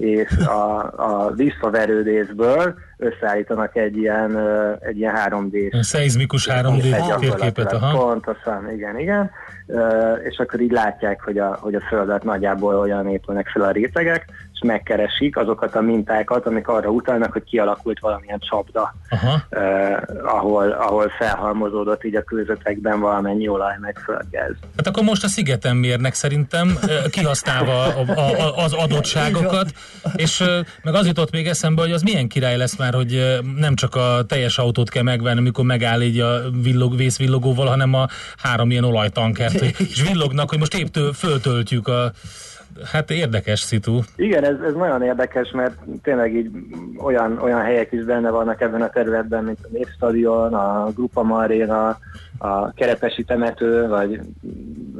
és 0.00 0.36
a, 0.36 0.92
a 0.96 1.32
visszaverődésből 1.36 2.74
összeállítanak 2.96 3.76
egy 3.76 3.96
ilyen, 3.96 4.38
egy 4.80 4.98
ilyen 4.98 5.14
3D-s 5.28 5.86
Szeizmikus 5.86 6.48
3D 6.50 7.18
térképet, 7.18 7.72
aha. 7.72 7.98
Pontosan, 7.98 8.70
igen, 8.72 8.98
igen. 8.98 9.30
És 10.28 10.38
akkor 10.38 10.60
így 10.60 10.70
látják, 10.70 11.22
hogy 11.22 11.38
a, 11.38 11.58
hogy 11.60 11.74
a 11.74 11.80
Földet 11.80 12.24
nagyjából 12.24 12.78
olyan 12.78 13.08
épülnek 13.08 13.48
fel 13.48 13.62
a 13.62 13.70
rétegek, 13.70 14.24
megkeresik 14.62 15.36
azokat 15.36 15.74
a 15.74 15.80
mintákat, 15.80 16.46
amik 16.46 16.68
arra 16.68 16.88
utalnak, 16.88 17.32
hogy 17.32 17.44
kialakult 17.44 18.00
valamilyen 18.00 18.38
csapda, 18.38 18.94
Aha. 19.08 19.42
eh, 19.48 19.96
ahol, 20.24 20.70
ahol 20.70 21.08
felhalmozódott 21.08 22.04
így 22.04 22.14
a 22.14 22.22
kőzetekben 22.22 23.00
valamennyi 23.00 23.48
olaj 23.48 23.76
meg 23.80 23.98
földgáz. 24.04 24.52
Hát 24.76 24.86
akkor 24.86 25.02
most 25.02 25.24
a 25.24 25.28
szigeten 25.28 25.76
mérnek 25.76 26.14
szerintem, 26.14 26.78
kihasználva 27.10 27.82
a, 27.82 28.04
a, 28.06 28.20
a, 28.20 28.56
az 28.64 28.72
adottságokat, 28.72 29.72
és 30.16 30.44
meg 30.82 30.94
az 30.94 31.06
jutott 31.06 31.30
még 31.30 31.46
eszembe, 31.46 31.82
hogy 31.82 31.92
az 31.92 32.02
milyen 32.02 32.28
király 32.28 32.56
lesz 32.56 32.76
már, 32.76 32.94
hogy 32.94 33.38
nem 33.56 33.74
csak 33.74 33.94
a 33.94 34.24
teljes 34.26 34.58
autót 34.58 34.90
kell 34.90 35.02
megvenni, 35.02 35.38
amikor 35.38 35.64
megáll 35.64 36.02
így 36.02 36.20
a 36.20 36.40
villog, 36.62 36.96
vészvillogóval, 36.96 37.66
hanem 37.66 37.94
a 37.94 38.06
három 38.36 38.70
ilyen 38.70 38.84
olajtankert, 38.84 39.60
és 39.92 40.02
villognak, 40.02 40.48
hogy 40.48 40.58
most 40.58 40.74
épp 40.74 40.86
tő, 40.86 41.10
föltöltjük 41.10 41.88
a 41.88 42.12
Hát 42.84 43.10
érdekes 43.10 43.60
szitu. 43.60 44.00
Igen, 44.16 44.44
ez, 44.44 44.56
ez 44.66 44.74
nagyon 44.74 45.02
érdekes, 45.02 45.50
mert 45.50 45.74
tényleg 46.02 46.34
így 46.34 46.50
olyan, 46.98 47.38
olyan 47.38 47.60
helyek 47.60 47.92
is 47.92 48.04
benne 48.04 48.30
vannak 48.30 48.60
ebben 48.60 48.82
a 48.82 48.90
területben, 48.90 49.44
mint 49.44 49.58
a 49.62 49.68
Népstadion, 49.72 50.54
a 50.54 50.90
Grupa 50.94 51.22
Marina, 51.22 51.98
a 52.38 52.72
Kerepesi 52.72 53.24
temető, 53.24 53.88
vagy 53.88 54.20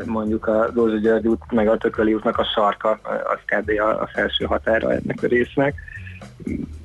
mondjuk 0.05 0.47
a 0.47 0.71
Dózsa 0.75 0.97
György 0.97 1.27
út, 1.27 1.43
meg 1.51 1.69
a 1.69 1.77
Tököli 1.77 2.15
útnak 2.15 2.39
a 2.39 2.45
sarka, 2.55 3.01
az 3.03 3.39
kb. 3.45 3.71
a 4.01 4.09
felső 4.13 4.45
határa 4.45 4.93
ennek 4.93 5.19
a 5.23 5.27
résznek. 5.27 5.75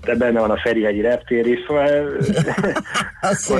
De 0.06 0.16
benne 0.16 0.40
van 0.40 0.52
a 0.52 0.58
Ferihegyi 0.58 1.02
reptér 1.02 1.48
is, 1.48 1.60
szóval 1.68 2.18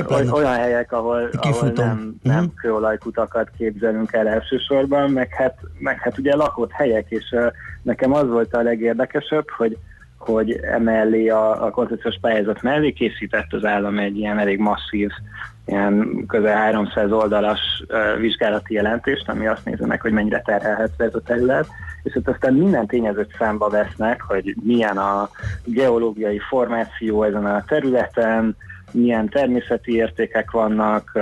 oly- 0.18 0.30
olyan 0.30 0.54
helyek, 0.54 0.92
ahol, 0.92 1.28
ahol 1.32 1.72
nem, 1.74 2.14
nem 2.22 2.52
kőolajkutakat 2.54 3.50
képzelünk 3.58 4.12
el 4.12 4.28
elsősorban, 4.28 5.10
meg 5.10 5.34
hát, 5.34 5.58
meg 5.78 6.00
hát 6.00 6.18
ugye 6.18 6.36
lakott 6.36 6.70
helyek, 6.72 7.06
és 7.08 7.24
uh, 7.30 7.46
nekem 7.82 8.12
az 8.12 8.28
volt 8.28 8.54
a 8.54 8.62
legérdekesebb, 8.62 9.50
hogy 9.50 9.76
hogy 10.18 10.52
emellé 10.52 11.28
a, 11.28 11.64
a 11.64 11.70
koncepciós 11.70 12.18
pályázat 12.20 12.62
mellé 12.62 12.92
készített 12.92 13.52
az 13.52 13.64
állam 13.64 13.98
egy 13.98 14.16
ilyen 14.18 14.38
elég 14.38 14.58
masszív, 14.58 15.10
ilyen 15.66 16.24
közel 16.26 16.56
300 16.56 17.12
oldalas 17.12 17.84
uh, 17.88 18.20
vizsgálati 18.20 18.74
jelentést, 18.74 19.28
ami 19.28 19.46
azt 19.46 19.64
nézze 19.64 19.86
meg, 19.86 20.00
hogy 20.00 20.12
mennyire 20.12 20.42
terhelhető 20.44 21.04
ez 21.04 21.14
a 21.14 21.20
terület, 21.20 21.66
ott 22.14 22.28
aztán 22.28 22.54
minden 22.54 22.86
tényezőt 22.86 23.34
számba 23.38 23.68
vesznek, 23.68 24.22
hogy 24.22 24.54
milyen 24.62 24.96
a 24.96 25.28
geológiai 25.64 26.38
formáció 26.38 27.22
ezen 27.22 27.46
a 27.46 27.64
területen, 27.66 28.56
milyen 28.92 29.28
természeti 29.28 29.94
értékek 29.94 30.50
vannak, 30.50 31.18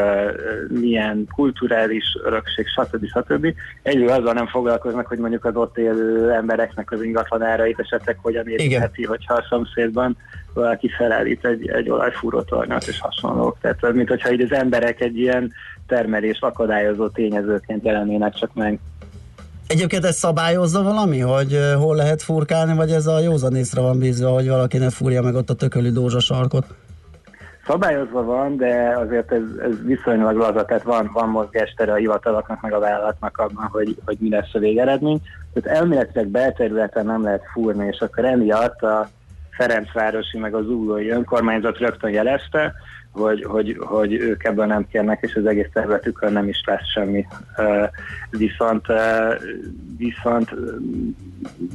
milyen 0.69 1.27
kulturális 1.35 2.05
örökség, 2.25 2.67
stb. 2.67 3.07
stb. 3.07 3.55
Egyről 3.83 4.09
azzal 4.09 4.33
nem 4.33 4.47
foglalkoznak, 4.47 5.07
hogy 5.07 5.19
mondjuk 5.19 5.45
az 5.45 5.57
ott 5.57 5.79
élő 5.79 6.33
embereknek 6.33 6.91
az 6.91 7.03
ingatlanárait 7.03 7.79
esetleg 7.79 8.19
hogyan 8.23 8.49
érheti, 8.49 9.05
hogyha 9.05 9.35
a 9.35 9.47
szomszédban 9.49 10.17
valaki 10.55 10.89
felállít 10.89 11.47
egy, 11.47 11.69
egy 11.69 11.91
olajfúrótornyot 11.91 12.87
és 12.87 13.01
hasonlók. 13.01 13.57
Tehát 13.61 13.93
mint 13.93 14.09
hogyha 14.09 14.33
így 14.33 14.41
az 14.41 14.53
emberek 14.53 15.01
egy 15.01 15.19
ilyen 15.19 15.53
termelés 15.87 16.39
akadályozó 16.41 17.09
tényezőként 17.09 17.85
jelennének 17.85 18.35
csak 18.35 18.55
meg. 18.55 18.79
Egyébként 19.67 20.05
ez 20.05 20.17
szabályozza 20.17 20.83
valami, 20.83 21.19
hogy 21.19 21.59
hol 21.79 21.97
lehet 21.97 22.23
furkálni, 22.23 22.75
vagy 22.75 22.91
ez 22.91 23.07
a 23.07 23.21
józanészre 23.21 23.81
van 23.81 23.99
bízva, 23.99 24.31
hogy 24.31 24.49
valaki 24.49 24.79
ne 24.79 24.91
fúrja 24.91 25.23
meg 25.23 25.35
ott 25.35 25.51
a 25.51 25.55
tököli 25.55 25.91
dózsa 25.91 26.21
sarkot? 26.21 26.67
Szabályozva 27.67 28.23
van, 28.23 28.57
de 28.57 28.97
azért 28.99 29.33
ez, 29.33 29.43
ez 29.63 29.85
viszonylag 29.85 30.37
laza, 30.37 30.65
tehát 30.65 30.83
van, 30.83 31.11
van 31.13 31.29
mozgástere 31.29 31.93
a 31.93 31.97
hivataloknak, 31.97 32.61
meg 32.61 32.73
a 32.73 32.79
vállalatnak 32.79 33.39
abban, 33.39 33.69
hogy, 33.73 33.97
hogy 34.05 34.17
mi 34.21 34.29
lesz 34.29 34.55
a 34.55 34.59
végeredmény. 34.59 35.21
Tehát 35.53 35.79
elméletileg 35.79 36.27
belterületen 36.27 37.07
nem 37.07 37.23
lehet 37.23 37.43
fúrni, 37.53 37.87
és 37.87 37.99
akkor 38.01 38.25
emiatt 38.25 38.83
a 38.83 39.09
Ferencvárosi, 39.51 40.39
meg 40.39 40.55
az 40.55 40.69
Úlói 40.69 41.09
önkormányzat 41.09 41.79
rögtön 41.79 42.11
jelezte, 42.11 42.75
hogy, 43.15 43.45
hogy, 43.45 43.77
hogy 43.81 44.13
ők 44.13 44.45
ebben 44.45 44.69
nem 44.69 44.87
kérnek, 44.89 45.19
és 45.23 45.35
az 45.35 45.47
egész 45.47 45.69
területükön 45.73 46.33
nem 46.33 46.49
is 46.49 46.63
lesz 46.67 46.91
semmi. 46.93 47.27
Viszont, 48.31 48.87
viszont 49.97 50.55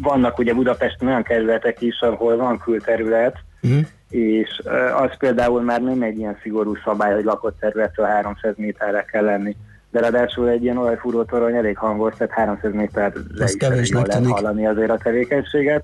vannak 0.02 0.38
ugye 0.38 0.54
Budapesten 0.54 1.08
olyan 1.08 1.24
kerületek 1.24 1.82
is, 1.82 2.00
ahol 2.00 2.38
van 2.38 2.60
külterület, 2.60 3.38
Uh-huh. 3.62 3.86
és 4.10 4.62
az 4.96 5.18
például 5.18 5.62
már 5.62 5.82
nem 5.82 6.02
egy 6.02 6.18
ilyen 6.18 6.38
szigorú 6.42 6.76
szabály, 6.84 7.14
hogy 7.14 7.24
lakott 7.24 7.60
területről 7.60 8.06
300 8.06 8.54
méterre 8.58 9.06
kell 9.12 9.24
lenni. 9.24 9.56
De 9.92 10.00
ráadásul 10.00 10.50
egy 10.50 10.64
ilyen 10.64 10.78
olajfúró 10.78 11.24
torony 11.24 11.56
elég 11.56 11.78
hangos, 11.78 12.14
tehát 12.18 12.34
300 12.34 12.74
méterre 12.74 13.14
is 13.44 13.56
elég 13.60 13.90
jól 13.90 14.04
lehet 14.06 14.26
hallani 14.26 14.66
azért 14.68 14.90
a 14.90 14.98
tevékenységet. 14.98 15.84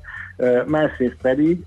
Másrészt 0.66 1.18
pedig 1.22 1.64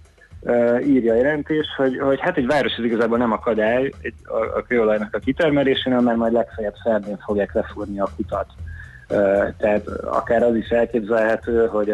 írja 0.87 1.13
a 1.13 1.17
jelentés, 1.17 1.67
hogy, 1.77 1.99
hogy 1.99 2.21
hát 2.21 2.37
egy 2.37 2.47
város 2.47 2.73
ez 2.79 2.85
igazából 2.85 3.19
nem 3.19 3.33
akadály 3.33 3.93
egy, 4.01 4.15
a, 4.25 4.59
a 4.59 4.63
kőolajnak 4.69 5.15
a 5.15 5.19
kitermelésénél, 5.19 6.01
mert 6.01 6.17
majd 6.17 6.33
legfeljebb 6.33 6.75
szerdén 6.83 7.19
fogják 7.19 7.55
lefúrni 7.55 8.01
a 8.01 8.09
kutat. 8.17 8.47
Tehát 9.57 9.89
akár 10.05 10.43
az 10.43 10.55
is 10.55 10.69
elképzelhető, 10.69 11.67
hogy 11.67 11.93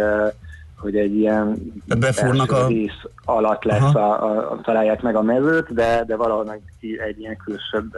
hogy 0.85 0.97
egy 0.97 1.15
ilyen 1.15 1.73
befúrnak 1.99 2.53
a- 2.53 2.67
rész 2.67 3.03
alatt 3.25 3.65
lesz 3.65 3.95
Aha. 3.95 3.99
a, 3.99 4.53
a, 4.53 4.61
találják 4.63 5.03
meg 5.03 5.17
a 5.17 5.23
mezőt, 5.23 5.75
de, 5.75 6.05
de 6.07 6.17
valahonnan 6.17 6.61
egy 6.81 7.19
ilyen 7.19 7.37
külsőbb 7.37 7.97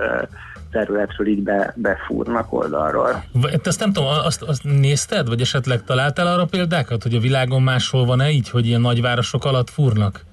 területről 0.70 1.26
így 1.26 1.42
be, 1.42 1.72
befúrnak 1.76 2.53
oldalról. 2.53 3.24
Te 3.42 3.59
azt 3.64 3.80
nem 3.80 3.92
tudom, 3.92 4.09
azt, 4.24 4.42
azt 4.42 4.64
nézted, 4.64 5.28
vagy 5.28 5.40
esetleg 5.40 5.84
találtál 5.84 6.26
arra 6.26 6.44
példákat, 6.44 7.03
hogy 7.03 7.14
a 7.14 7.20
világon 7.20 7.62
máshol 7.62 8.05
van-e 8.05 8.30
így, 8.30 8.51
hogy 8.51 8.66
ilyen 8.66 8.80
nagyvárosok 8.80 9.44
alatt 9.44 9.70
fúrnak? 9.70 10.24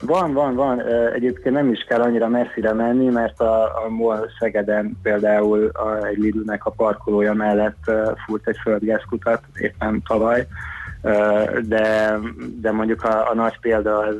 Van, 0.00 0.32
van, 0.32 0.54
van. 0.54 0.82
Egyébként 1.14 1.54
nem 1.54 1.72
is 1.72 1.84
kell 1.88 2.00
annyira 2.00 2.28
messzire 2.28 2.72
menni, 2.72 3.08
mert 3.08 3.40
a, 3.40 3.62
a 3.62 3.88
MOL 3.88 4.30
Szegeden 4.38 4.98
például 5.02 5.70
a, 5.72 6.04
egy 6.04 6.18
Lidlnek 6.18 6.66
a 6.66 6.70
parkolója 6.70 7.32
mellett 7.34 7.90
fúrt 8.26 8.48
egy 8.48 8.58
földgázkutat 8.62 9.42
éppen 9.54 10.02
tavaly, 10.08 10.46
de, 11.62 12.18
de 12.60 12.72
mondjuk 12.72 13.02
a, 13.02 13.30
a 13.30 13.34
nagy 13.34 13.58
példa 13.60 13.98
az, 13.98 14.14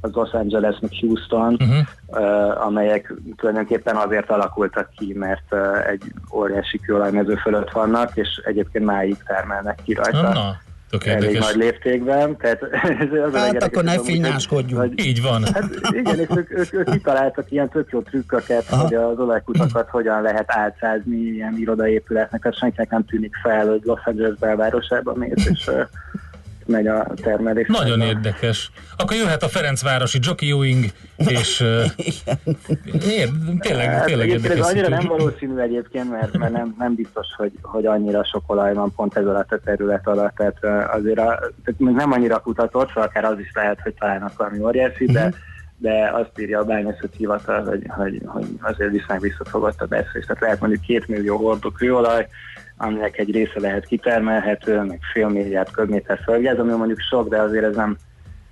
az 0.00 0.12
Los 0.12 0.32
Angeles, 0.32 0.76
meg 0.80 0.90
Houston, 1.00 1.56
Uh-huh. 2.08 2.66
amelyek 2.66 3.14
tulajdonképpen 3.36 3.96
azért 3.96 4.30
alakultak 4.30 4.90
ki, 4.96 5.14
mert 5.14 5.54
egy 5.86 6.02
óriási 6.32 6.78
kőolajmező 6.78 7.34
fölött 7.34 7.70
vannak, 7.70 8.16
és 8.16 8.40
egyébként 8.44 8.84
máig 8.84 9.16
termelnek 9.26 9.78
ki 9.84 9.94
rajta. 9.94 10.32
Na, 10.32 10.56
tök 10.90 11.06
elég 11.06 11.22
érdekes. 11.22 11.46
nagy 11.46 11.56
léptékben, 11.56 12.36
tehát 12.36 12.62
ez 13.00 13.08
az 13.10 13.18
a 13.18 13.22
Hát 13.22 13.32
legérdekesebb 13.32 13.62
akkor 13.62 13.84
ne 13.84 13.98
finnyáskodjunk. 13.98 14.82
hogy- 14.82 15.06
Így 15.06 15.22
van. 15.22 15.44
Hát 15.52 15.64
igen, 15.90 16.18
és 16.18 16.26
ők, 16.36 16.50
ők, 16.58 16.72
ők 16.72 16.90
kitaláltak 16.90 17.50
ilyen 17.50 17.68
tök 17.68 17.90
jó 17.90 18.00
trükköket, 18.00 18.64
Aha. 18.70 18.82
hogy 18.82 18.94
az 18.94 19.18
olajkutakat 19.18 19.88
hogyan 19.88 20.22
lehet 20.22 20.44
álcázni 20.46 21.16
ilyen 21.16 21.54
irodaépületnek, 21.58 22.40
tehát 22.42 22.58
senkinek 22.58 22.90
nem 22.90 23.04
tűnik 23.04 23.34
fel, 23.42 23.68
hogy 23.68 23.80
Los 23.84 24.00
Angeles 24.04 24.34
belvárosában 24.38 25.18
mész, 25.18 25.46
és 25.46 25.70
megy 26.68 26.86
a 26.86 27.06
termelés. 27.22 27.66
Nagyon 27.66 28.00
érdekes. 28.00 28.70
Akkor 28.96 29.16
jöhet 29.16 29.42
a 29.42 29.48
Ferencvárosi 29.48 30.18
jockeying, 30.22 30.84
és 31.16 31.60
ér, 33.18 33.28
tényleg, 33.60 33.86
Hát 33.86 34.04
tényleg 34.04 34.28
egyébként 34.28 34.52
ez 34.52 34.58
érdekes. 34.58 34.70
annyira 34.70 34.88
nem 34.88 35.06
valószínű 35.06 35.58
egyébként, 35.58 36.10
mert, 36.10 36.38
mert 36.38 36.52
nem, 36.52 36.74
nem 36.78 36.94
biztos, 36.94 37.26
hogy, 37.36 37.52
hogy 37.62 37.86
annyira 37.86 38.24
sok 38.24 38.42
olaj 38.46 38.74
van 38.74 38.92
pont 38.96 39.16
ez 39.16 39.26
alatt 39.26 39.52
a 39.52 39.58
terület 39.58 40.06
alatt, 40.06 40.34
tehát 40.34 40.88
azért 40.94 41.18
a, 41.18 41.38
tehát 41.64 41.94
nem 41.96 42.12
annyira 42.12 42.38
kutatott, 42.38 42.88
szóval 42.88 43.04
akár 43.04 43.24
az 43.24 43.38
is 43.38 43.50
lehet, 43.54 43.80
hogy 43.80 43.94
találnak 43.94 44.36
valami 44.36 44.62
óriási, 44.62 45.04
de, 45.04 45.32
de 45.76 46.10
azt 46.12 46.38
írja 46.38 46.58
a 46.58 46.64
bányászati 46.64 47.16
hivatal, 47.16 47.64
hogy, 47.64 47.82
hogy, 47.88 48.22
hogy 48.24 48.46
azért 48.60 48.90
viszonylag 48.90 49.22
visszafogott 49.22 49.80
a 49.80 49.86
beszélés. 49.86 50.26
Tehát 50.26 50.42
lehet 50.42 50.60
mondjuk 50.60 50.82
két 50.82 51.08
millió 51.08 51.36
hordó 51.36 51.70
kőolaj, 51.70 52.28
aminek 52.78 53.18
egy 53.18 53.30
része 53.30 53.60
lehet 53.60 53.86
kitermelhető, 53.86 54.80
meg 54.80 54.98
fél 55.12 55.28
milliárd 55.28 55.70
köbméter 55.70 56.18
földgáz, 56.24 56.58
ami 56.58 56.72
mondjuk 56.72 57.00
sok, 57.00 57.28
de 57.28 57.40
azért 57.40 57.64
ez 57.64 57.76
nem 57.76 57.96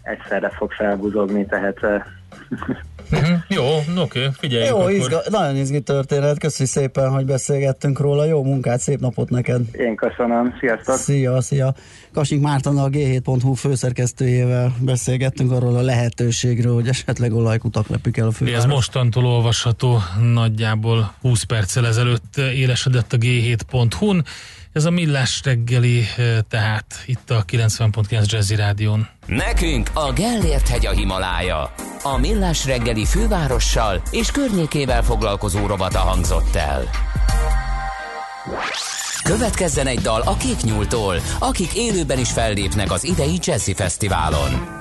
egyszerre 0.03 0.49
fog 0.49 0.72
felbuzogni, 0.72 1.47
tehát 1.47 1.81
Uh-huh. 3.13 3.39
Jó, 3.49 3.65
oké, 4.03 4.29
figyeljük 4.39 4.69
Jó, 4.69 4.79
akkor. 4.79 4.91
izga, 4.91 5.23
nagyon 5.31 5.57
izgi 5.57 5.81
történet, 5.81 6.39
köszi 6.39 6.65
szépen, 6.65 7.11
hogy 7.11 7.25
beszélgettünk 7.25 8.01
róla, 8.01 8.25
jó 8.25 8.43
munkát, 8.45 8.81
szép 8.81 9.01
napot 9.01 9.31
neked! 9.31 9.61
Én 9.73 9.97
köszönöm, 9.97 10.55
sziasztok! 10.61 10.97
Szia, 10.97 11.41
szia! 11.41 11.75
Kasink 12.13 12.43
Márton 12.43 12.79
a 12.79 12.89
G7.hu 12.89 13.53
főszerkesztőjével 13.55 14.77
beszélgettünk 14.81 15.53
arról 15.53 15.77
a 15.77 15.81
lehetőségről, 15.81 16.75
hogy 16.75 16.89
esetleg 16.89 17.33
olajkutak 17.35 17.89
lepik 17.89 18.17
el 18.17 18.25
a 18.27 18.29
Ez 18.29 18.37
főváros. 18.37 18.65
mostantól 18.67 19.25
olvasható 19.27 19.99
nagyjából 20.33 21.15
20 21.21 21.43
perccel 21.43 21.87
ezelőtt 21.87 22.37
élesedett 22.37 23.13
a 23.13 23.17
g7.hu-n. 23.17 24.25
Ez 24.73 24.85
a 24.85 24.91
millás 24.91 25.41
reggeli, 25.45 26.03
eh, 26.17 26.39
tehát 26.49 26.85
itt 27.07 27.31
a 27.31 27.45
90.9 27.45 28.27
Jazzy 28.27 28.55
Rádión. 28.55 29.09
Nekünk 29.27 29.91
a 29.95 30.13
Gellért 30.13 30.69
hegy 30.69 30.87
a 30.87 30.91
Himalája. 30.91 31.73
A 32.03 32.19
Millás 32.19 32.67
reggeli 32.67 32.96
fővárossal 33.05 34.03
és 34.11 34.31
környékével 34.31 35.03
foglalkozó 35.03 35.67
rovata 35.67 35.99
hangzott 35.99 36.55
el. 36.55 36.85
Következzen 39.23 39.87
egy 39.87 40.01
dal 40.01 40.21
a 40.21 40.37
Kék 40.37 40.61
Nyúltól, 40.63 41.17
akik 41.39 41.75
élőben 41.75 42.19
is 42.19 42.31
fellépnek 42.31 42.93
az 42.93 43.05
idei 43.05 43.39
Jazzy 43.41 43.75
Fesztiválon. 43.75 44.77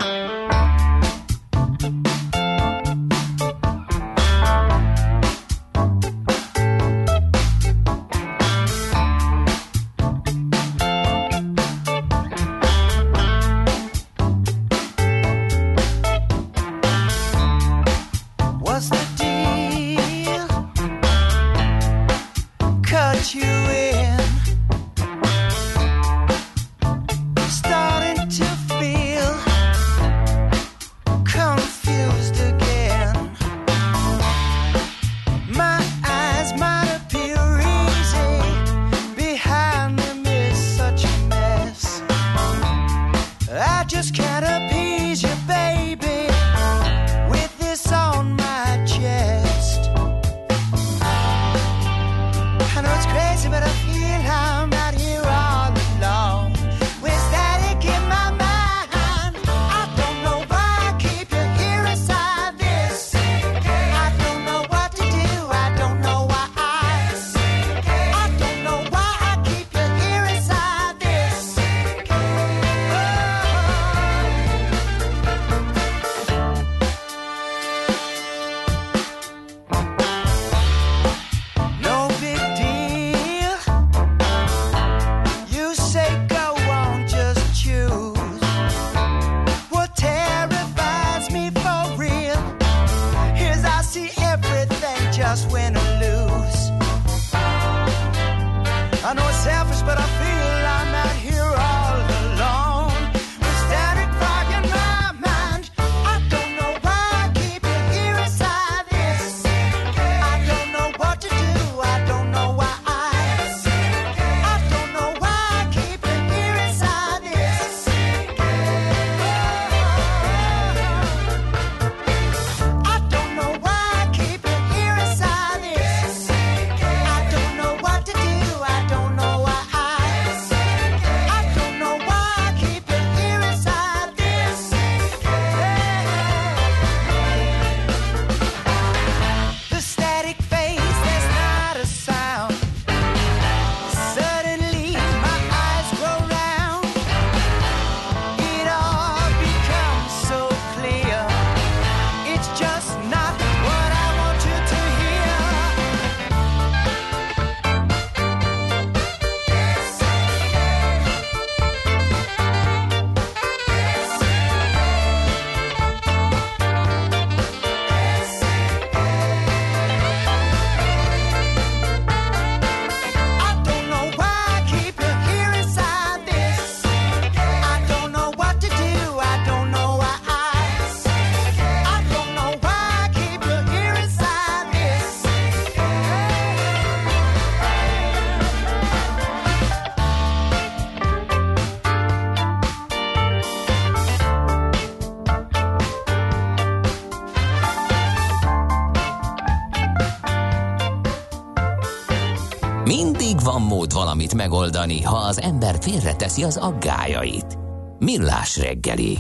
Valamit 204.26 204.49
megoldani, 204.49 205.01
ha 205.01 205.15
az 205.15 205.41
ember 205.41 205.76
félreteszi 205.82 206.43
az 206.43 206.57
aggájait. 206.57 207.57
Millás 207.99 208.57
reggeli. 208.57 209.17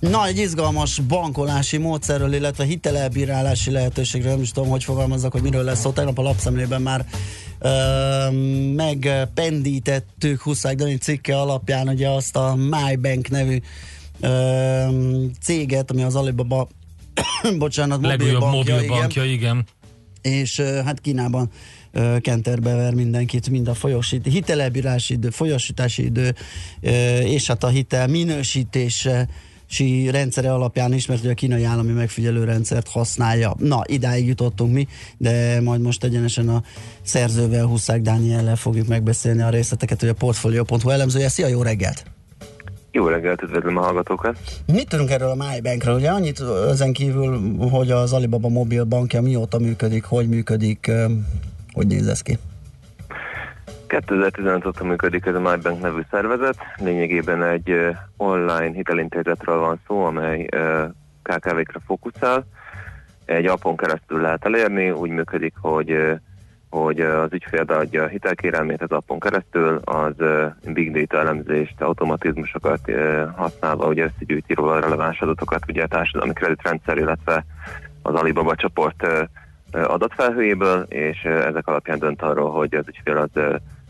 Na, 0.00 0.26
egy 0.26 0.38
izgalmas 0.38 0.98
bankolási 0.98 1.76
módszerről, 1.76 2.32
illetve 2.32 2.64
hitelelbírálási 2.64 3.70
lehetőségről, 3.70 4.30
nem 4.32 4.40
is 4.40 4.50
tudom, 4.50 4.68
hogy 4.68 4.84
fogalmazzak, 4.84 5.32
hogy 5.32 5.42
miről 5.42 5.62
lesz 5.62 5.80
szó. 5.80 5.90
Tegnap 5.90 6.18
a 6.18 6.22
lapszemlében 6.22 6.82
már 6.82 7.06
ö, 7.58 7.70
megpendítettük 8.74 10.40
Huszák 10.40 10.76
Dani 10.76 10.96
cikke 10.96 11.40
alapján 11.40 11.88
ugye 11.88 12.08
azt 12.08 12.36
a 12.36 12.54
MyBank 12.54 13.28
nevű 13.28 13.58
ö, 14.20 14.84
céget, 15.42 15.90
ami 15.90 16.02
az 16.02 16.14
Alibaba 16.14 16.68
bocsánat, 17.58 18.02
Legújabb 18.02 18.40
mobilbankja, 18.40 18.74
mobilbankja, 18.74 19.24
igen. 19.24 19.64
és 20.22 20.58
ö, 20.58 20.80
hát 20.84 21.00
Kínában 21.00 21.50
kenterbe 22.20 22.74
ver 22.74 22.94
mindenkit, 22.94 23.50
mind 23.50 23.68
a 23.68 23.74
folyosít, 23.74 24.26
hitelelbírási 24.26 25.14
idő, 25.14 25.30
folyosítási 25.30 26.04
idő, 26.04 26.34
és 27.24 27.46
hát 27.46 27.64
a 27.64 27.68
hitel 27.68 28.06
minősítése 28.06 29.28
si 29.66 30.10
rendszere 30.10 30.52
alapján 30.52 30.92
is, 30.92 31.06
mert 31.06 31.20
ugye 31.20 31.30
a 31.30 31.34
kínai 31.34 31.64
állami 31.64 31.92
megfigyelő 31.92 32.44
rendszert 32.44 32.88
használja. 32.88 33.54
Na, 33.58 33.82
idáig 33.86 34.26
jutottunk 34.26 34.72
mi, 34.72 34.86
de 35.18 35.60
majd 35.60 35.80
most 35.80 36.04
egyenesen 36.04 36.48
a 36.48 36.62
szerzővel, 37.02 37.64
Huszák 37.64 38.00
Dániellel 38.00 38.56
fogjuk 38.56 38.86
megbeszélni 38.86 39.42
a 39.42 39.48
részleteket, 39.48 40.00
hogy 40.00 40.08
a 40.08 40.14
Portfolio.hu 40.14 40.90
elemzője. 40.90 41.28
Szia, 41.28 41.46
jó 41.46 41.62
reggelt! 41.62 42.04
Jó 42.92 43.06
reggelt, 43.06 43.42
üdvözlöm 43.42 43.76
a 43.76 43.80
hallgatókat. 43.80 44.38
Mit 44.66 44.88
tudunk 44.88 45.10
erről 45.10 45.30
a 45.30 45.34
MyBankről? 45.34 45.94
Ugye 45.94 46.10
annyit 46.10 46.42
ezen 46.70 46.92
kívül, 46.92 47.56
hogy 47.58 47.90
az 47.90 48.12
Alibaba 48.12 48.48
mobil 48.48 48.84
bankja 48.84 49.22
mióta 49.22 49.58
működik, 49.58 50.04
hogy 50.04 50.28
működik, 50.28 50.90
hogy 51.74 51.86
néz 51.86 52.06
ez 52.06 52.22
ki? 52.22 52.38
2015 53.86 54.66
óta 54.66 54.84
működik 54.84 55.26
ez 55.26 55.34
a 55.34 55.40
MyBank 55.40 55.80
nevű 55.80 56.00
szervezet. 56.10 56.56
Lényegében 56.76 57.42
egy 57.42 57.74
online 58.16 58.72
hitelintézetről 58.72 59.58
van 59.58 59.80
szó, 59.86 60.04
amely 60.04 60.46
KKV-kra 61.22 61.80
fókuszál. 61.86 62.46
Egy 63.24 63.46
appon 63.46 63.76
keresztül 63.76 64.20
lehet 64.20 64.44
elérni, 64.44 64.90
úgy 64.90 65.10
működik, 65.10 65.54
hogy 65.60 66.18
hogy 66.70 67.00
az 67.00 67.32
ügyfél 67.32 67.64
beadja 67.64 68.02
a 68.02 68.06
hitelkérelmét 68.06 68.82
az 68.82 68.90
appon 68.90 69.20
keresztül, 69.20 69.80
az 69.84 70.12
big 70.72 70.92
data 70.92 71.18
elemzést, 71.18 71.80
automatizmusokat 71.80 72.80
használva, 73.36 73.86
ugye 73.86 74.04
összegyűjti 74.04 74.54
róla 74.54 74.80
releváns 74.80 75.20
adatokat, 75.20 75.62
ugye 75.68 75.82
a 75.82 75.86
társadalmi 75.86 76.32
kreditrendszer, 76.32 76.96
illetve 76.96 77.44
az 78.02 78.14
Alibaba 78.14 78.54
csoport 78.54 79.06
adatfelhőjéből, 79.74 80.82
és 80.88 81.22
ezek 81.24 81.66
alapján 81.66 81.98
dönt 81.98 82.22
arról, 82.22 82.50
hogy 82.50 82.74
az 82.74 82.88
ügyfél 82.88 83.16
az, 83.16 83.42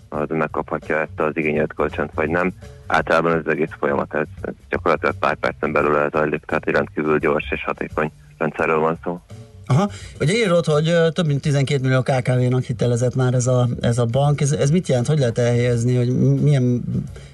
az 0.08 0.28
megkaphatja 0.28 0.98
ezt 0.98 1.20
az 1.20 1.36
igényelt 1.36 1.74
kölcsönt, 1.74 2.10
vagy 2.14 2.28
nem. 2.28 2.52
Általában 2.86 3.32
ez 3.32 3.38
az 3.38 3.52
egész 3.52 3.72
folyamat, 3.78 4.14
ez, 4.14 4.26
ez 4.40 4.52
gyakorlatilag 4.68 5.14
pár 5.18 5.34
percen 5.34 5.72
belül 5.72 5.96
elzajlik, 5.96 6.44
tehát 6.44 6.66
egy 6.66 6.74
rendkívül 6.74 7.18
gyors 7.18 7.50
és 7.50 7.64
hatékony 7.64 8.10
rendszerről 8.38 8.78
van 8.78 8.98
szó. 9.04 9.20
Aha, 9.66 9.90
ugye 10.20 10.32
írod, 10.34 10.64
hogy 10.64 10.94
több 11.12 11.26
mint 11.26 11.40
12 11.40 11.82
millió 11.82 12.02
KKV-nak 12.02 12.62
hitelezett 12.62 13.14
már 13.14 13.34
ez 13.34 13.46
a, 13.46 13.68
ez 13.80 13.98
a 13.98 14.04
bank. 14.04 14.40
Ez, 14.40 14.52
ez 14.52 14.70
mit 14.70 14.88
jelent? 14.88 15.06
Hogy 15.06 15.18
lehet 15.18 15.38
elhelyezni, 15.38 15.94
hogy 15.96 16.40
milyen 16.42 16.82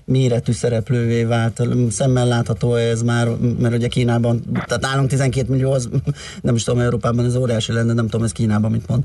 méretű 0.04 0.52
szereplővé 0.52 1.24
vált? 1.24 1.62
Szemmel 1.90 2.26
látható 2.26 2.74
ez 2.74 3.02
már, 3.02 3.28
mert 3.58 3.74
ugye 3.74 3.88
Kínában, 3.88 4.42
tehát 4.66 4.82
nálunk 4.82 5.08
12 5.08 5.50
millió, 5.52 5.72
az 5.72 5.88
nem 6.42 6.54
is 6.54 6.62
tudom, 6.62 6.80
Európában 6.80 7.24
ez 7.24 7.36
óriási 7.36 7.72
lenne, 7.72 7.92
nem 7.92 8.08
tudom, 8.08 8.24
ez 8.24 8.32
Kínában 8.32 8.70
mit 8.70 8.88
mond. 8.88 9.02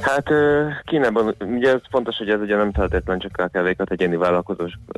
Hát 0.00 0.30
Kínában, 0.84 1.34
ugye 1.40 1.72
ez 1.72 1.80
fontos, 1.90 2.16
hogy 2.16 2.28
ez 2.28 2.40
ugye 2.40 2.56
nem 2.56 2.72
feltétlenül 2.72 3.22
csak 3.22 3.32
KKV-kat, 3.32 3.90
egyéni 3.90 4.16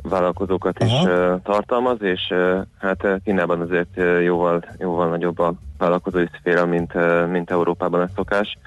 vállalkozókat 0.03 0.83
is 0.83 0.91
ö, 1.05 1.35
tartalmaz, 1.43 2.01
és 2.01 2.33
hát 2.79 3.07
Kínában 3.23 3.61
azért 3.61 4.21
jóval, 4.21 4.63
jóval 4.77 5.09
nagyobb 5.09 5.39
a 5.39 5.53
vállalkozói 5.77 6.25
szféra, 6.39 6.65
mint, 6.65 6.93
mint 7.29 7.51
Európában 7.51 8.01
ez 8.01 8.09
szokás. 8.15 8.57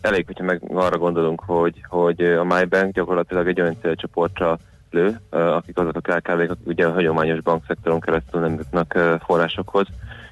Elég, 0.00 0.26
hogyha 0.26 0.44
meg 0.44 0.62
arra 0.74 0.98
gondolunk, 0.98 1.42
hogy, 1.46 1.84
hogy 1.88 2.22
a 2.22 2.44
MyBank 2.44 2.94
gyakorlatilag 2.94 3.48
egy 3.48 3.60
olyan 3.60 3.76
célcsoportra 3.80 4.58
lő, 4.90 5.20
akik 5.30 5.78
azok 5.78 5.96
a 5.96 6.00
KKV-k, 6.00 6.50
akik 6.50 6.66
ugye 6.66 6.86
a 6.86 6.92
hagyományos 6.92 7.40
bankszektoron 7.40 8.00
keresztül 8.00 8.40
nem 8.40 8.52
jutnak 8.52 8.98
forrásokhoz, 9.24 9.86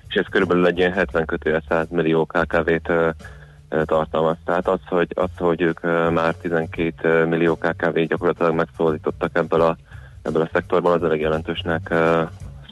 és 0.08 0.14
ez 0.14 0.26
körülbelül 0.30 0.66
egy 0.66 0.78
ilyen 0.78 0.92
70 0.92 1.24
kötője 1.24 1.62
100 1.68 1.86
millió 1.90 2.24
KKV-t 2.24 2.92
tartalmaz. 3.84 4.36
Tehát 4.44 4.68
az, 4.68 4.80
hogy, 4.88 5.08
az, 5.14 5.30
hogy 5.36 5.60
ők 5.60 5.80
már 6.10 6.34
12 6.34 7.24
millió 7.24 7.56
KKV 7.56 7.98
gyakorlatilag 7.98 8.54
megszólítottak 8.54 9.30
ebből 9.32 9.60
a, 9.60 9.76
ebből 10.22 10.42
a 10.42 10.48
szektorból, 10.52 10.92
az 10.92 11.02
elég 11.02 11.20
jelentősnek 11.20 11.94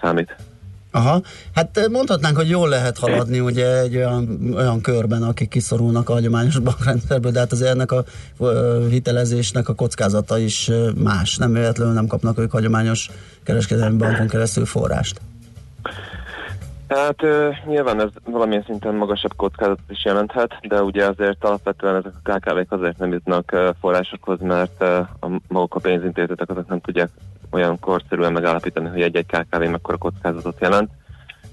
számít. 0.01 0.37
Aha, 0.97 1.21
hát 1.55 1.89
mondhatnánk, 1.91 2.37
hogy 2.37 2.49
jól 2.49 2.69
lehet 2.69 2.99
haladni 2.99 3.41
ugye 3.41 3.81
egy 3.81 3.97
olyan, 3.97 4.39
olyan 4.55 4.81
körben, 4.81 5.23
akik 5.23 5.49
kiszorulnak 5.49 6.09
a 6.09 6.13
hagyományos 6.13 6.59
bankrendszerből, 6.59 7.33
de 7.33 7.39
hát 7.39 7.53
azért 7.53 7.71
ennek 7.71 7.93
a 7.93 8.05
hitelezésnek 8.89 9.69
a 9.69 9.75
kockázata 9.75 10.39
is 10.39 10.71
más. 10.95 11.37
Nem 11.37 11.53
véletlenül 11.53 11.95
nem 11.95 12.07
kapnak 12.07 12.39
ők 12.39 12.51
hagyományos 12.51 13.11
kereskedelmi 13.43 13.97
bankon 13.97 14.29
keresztül 14.29 14.67
forrást. 14.67 15.21
Hát 16.89 17.23
nyilván 17.67 18.01
ez 18.01 18.11
valamilyen 18.25 18.63
szinten 18.67 18.95
magasabb 18.95 19.37
kockázatot 19.37 19.91
is 19.91 20.05
jelenthet, 20.05 20.59
de 20.69 20.83
ugye 20.83 21.07
azért 21.07 21.45
alapvetően 21.45 21.95
ezek 21.95 22.13
a 22.23 22.33
KKV-k 22.33 22.73
azért 22.73 22.99
nem 22.99 23.13
jutnak 23.13 23.75
forrásokhoz, 23.81 24.41
mert 24.41 24.81
a, 24.83 25.09
maguk 25.49 25.75
a 25.75 25.81
pénzintézetek 25.81 26.51
azok 26.51 26.69
nem 26.69 26.81
tudják 26.81 27.11
olyan 27.51 27.79
korszerűen 27.81 28.33
megállapítani, 28.33 28.89
hogy 28.89 29.03
egy-egy 29.03 29.27
KKV 29.27 29.63
mekkora 29.63 29.97
kockázatot 29.97 30.61
jelent, 30.61 30.91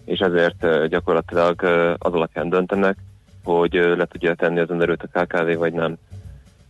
és 0.06 0.20
ezért 0.20 0.88
gyakorlatilag 0.88 1.64
az 1.98 2.14
alapján 2.14 2.50
döntenek, 2.50 2.98
hogy 3.44 3.74
le 3.74 4.06
tudja 4.06 4.36
tenni 4.36 4.60
az 4.60 4.70
önerőt 4.70 5.10
a 5.12 5.20
KKV, 5.20 5.58
vagy 5.58 5.74
nem. 5.74 5.98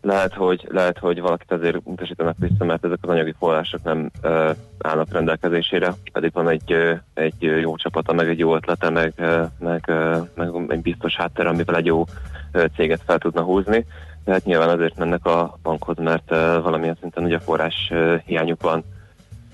Lehet, 0.05 0.33
hogy, 0.33 0.67
lehet, 0.71 0.97
hogy 0.97 1.21
valakit 1.21 1.51
azért 1.51 1.77
utasítanak 1.83 2.35
vissza, 2.39 2.65
mert 2.65 2.85
ezek 2.85 2.97
az 3.01 3.09
anyagi 3.09 3.33
források 3.39 3.83
nem 3.83 4.11
ö, 4.21 4.51
állnak 4.79 5.11
rendelkezésére, 5.11 5.93
pedig 6.11 6.31
van 6.33 6.49
egy, 6.49 6.71
ö, 6.71 6.93
egy 7.13 7.41
jó 7.41 7.75
csapata, 7.75 8.13
meg 8.13 8.27
egy 8.27 8.39
jó 8.39 8.55
ötlete, 8.55 8.89
meg, 8.89 9.13
ö, 9.15 9.43
meg, 9.59 9.83
ö, 9.87 10.17
meg 10.35 10.49
egy 10.67 10.81
biztos 10.81 11.15
háttér, 11.15 11.45
amivel 11.45 11.75
egy 11.75 11.85
jó 11.85 12.03
ö, 12.51 12.65
céget 12.75 13.01
fel 13.05 13.17
tudna 13.17 13.41
húzni. 13.41 13.85
De 14.23 14.31
hát 14.31 14.45
nyilván 14.45 14.69
azért 14.69 14.97
mennek 14.97 15.25
a 15.25 15.57
bankhoz, 15.61 15.97
mert 15.97 16.31
ö, 16.31 16.59
valamilyen 16.61 16.97
szinten 16.99 17.23
ugye 17.23 17.39
forrás 17.39 17.89
ö, 17.91 18.15
hiányuk 18.25 18.61
van. 18.61 18.83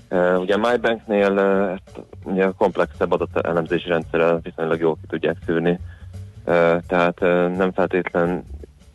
Ö, 0.08 0.36
Ugye 0.36 0.54
a 0.54 0.68
MyBanknél 0.70 1.36
ö, 1.36 1.70
ezt 1.72 2.00
ugye 2.24 2.44
a 2.44 2.52
komplexebb 2.52 3.12
adatelemzési 3.12 3.88
rendszerrel 3.88 4.40
viszonylag 4.42 4.80
jól 4.80 4.94
ki 4.94 5.06
tudják 5.08 5.36
szűrni. 5.46 5.78
Ö, 6.44 6.76
Tehát 6.86 7.22
ö, 7.22 7.48
nem 7.48 7.72
feltétlen 7.72 8.44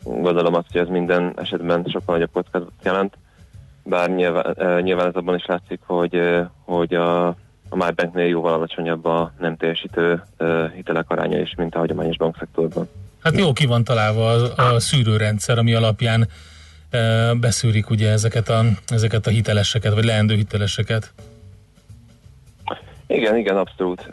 gondolom 0.06 0.54
azt, 0.54 0.66
hogy 0.72 0.80
ez 0.80 0.88
minden 0.88 1.32
esetben 1.36 1.84
sokkal 1.88 2.14
nagyobb 2.14 2.32
kockázatot 2.32 2.72
jelent, 2.82 3.14
bár 3.82 4.10
nyilván, 4.10 4.82
nyilván 4.82 5.06
ez 5.06 5.14
abban 5.14 5.34
is 5.34 5.46
látszik, 5.46 5.80
hogy, 5.86 6.20
hogy 6.64 6.94
a, 6.94 7.26
a 7.68 7.76
MyBanknél 7.76 8.26
jóval 8.26 8.52
alacsonyabb 8.52 9.04
a 9.04 9.32
nem 9.38 9.56
teljesítő 9.56 10.22
hitelek 10.74 11.10
aránya 11.10 11.40
is, 11.40 11.54
mint 11.56 11.74
a 11.74 11.78
hagyományos 11.78 12.16
bankszektorban. 12.16 12.88
Hát 13.22 13.38
jó 13.38 13.52
ki 13.52 13.66
van 13.66 13.84
találva 13.84 14.30
a, 14.30 14.74
a 14.74 14.80
szűrőrendszer, 14.80 15.58
ami 15.58 15.74
alapján 15.74 16.28
e, 16.90 17.34
beszűrik 17.34 17.90
ugye 17.90 18.10
ezeket 18.10 18.48
a, 18.48 18.62
ezeket 18.88 19.26
a 19.26 19.30
hiteleseket, 19.30 19.94
vagy 19.94 20.04
leendő 20.04 20.34
hiteleseket. 20.34 21.12
Igen, 23.06 23.36
igen, 23.36 23.56
abszolút. 23.56 24.08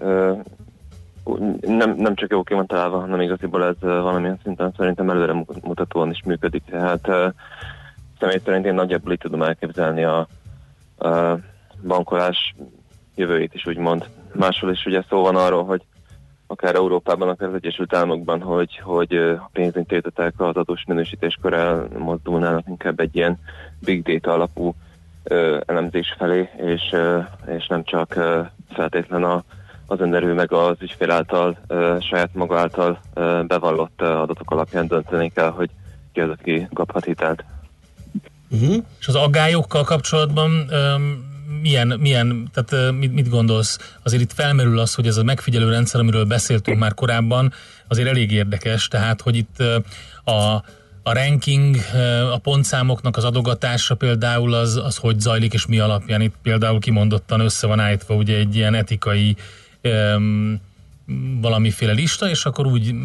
Nem, 1.62 1.96
nem 1.98 2.16
csak 2.16 2.32
jó 2.32 2.44
ki 2.44 2.54
van 2.54 2.68
találva, 2.68 3.00
hanem 3.00 3.22
igaziból 3.22 3.66
ez 3.66 3.76
valamilyen 3.80 4.40
szinten 4.44 4.74
szerintem 4.78 5.10
előre 5.10 5.34
mu- 5.34 5.64
mutatóan 5.64 6.10
is 6.10 6.22
működik. 6.26 6.64
Tehát 6.66 7.08
uh, 7.08 7.34
személy 8.20 8.40
szerint 8.46 8.66
én 8.66 8.74
nagyjából 8.74 9.12
így 9.12 9.18
tudom 9.18 9.42
elképzelni 9.42 10.04
a, 10.04 10.28
a 10.98 11.38
bankolás 11.88 12.56
jövőjét 13.16 13.54
is 13.54 13.66
úgymond. 13.66 14.10
Máshol 14.34 14.72
is 14.72 14.86
ugye 14.86 15.04
szó 15.10 15.22
van 15.22 15.36
arról, 15.36 15.66
hogy 15.66 15.82
akár 16.48 16.76
Európában, 16.76 17.30
akár 17.30 17.50
az 17.50 17.56
Egyesült 17.56 17.96
Államokban, 17.96 18.42
hogy, 18.42 18.78
hogy 18.84 19.16
a 19.16 19.50
pénzintézetek 19.54 20.34
az 20.38 20.56
adós 20.56 20.84
minősítéskor 20.88 21.54
elmozdulnának 21.54 22.68
inkább 22.68 23.00
egy 23.00 23.16
ilyen 23.16 23.40
big 23.80 24.04
data 24.04 24.34
alapú 24.34 24.76
ö, 25.24 25.60
elemzés 25.66 26.16
felé, 26.18 26.50
és, 26.58 26.90
ö, 26.92 27.20
és 27.48 27.68
nem 27.68 27.84
csak 27.84 28.16
ö, 28.16 28.42
a, 29.10 29.44
az 29.94 30.00
önerő 30.00 30.34
meg 30.34 30.52
az 30.52 30.78
ügyfél 30.80 31.12
által, 31.12 31.58
saját 32.10 32.30
maga 32.34 32.60
által 32.60 33.00
bevallott 33.48 34.02
adatok 34.02 34.52
alapján 34.52 34.88
döntenék 34.88 35.38
el, 35.38 35.50
hogy 35.50 35.70
ki 36.14 36.20
az, 36.20 36.30
aki 36.30 36.68
kaphat 36.74 37.06
hitelt. 37.06 37.44
Uh-huh. 38.50 38.84
És 39.00 39.08
az 39.08 39.16
aggályokkal 39.16 39.84
kapcsolatban 39.84 40.52
um, 40.52 41.32
milyen, 41.62 41.98
milyen 42.00 42.50
tehát 42.54 42.90
uh, 42.90 42.98
mit, 42.98 43.14
mit 43.14 43.30
gondolsz? 43.30 43.96
Azért 44.04 44.22
itt 44.22 44.34
felmerül 44.34 44.80
az, 44.80 44.96
hogy 44.96 45.08
ez 45.08 45.18
a 45.18 45.24
megfigyelő 45.24 45.70
rendszer, 45.70 46.00
amiről 46.00 46.26
beszéltünk 46.26 46.80
már 46.80 46.94
korábban, 46.94 47.54
azért 47.88 48.08
elég 48.08 48.32
érdekes, 48.32 48.88
tehát 48.88 49.22
hogy 49.22 49.36
itt 49.36 49.56
uh, 49.60 50.36
a 50.36 50.64
a 51.06 51.14
ranking, 51.14 51.76
a 52.32 52.38
pontszámoknak 52.38 53.18
az 53.18 53.24
adogatása 53.24 53.96
például 53.96 54.54
az, 54.54 54.76
az 54.76 54.98
hogy 54.98 55.20
zajlik, 55.20 55.54
és 55.54 55.66
mi 55.66 55.80
alapján 55.80 56.22
itt 56.22 56.36
például 56.42 56.80
kimondottan 56.80 57.40
össze 57.40 57.68
van 57.68 57.80
állítva 57.80 58.16
ugye 58.16 58.38
egy 58.38 58.56
ilyen 58.56 58.74
etikai 58.74 59.36
valamiféle 61.42 61.92
lista, 61.92 62.30
és 62.30 62.46
akkor 62.46 62.66
úgy 62.66 62.96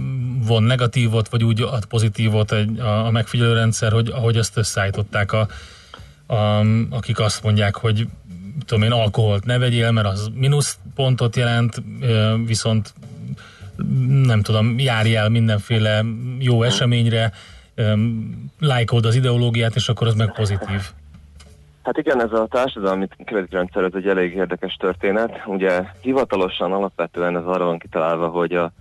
von 0.45 0.63
negatívot, 0.63 1.29
vagy 1.29 1.45
úgy 1.45 1.63
ad 1.63 1.85
pozitívot 1.85 2.53
egy, 2.53 2.79
a, 2.79 3.07
a 3.07 3.11
megfigyelő 3.11 3.53
rendszer, 3.53 3.93
hogy 3.93 4.09
ahogy 4.09 4.37
azt 4.37 4.57
összeállították 4.57 5.33
a, 5.33 5.49
a, 6.27 6.65
akik 6.91 7.19
azt 7.19 7.43
mondják, 7.43 7.77
hogy 7.77 8.09
tudom 8.67 8.85
én, 8.85 8.93
alkoholt 8.93 9.45
ne 9.45 9.59
vegyél, 9.59 9.91
mert 9.91 10.07
az 10.07 10.31
mínusz 10.35 10.79
pontot 10.95 11.37
jelent, 11.37 11.83
viszont 12.47 12.95
nem 14.09 14.43
tudom, 14.43 14.79
járj 14.79 15.17
el 15.17 15.29
mindenféle 15.29 16.05
jó 16.39 16.63
eseményre, 16.63 17.33
lájkold 18.59 19.05
az 19.05 19.15
ideológiát, 19.15 19.77
és 19.77 19.89
akkor 19.89 20.07
az 20.07 20.15
meg 20.15 20.33
pozitív. 20.33 20.83
Hát 21.89 21.99
igen, 21.99 22.23
ez 22.23 22.33
a 22.33 22.47
társadalmi 22.51 23.07
kreditrendszer 23.25 23.85
ez 23.85 23.93
egy 23.95 24.07
elég 24.09 24.35
érdekes 24.35 24.75
történet. 24.75 25.43
Ugye 25.47 25.83
hivatalosan 26.01 26.73
alapvetően 26.73 27.37
ez 27.37 27.45
arra 27.45 27.65
van 27.65 27.79
kitalálva, 27.79 28.29
hogy 28.29 28.53
a 28.53 28.73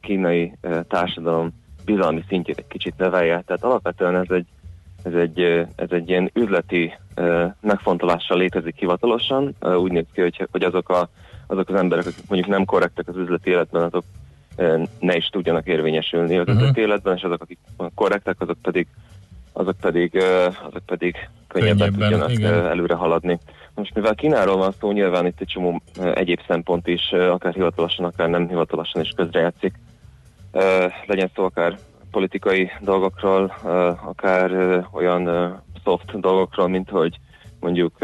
kínai 0.00 0.52
eh, 0.60 0.80
társadalom 0.88 1.52
bizalmi 1.84 2.24
szintjét 2.28 2.58
egy 2.58 2.66
kicsit 2.66 2.94
nevelje. 2.96 3.42
Tehát 3.46 3.64
alapvetően 3.64 4.16
ez 4.16 4.30
egy, 4.30 4.46
ez 5.02 5.12
egy, 5.12 5.40
eh, 5.40 5.66
ez 5.76 5.90
egy 5.90 6.08
ilyen 6.08 6.30
üzleti 6.34 6.94
ö, 7.14 7.44
megfontolással 7.60 8.38
létezik 8.38 8.76
hivatalosan. 8.78 9.54
Úgy 9.60 9.92
néz 9.92 10.06
ki, 10.12 10.20
hogy, 10.20 10.48
hogy 10.50 10.62
azok, 10.62 10.88
a, 10.88 11.08
azok 11.46 11.68
az 11.68 11.74
emberek, 11.74 12.06
akik 12.06 12.28
mondjuk 12.28 12.50
nem 12.50 12.64
korrektek 12.64 13.08
az 13.08 13.16
üzleti 13.16 13.50
életben, 13.50 13.82
azok 13.82 14.04
ne 15.00 15.16
is 15.16 15.28
tudjanak 15.28 15.66
érvényesülni 15.66 16.36
az 16.36 16.46
Mhm. 16.46 16.56
üzleti 16.56 16.80
életben, 16.80 17.16
és 17.16 17.22
azok, 17.22 17.42
akik 17.42 17.58
korrektek, 17.94 18.40
azok 18.40 18.58
pedig 18.62 18.86
azok 19.56 19.76
pedig, 19.80 20.16
azok 20.68 20.86
pedig 20.86 21.28
könnyebben, 21.48 21.76
Könnyebben, 21.76 22.08
tudjanak 22.08 22.32
igen. 22.32 22.66
előre 22.66 22.94
haladni. 22.94 23.38
Most 23.74 23.94
mivel 23.94 24.14
Kínáról 24.14 24.56
van 24.56 24.72
szó, 24.80 24.92
nyilván 24.92 25.26
itt 25.26 25.40
egy 25.40 25.46
csomó 25.46 25.82
egyéb 26.14 26.40
szempont 26.46 26.86
is, 26.86 27.12
akár 27.12 27.54
hivatalosan, 27.54 28.04
akár 28.04 28.28
nem 28.28 28.48
hivatalosan 28.48 29.02
is 29.02 29.12
közrejátszik. 29.16 29.74
Legyen 31.06 31.30
szó 31.34 31.44
akár 31.44 31.78
politikai 32.10 32.70
dolgokról, 32.80 33.54
akár 34.04 34.50
olyan 34.92 35.24
soft 35.84 36.20
dolgokról, 36.20 36.68
mint 36.68 36.90
hogy 36.90 37.18
mondjuk 37.60 37.98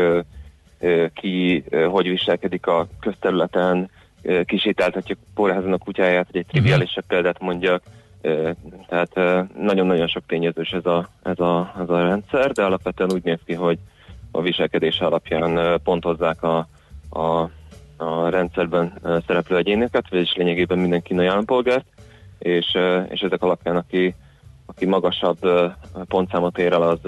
ki 1.15 1.65
hogy 1.91 2.09
viselkedik 2.09 2.67
a 2.67 2.87
közterületen, 3.01 3.91
kisétáltatja 4.45 5.17
kórházon 5.35 5.73
a 5.73 5.79
kutyáját, 5.79 6.27
hogy 6.27 6.37
egy 6.37 6.47
triviálisabb 6.47 7.05
példát 7.07 7.41
mondjak. 7.41 7.83
Tehát 8.89 9.15
nagyon-nagyon 9.59 10.07
sok 10.07 10.23
tényezős 10.27 10.71
ez 10.71 10.87
a, 10.87 11.09
ez, 11.23 11.39
a, 11.39 11.75
ez 11.81 11.89
a 11.89 11.99
rendszer, 11.99 12.53
de 12.53 12.65
alapvetően 12.65 13.13
úgy 13.13 13.25
néz 13.25 13.39
ki, 13.45 13.55
hogy 13.55 13.79
a 14.31 14.41
viselkedés 14.41 15.01
alapján 15.01 15.81
pontozzák 15.85 16.43
a, 16.43 16.67
a, 17.11 17.51
a 17.97 18.29
rendszerben 18.29 18.93
szereplő 19.27 19.57
egyéneket, 19.57 20.09
vagyis 20.11 20.35
lényegében 20.35 20.79
minden 20.79 21.03
kínai 21.03 21.27
állampolgárt, 21.27 21.87
és, 22.39 22.79
és 23.09 23.21
ezek 23.21 23.43
alapján, 23.43 23.77
aki, 23.77 24.15
aki 24.67 24.87
magasabb 24.87 25.39
pontszámot 26.09 26.59
ér 26.59 26.73
el, 26.73 26.83
az, 26.83 26.99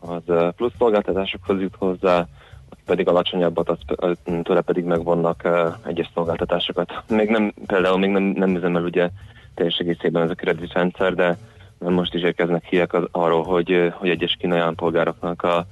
az 0.00 0.52
plusz 0.56 0.72
szolgáltatásokhoz 0.78 1.60
jut 1.60 1.76
hozzá, 1.78 2.26
aki 2.68 2.82
pedig 2.84 3.08
alacsonyabbat, 3.08 3.68
az, 3.68 4.16
tőle 4.42 4.60
pedig 4.60 4.84
megvannak 4.84 5.48
egyes 5.86 6.10
szolgáltatásokat. 6.14 7.02
Még 7.08 7.28
nem, 7.28 7.52
például 7.66 7.98
még 7.98 8.10
nem, 8.10 8.22
nem 8.22 8.56
üzemel 8.56 8.82
ugye 8.82 9.10
teljes 9.54 9.76
egészében 9.76 10.22
ez 10.22 10.30
a 10.30 10.34
kreditrendszer, 10.34 11.14
de 11.14 11.38
most 11.78 12.14
is 12.14 12.22
érkeznek 12.22 12.64
hírek 12.64 12.92
az, 12.92 13.04
arról, 13.10 13.42
hogy, 13.42 13.92
hogy 13.94 14.08
egyes 14.08 14.36
kínai 14.38 14.58
állampolgároknak 14.58 15.42
a, 15.42 15.66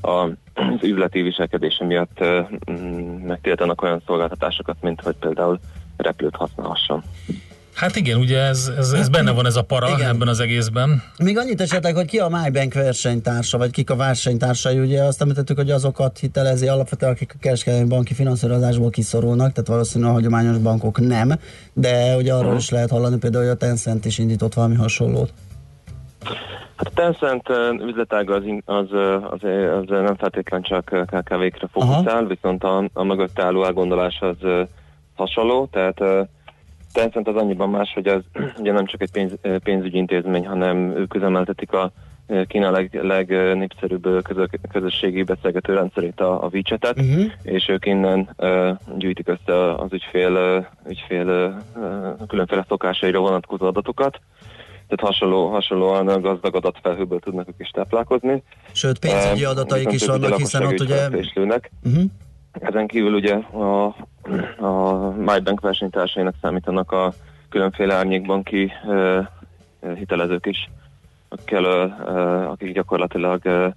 a, 0.00 0.10
az 0.54 0.82
üzleti 0.82 1.22
viselkedése 1.22 1.84
miatt 1.84 2.24
megtiltanak 3.26 3.82
olyan 3.82 4.02
szolgáltatásokat, 4.06 4.76
mint 4.80 5.00
hogy 5.00 5.16
például 5.16 5.58
repülőt 5.96 6.36
használhasson. 6.36 7.02
Hát 7.78 7.96
igen, 7.96 8.18
ugye 8.18 8.38
ez, 8.38 8.72
ez, 8.78 8.92
ez 8.92 9.08
benne 9.08 9.32
van 9.32 9.46
ez 9.46 9.56
a 9.56 9.62
para 9.62 9.88
Igen. 9.88 10.08
ebben 10.08 10.28
az 10.28 10.40
egészben. 10.40 11.02
Még 11.18 11.38
annyit 11.38 11.60
esetleg, 11.60 11.94
hogy 11.94 12.06
ki 12.06 12.18
a 12.18 12.28
MyBank 12.28 12.74
versenytársa, 12.74 13.58
vagy 13.58 13.70
kik 13.70 13.90
a 13.90 13.96
versenytársai, 13.96 14.78
ugye 14.78 15.02
azt 15.02 15.20
említettük, 15.20 15.56
hogy 15.56 15.70
azokat 15.70 16.18
hitelezi 16.18 16.68
alapvetően, 16.68 17.12
akik 17.12 17.32
a 17.34 17.38
kereskedelmi 17.40 17.88
banki 17.88 18.14
finanszírozásból 18.14 18.90
kiszorulnak, 18.90 19.52
tehát 19.52 19.68
valószínűleg 19.68 20.12
a 20.12 20.14
hagyományos 20.14 20.58
bankok 20.58 21.00
nem, 21.00 21.32
de 21.72 22.16
ugye 22.16 22.34
arról 22.34 22.56
is 22.56 22.70
lehet 22.70 22.90
hallani 22.90 23.18
például, 23.18 23.44
hogy 23.44 23.52
a 23.52 23.56
Tencent 23.56 24.04
is 24.04 24.18
indított 24.18 24.54
valami 24.54 24.74
hasonlót. 24.74 25.32
Hát 26.76 26.86
a 26.86 26.90
Tencent 26.94 27.48
üzletága 27.86 28.34
az, 28.34 28.42
az, 28.64 28.86
az, 29.30 29.42
az 29.78 29.84
nem 29.88 30.16
feltétlen 30.16 30.62
csak 30.62 30.84
KKV-kre 30.84 31.68
fókuszál, 31.72 32.26
viszont 32.26 32.64
a, 32.64 32.88
a 32.92 33.04
mögött 33.04 33.40
álló 33.40 33.64
elgondolás 33.64 34.18
az 34.20 34.66
hasonló, 35.14 35.66
tehát 35.66 36.28
Tencent 36.92 37.28
az 37.28 37.36
annyiban 37.36 37.70
más, 37.70 37.92
hogy 37.94 38.06
az 38.06 38.22
ugye 38.60 38.72
nem 38.72 38.86
csak 38.86 39.02
egy 39.02 39.10
pénz, 39.10 39.32
pénzügyi 39.62 39.96
intézmény, 39.96 40.46
hanem 40.46 40.96
ők 40.96 41.14
üzemeltetik 41.14 41.72
a 41.72 41.92
Kína 42.46 42.70
leg, 42.70 42.98
legnépszerűbb 43.02 44.22
közö, 44.22 44.44
közösségi 44.72 45.22
beszélgető 45.22 45.74
rendszerét, 45.74 46.20
a, 46.20 46.44
a 46.44 46.48
WeChat-et, 46.52 46.98
Uh-huh. 46.98 47.32
és 47.42 47.68
ők 47.68 47.86
innen 47.86 48.28
ö, 48.36 48.72
gyűjtik 48.96 49.28
össze 49.28 49.74
az 49.74 49.92
ügyfél, 49.92 50.34
ö, 50.34 50.60
ügyfél 50.88 51.26
ö, 51.26 51.48
különféle 52.26 52.64
szokásaira 52.68 53.18
vonatkozó 53.18 53.66
adatokat, 53.66 54.20
tehát 54.88 55.14
hasonló, 55.14 55.48
hasonlóan 55.50 56.20
gazdag 56.20 56.54
adatfelhőből 56.54 57.20
tudnak 57.20 57.48
ők 57.48 57.58
is 57.58 57.70
táplálkozni. 57.70 58.42
Sőt, 58.72 58.98
pénzügyi 58.98 59.44
adataik 59.44 59.86
is 59.86 59.92
viszont 59.92 60.16
ők 60.16 60.22
vannak, 60.22 60.38
hiszen 60.38 60.66
ott 60.66 60.80
ugye... 60.80 61.08
Uh-huh. 61.84 62.02
Ezen 62.52 62.86
kívül 62.86 63.14
ugye 63.14 63.34
a, 63.34 63.84
a 64.58 65.10
MyBank 65.10 65.60
versenytársainak 65.60 66.34
számítanak 66.42 66.92
a 66.92 67.12
különféle 67.48 67.94
árnyékbanki 67.94 68.72
ö, 68.88 69.20
hitelezők 69.94 70.46
is, 70.46 70.70
akikkel, 71.28 71.64
ö, 71.64 71.82
akik 72.44 72.72
gyakorlatilag 72.72 73.44
ö, 73.44 73.68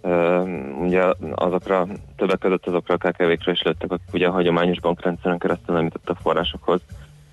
ö, 0.00 0.40
ugye 0.80 1.02
azokra, 1.34 1.86
többek 2.16 2.38
között 2.38 2.66
azokra 2.66 2.94
a 2.94 3.08
KKV-kre 3.08 3.52
is 3.52 3.62
lőttek, 3.62 3.90
akik 3.90 4.12
ugye 4.12 4.26
a 4.26 4.32
hagyományos 4.32 4.80
bankrendszeren 4.80 5.38
keresztül 5.38 5.74
nem 5.74 5.84
jutottak 5.84 6.16
forrásokhoz, 6.16 6.80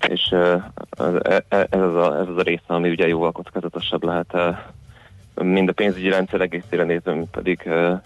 és 0.08 0.32
e- 0.32 1.44
ez 1.48 1.80
az, 1.80 1.94
a, 1.94 2.18
ez 2.20 2.28
az 2.28 2.36
a 2.36 2.42
része, 2.42 2.62
ami 2.66 2.90
ugye 2.90 3.08
jóval 3.08 3.32
kockázatosabb 3.32 4.04
lehet 4.04 4.36
mind 5.44 5.68
a 5.68 5.72
pénzügyi 5.72 6.08
rendszer 6.08 6.40
egészére 6.40 6.84
nézve, 6.84 7.14
mint 7.14 7.30
pedig 7.30 7.62
uh, 7.66 8.00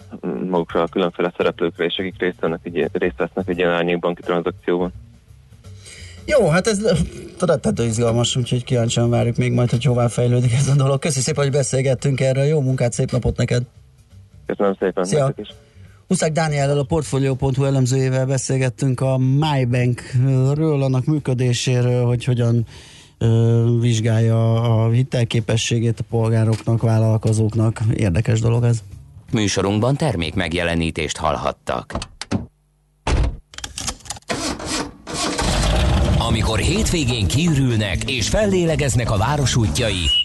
magukra 0.49 0.81
a 0.81 0.87
különféle 0.87 1.33
szereplőkre, 1.37 1.85
és 1.85 1.97
akik 1.97 2.19
részt, 2.19 2.39
vennek, 2.39 2.59
egy, 2.63 2.89
részt 2.91 3.17
vesznek 3.17 3.47
egy 3.47 3.57
ilyen 3.57 3.69
árnyékbanki 3.69 4.21
tranzakcióban. 4.21 4.93
Jó, 6.25 6.47
hát 6.47 6.67
ez 6.67 7.05
rettető 7.39 7.83
izgalmas, 7.83 8.35
úgyhogy 8.35 8.63
kíváncsian 8.63 9.09
várjuk 9.09 9.37
még 9.37 9.51
majd, 9.51 9.69
hogy 9.69 9.83
hová 9.83 10.07
fejlődik 10.07 10.53
ez 10.53 10.67
a 10.67 10.75
dolog. 10.75 10.99
Köszi 10.99 11.19
szépen, 11.19 11.43
hogy 11.43 11.53
beszélgettünk 11.53 12.19
erről. 12.19 12.43
Jó 12.43 12.61
munkát, 12.61 12.93
szép 12.93 13.11
napot 13.11 13.37
neked! 13.37 13.63
Köszönöm 14.45 14.75
szépen. 14.79 15.03
Szia. 15.03 15.33
is. 15.35 15.47
Huszák 16.07 16.31
Dániellel 16.31 16.77
a 16.77 16.83
Portfolio.hu 16.83 17.63
elemzőjével 17.63 18.25
beszélgettünk 18.25 19.01
a 19.01 19.17
MyBankről, 19.17 20.83
annak 20.83 21.05
működéséről, 21.05 22.05
hogy 22.05 22.23
hogyan 22.23 22.65
vizsgálja 23.79 24.61
a 24.61 24.89
hitelképességét 24.89 25.99
a 25.99 26.03
polgároknak, 26.09 26.81
vállalkozóknak. 26.81 27.81
Érdekes 27.95 28.39
dolog 28.39 28.63
ez. 28.63 28.83
Műsorunkban 29.31 29.95
termék 29.95 30.33
megjelenítést 30.33 31.17
hallhattak. 31.17 31.97
Amikor 36.17 36.59
hétvégén 36.59 37.27
kiürülnek 37.27 38.09
és 38.09 38.29
fellélegeznek 38.29 39.11
a 39.11 39.17
város 39.17 39.55
útjai, 39.55 40.24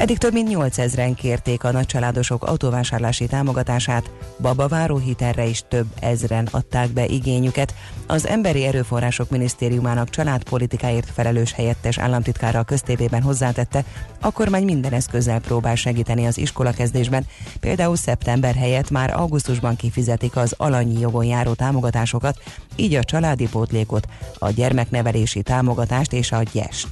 Eddig 0.00 0.18
több 0.18 0.32
mint 0.32 0.48
8000-en 0.52 1.12
kérték 1.16 1.64
a 1.64 1.70
nagycsaládosok 1.70 2.44
autóvásárlási 2.44 3.26
támogatását, 3.26 4.10
babaváró 4.40 4.96
hitelre 4.96 5.44
is 5.44 5.62
több 5.68 5.86
ezren 5.98 6.48
adták 6.50 6.88
be 6.88 7.06
igényüket. 7.06 7.74
Az 8.06 8.26
Emberi 8.26 8.64
Erőforrások 8.64 9.30
Minisztériumának 9.30 10.10
családpolitikáért 10.10 11.10
felelős 11.10 11.52
helyettes 11.52 11.98
államtitkára 11.98 12.58
a 12.58 12.62
köztévében 12.62 13.22
hozzátette, 13.22 13.84
a 14.20 14.30
kormány 14.30 14.64
minden 14.64 14.92
eszközzel 14.92 15.40
próbál 15.40 15.74
segíteni 15.74 16.26
az 16.26 16.38
iskolakezdésben, 16.38 17.26
például 17.60 17.96
szeptember 17.96 18.54
helyett 18.54 18.90
már 18.90 19.16
augusztusban 19.16 19.76
kifizetik 19.76 20.36
az 20.36 20.54
alanyi 20.56 21.00
jogon 21.00 21.24
járó 21.24 21.52
támogatásokat, 21.52 22.42
így 22.76 22.94
a 22.94 23.04
családi 23.04 23.48
pótlékot, 23.48 24.06
a 24.38 24.50
gyermeknevelési 24.50 25.42
támogatást 25.42 26.12
és 26.12 26.32
a 26.32 26.42
gyest. 26.52 26.86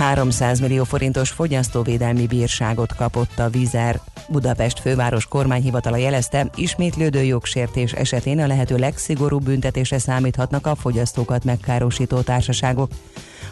300 0.00 0.60
millió 0.60 0.84
forintos 0.84 1.30
fogyasztóvédelmi 1.30 2.26
bírságot 2.26 2.94
kapott 2.94 3.38
a 3.38 3.48
Vizer. 3.48 4.00
Budapest 4.28 4.80
főváros 4.80 5.26
kormányhivatala 5.26 5.96
jelezte, 5.96 6.50
ismétlődő 6.54 7.22
jogsértés 7.22 7.92
esetén 7.92 8.40
a 8.40 8.46
lehető 8.46 8.76
legszigorúbb 8.76 9.42
büntetésre 9.42 9.98
számíthatnak 9.98 10.66
a 10.66 10.74
fogyasztókat 10.74 11.44
megkárosító 11.44 12.20
társaságok. 12.20 12.90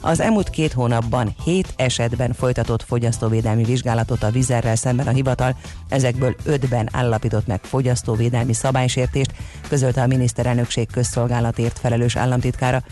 Az 0.00 0.20
elmúlt 0.20 0.50
két 0.50 0.72
hónapban 0.72 1.34
hét 1.44 1.72
esetben 1.76 2.32
folytatott 2.32 2.82
fogyasztóvédelmi 2.82 3.64
vizsgálatot 3.64 4.22
a 4.22 4.30
vizerrel 4.30 4.76
szemben 4.76 5.06
a 5.06 5.12
hivatal, 5.12 5.56
ezekből 5.88 6.36
ötben 6.44 6.88
állapított 6.92 7.46
meg 7.46 7.60
fogyasztóvédelmi 7.62 8.52
szabálysértést, 8.52 9.32
közölte 9.68 10.02
a 10.02 10.06
miniszterelnökség 10.06 10.90
közszolgálatért 10.90 11.78
felelős 11.78 12.16
államtitkára. 12.16 12.82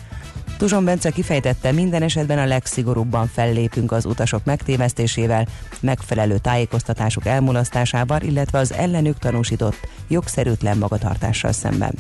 Tuzson 0.57 0.85
Bence 0.85 1.11
kifejtette, 1.11 1.73
minden 1.73 2.03
esetben 2.03 2.39
a 2.39 2.47
legszigorúbban 2.47 3.27
fellépünk 3.27 3.93
az 3.93 4.05
utasok 4.05 4.45
megtévesztésével, 4.45 5.47
megfelelő 5.81 6.39
tájékoztatásuk 6.39 7.27
elmulasztásával, 7.27 8.21
illetve 8.21 8.59
az 8.59 8.73
ellenük 8.73 9.19
tanúsított 9.19 9.89
jogszerűtlen 10.09 10.79
magatartással 10.79 11.53
szemben. 11.53 11.95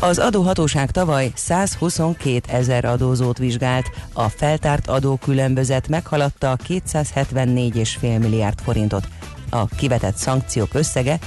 Az 0.00 0.18
adóhatóság 0.18 0.90
tavaly 0.90 1.30
122 1.34 2.40
ezer 2.52 2.84
adózót 2.84 3.38
vizsgált, 3.38 3.90
a 4.12 4.28
feltárt 4.28 4.88
adókülönbözet 4.88 5.88
meghaladta 5.88 6.50
a 6.50 6.56
274,5 6.56 8.18
milliárd 8.18 8.60
forintot. 8.60 9.08
A 9.50 9.66
kivetett 9.66 10.16
szankciók 10.16 10.74
összege 10.74 11.18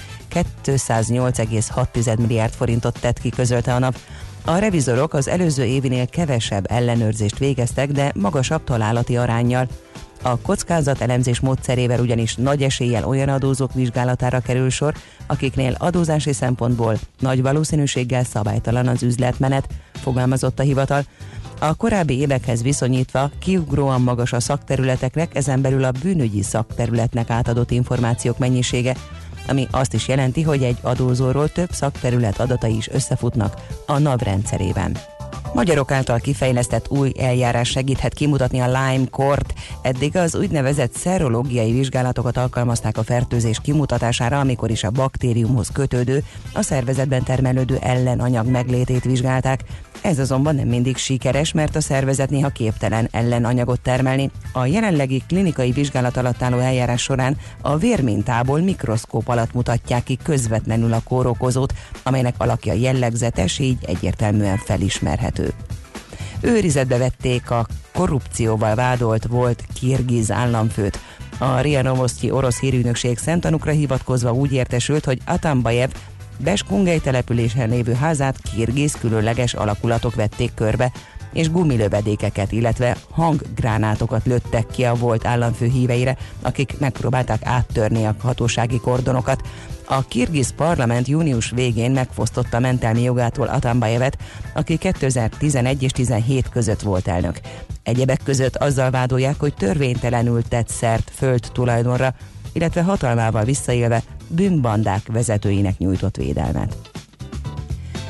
208,6 0.65 2.17
milliárd 2.17 2.53
forintot 2.53 2.99
tett 2.99 3.19
ki, 3.19 3.29
közölte 3.29 3.73
a 3.73 3.79
nap. 3.79 3.97
A 4.45 4.57
revizorok 4.57 5.13
az 5.13 5.27
előző 5.27 5.63
évinél 5.63 6.07
kevesebb 6.07 6.71
ellenőrzést 6.71 7.37
végeztek, 7.37 7.91
de 7.91 8.11
magasabb 8.15 8.63
találati 8.63 9.17
arányjal. 9.17 9.67
A 10.21 10.39
kockázat 10.39 11.01
elemzés 11.01 11.39
módszerével 11.39 11.99
ugyanis 11.99 12.35
nagy 12.35 12.63
eséllyel 12.63 13.05
olyan 13.05 13.29
adózók 13.29 13.73
vizsgálatára 13.73 14.39
kerül 14.39 14.69
sor, 14.69 14.93
akiknél 15.27 15.75
adózási 15.77 16.33
szempontból 16.33 16.97
nagy 17.19 17.41
valószínűséggel 17.41 18.23
szabálytalan 18.23 18.87
az 18.87 19.03
üzletmenet, 19.03 19.67
fogalmazott 19.93 20.59
a 20.59 20.63
hivatal. 20.63 21.03
A 21.59 21.75
korábbi 21.75 22.19
évekhez 22.19 22.63
viszonyítva 22.63 23.31
kiugróan 23.39 24.01
magas 24.01 24.33
a 24.33 24.39
szakterületeknek, 24.39 25.35
ezen 25.35 25.61
belül 25.61 25.83
a 25.83 25.91
bűnügyi 25.91 26.41
szakterületnek 26.41 27.29
átadott 27.29 27.71
információk 27.71 28.37
mennyisége, 28.37 28.95
ami 29.49 29.67
azt 29.71 29.93
is 29.93 30.07
jelenti, 30.07 30.41
hogy 30.41 30.63
egy 30.63 30.77
adózóról 30.81 31.49
több 31.49 31.71
szakterület 31.71 32.39
adatai 32.39 32.75
is 32.75 32.89
összefutnak 32.89 33.53
a 33.85 33.97
NAV 33.97 34.19
rendszerében. 34.19 34.97
Magyarok 35.53 35.91
által 35.91 36.19
kifejlesztett 36.19 36.89
új 36.89 37.11
eljárás 37.17 37.69
segíthet 37.69 38.13
kimutatni 38.13 38.59
a 38.59 38.65
Lyme 38.65 39.07
kort. 39.09 39.53
Eddig 39.81 40.15
az 40.15 40.35
úgynevezett 40.35 40.93
szerológiai 40.93 41.71
vizsgálatokat 41.71 42.37
alkalmazták 42.37 42.97
a 42.97 43.03
fertőzés 43.03 43.59
kimutatására, 43.63 44.39
amikor 44.39 44.69
is 44.69 44.83
a 44.83 44.89
baktériumhoz 44.89 45.69
kötődő, 45.73 46.23
a 46.53 46.61
szervezetben 46.61 47.23
termelődő 47.23 47.77
ellenanyag 47.81 48.47
meglétét 48.47 49.03
vizsgálták. 49.03 49.63
Ez 50.01 50.19
azonban 50.19 50.55
nem 50.55 50.67
mindig 50.67 50.97
sikeres, 50.97 51.51
mert 51.51 51.75
a 51.75 51.81
szervezet 51.81 52.29
néha 52.29 52.49
képtelen 52.49 53.07
ellenanyagot 53.11 53.81
termelni. 53.81 54.31
A 54.51 54.65
jelenlegi 54.65 55.23
klinikai 55.27 55.71
vizsgálat 55.71 56.17
alatt 56.17 56.41
álló 56.41 56.57
eljárás 56.57 57.01
során 57.01 57.37
a 57.61 57.77
vérmintából 57.77 58.59
mikroszkóp 58.59 59.27
alatt 59.27 59.53
mutatják 59.53 60.03
ki 60.03 60.17
közvetlenül 60.23 60.93
a 60.93 61.01
kórokozót, 61.03 61.73
amelynek 62.03 62.35
alakja 62.37 62.73
jellegzetes, 62.73 63.59
így 63.59 63.77
egyértelműen 63.85 64.57
felismerhető. 64.57 65.38
Őrizetbe 66.41 66.97
vették 66.97 67.51
a 67.51 67.67
korrupcióval 67.93 68.75
vádolt 68.75 69.25
volt 69.25 69.63
kirgiz 69.73 70.31
államfőt. 70.31 70.99
A 71.37 71.59
RIA 71.59 71.81
Novosztyi 71.81 72.31
orosz 72.31 72.59
hírügynökség 72.59 73.17
szemtanukra 73.17 73.71
hivatkozva 73.71 74.33
úgy 74.33 74.51
értesült, 74.51 75.05
hogy 75.05 75.21
Atambayev 75.25 75.89
Beskungely 76.43 76.99
településen 76.99 77.69
lévő 77.69 77.93
házát 77.93 78.41
kirgiz 78.55 78.93
különleges 78.99 79.53
alakulatok 79.53 80.15
vették 80.15 80.53
körbe, 80.53 80.91
és 81.33 81.51
gumilövedékeket, 81.51 82.51
illetve 82.51 82.97
hanggránátokat 83.09 84.25
lőttek 84.25 84.67
ki 84.67 84.83
a 84.83 84.93
volt 84.93 85.25
államfő 85.25 85.65
híveire, 85.65 86.17
akik 86.41 86.79
megpróbálták 86.79 87.45
áttörni 87.45 88.05
a 88.05 88.15
hatósági 88.21 88.79
kordonokat. 88.79 89.41
A 89.91 90.01
kirgiz 90.07 90.53
parlament 90.55 91.07
június 91.07 91.49
végén 91.49 91.91
megfosztotta 91.91 92.59
mentelmi 92.59 93.01
jogától 93.01 93.47
Atambayevet, 93.47 94.17
aki 94.53 94.77
2011 94.77 95.83
és 95.83 95.91
17 95.91 96.49
között 96.49 96.81
volt 96.81 97.07
elnök. 97.07 97.39
Egyebek 97.83 98.19
között 98.23 98.55
azzal 98.55 98.89
vádolják, 98.89 99.39
hogy 99.39 99.53
törvénytelenül 99.53 100.43
tett 100.43 100.67
szert 100.67 101.11
föld 101.15 101.49
tulajdonra, 101.53 102.13
illetve 102.53 102.81
hatalmával 102.81 103.43
visszaélve 103.43 104.03
bűnbandák 104.27 105.01
vezetőinek 105.07 105.77
nyújtott 105.77 106.15
védelmet. 106.15 106.75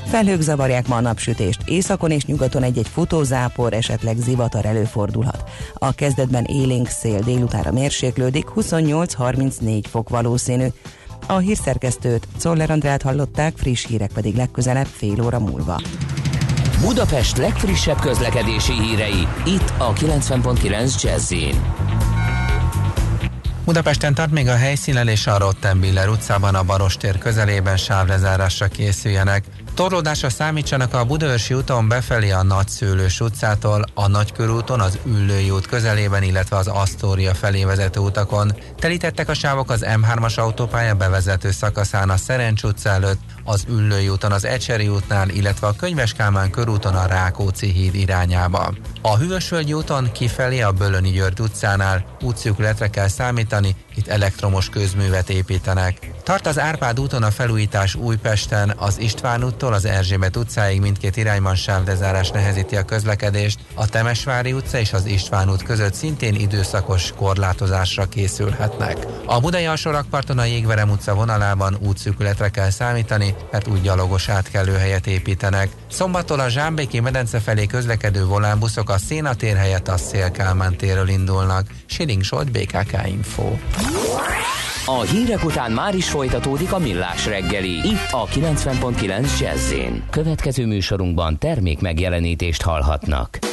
Felhők 0.05 0.41
zavarják 0.41 0.87
ma 0.87 0.95
a 0.95 1.01
napsütést, 1.01 1.61
északon 1.65 2.11
és 2.11 2.25
nyugaton 2.25 2.63
egy-egy 2.63 2.87
futózápor, 2.87 3.73
esetleg 3.73 4.17
zivatar 4.17 4.65
előfordulhat. 4.65 5.43
A 5.73 5.93
kezdetben 5.93 6.43
élénk 6.43 6.87
szél 6.87 7.19
délutára 7.19 7.71
mérséklődik, 7.71 8.45
28-34 8.55 9.83
fok 9.89 10.09
valószínű. 10.09 10.67
A 11.31 11.37
hírszerkesztőt, 11.37 12.27
Czoller 12.37 12.71
Andrát 12.71 13.01
hallották, 13.01 13.53
friss 13.57 13.85
hírek 13.85 14.11
pedig 14.13 14.35
legközelebb 14.35 14.85
fél 14.85 15.23
óra 15.23 15.39
múlva. 15.39 15.81
Budapest 16.81 17.37
legfrissebb 17.37 17.99
közlekedési 17.99 18.73
hírei, 18.73 19.27
itt 19.45 19.73
a 19.77 19.93
90.9 19.93 21.01
jazz 21.01 21.33
Budapesten 23.65 24.13
tart 24.13 24.31
még 24.31 24.47
a 24.47 24.55
helyszínelés 24.55 25.27
a 25.27 25.37
Rottenbiller 25.37 26.09
utcában 26.09 26.55
a 26.55 26.63
Barostér 26.63 27.17
közelében 27.17 27.77
sávlezárásra 27.77 28.67
készüljenek. 28.67 29.43
Torlódásra 29.79 30.29
számítsanak 30.29 30.93
a 30.93 31.05
Budaörsi 31.05 31.53
úton 31.53 31.87
befelé 31.87 32.31
a 32.31 32.43
Nagyszőlős 32.43 33.19
utcától, 33.19 33.83
a 33.93 34.07
Nagykörúton, 34.07 34.79
az 34.79 34.99
Üllői 35.05 35.49
út 35.49 35.67
közelében, 35.67 36.23
illetve 36.23 36.57
az 36.57 36.67
Asztória 36.67 37.33
felé 37.33 37.63
vezető 37.63 37.99
utakon. 37.99 38.55
Telítettek 38.79 39.29
a 39.29 39.33
sávok 39.33 39.69
az 39.71 39.85
M3-as 39.87 40.39
autópálya 40.39 40.95
bevezető 40.95 41.51
szakaszán 41.51 42.09
a 42.09 42.17
Szerencs 42.17 42.63
utca 42.63 42.89
előtt, 42.89 43.19
az 43.43 43.65
Üllői 43.69 44.09
úton 44.09 44.31
az 44.31 44.45
Ecseri 44.45 44.87
útnál, 44.87 45.29
illetve 45.29 45.67
a 45.67 45.73
Könyves 45.73 46.13
Kálmán 46.13 46.51
körúton 46.51 46.95
a 46.95 47.05
Rákóczi 47.05 47.71
híd 47.71 47.95
irányába. 47.95 48.73
A 49.01 49.17
Hűvösvölgyi 49.17 49.73
úton 49.73 50.11
kifelé 50.11 50.61
a 50.61 50.71
Bölöni 50.71 51.09
György 51.09 51.39
utcánál 51.39 52.05
útszűkületre 52.21 52.87
kell 52.87 53.07
számítani, 53.07 53.75
itt 53.95 54.07
elektromos 54.07 54.69
közművet 54.69 55.29
építenek. 55.29 56.11
Tart 56.23 56.47
az 56.47 56.59
Árpád 56.59 56.99
úton 56.99 57.23
a 57.23 57.31
felújítás 57.31 57.95
Újpesten, 57.95 58.73
az 58.77 58.99
István 58.99 59.43
úttól 59.43 59.73
az 59.73 59.85
Erzsébet 59.85 60.35
utcáig 60.35 60.81
mindkét 60.81 61.17
irányban 61.17 61.55
sávlezárás 61.55 62.29
nehezíti 62.29 62.75
a 62.75 62.83
közlekedést, 62.83 63.59
a 63.73 63.87
Temesvári 63.87 64.53
utca 64.53 64.79
és 64.79 64.93
az 64.93 65.05
István 65.05 65.49
út 65.49 65.63
között 65.63 65.93
szintén 65.93 66.35
időszakos 66.35 67.13
korlátozásra 67.15 68.05
készülhetnek. 68.05 68.97
A 69.25 69.39
Budai 69.39 69.65
alsórakparton 69.65 70.37
a 70.37 70.45
Jégverem 70.45 70.89
utca 70.89 71.13
vonalában 71.13 71.77
útszűkületre 71.79 72.49
kell 72.49 72.69
számítani, 72.69 73.28
mert 73.51 73.67
úgy 73.67 73.81
gyalogos 73.81 74.29
átkelőhelyet 74.29 75.07
építenek. 75.07 75.69
Szombattól 75.89 76.39
a 76.39 76.49
Zsámbéki 76.49 76.99
medence 76.99 77.39
felé 77.39 77.65
közlekedő 77.65 78.25
volánbuszok 78.25 78.89
a 78.89 78.97
Szénatér 78.97 79.55
helyett 79.55 79.87
a 79.87 79.97
Szélkálmán 79.97 80.77
térről 80.77 81.07
indulnak. 81.07 81.67
Siling 81.85 82.23
Zsolt, 82.23 82.51
BKK 82.51 83.07
Info. 83.07 83.51
A 84.85 85.01
hírek 85.01 85.45
után 85.45 85.71
már 85.71 85.95
is 85.95 86.09
folytatódik 86.09 86.73
a 86.73 86.79
millás 86.79 87.25
reggeli, 87.25 87.69
itt 87.69 88.11
a 88.11 88.25
90.9 88.25 89.39
jazz 89.39 89.73
Következő 90.09 90.65
műsorunkban 90.65 91.37
termék 91.37 91.79
megjelenítést 91.79 92.61
hallhatnak. 92.61 93.48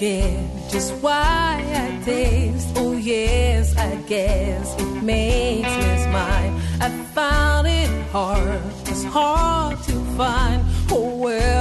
Just 0.00 0.94
why 1.02 1.62
I 1.74 2.02
taste. 2.02 2.68
Oh 2.76 2.92
yes, 2.96 3.76
I 3.76 3.96
guess 4.08 4.74
it 4.80 5.02
makes 5.02 5.68
me 5.68 5.98
smile. 6.08 6.60
I 6.80 6.88
found 7.12 7.66
it 7.68 7.90
hard, 8.10 8.62
it's 8.86 9.04
hard 9.04 9.76
to 9.82 9.92
find. 10.16 10.64
Oh 10.90 11.16
well, 11.16 11.59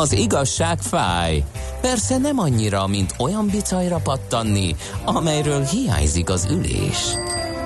Az 0.00 0.12
igazság 0.12 0.78
fáj. 0.78 1.44
Persze 1.80 2.18
nem 2.18 2.38
annyira, 2.38 2.86
mint 2.86 3.14
olyan 3.18 3.46
bicajra 3.46 3.96
pattanni, 3.96 4.76
amelyről 5.04 5.64
hiányzik 5.64 6.30
az 6.30 6.48
ülés. 6.50 7.14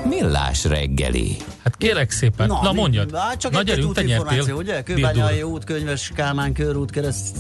Millás 0.08 0.64
reggeli. 0.64 1.36
Hát 1.64 1.76
kérek 1.76 2.10
szépen, 2.10 2.46
na, 2.46 2.62
na 2.62 2.72
mi- 2.72 2.80
mondjad. 2.80 3.16
Hát 3.16 3.36
csak 3.36 3.52
na 3.52 3.58
egy 3.58 3.64
gyerünk, 3.64 3.94
te 3.94 4.02
információ, 4.02 4.56
ugye? 4.56 4.82
Kőbányai 4.82 5.42
út, 5.42 5.64
könyves 5.64 6.12
Kálmán 6.14 6.52
körút 6.52 6.90
kereszt... 6.90 7.36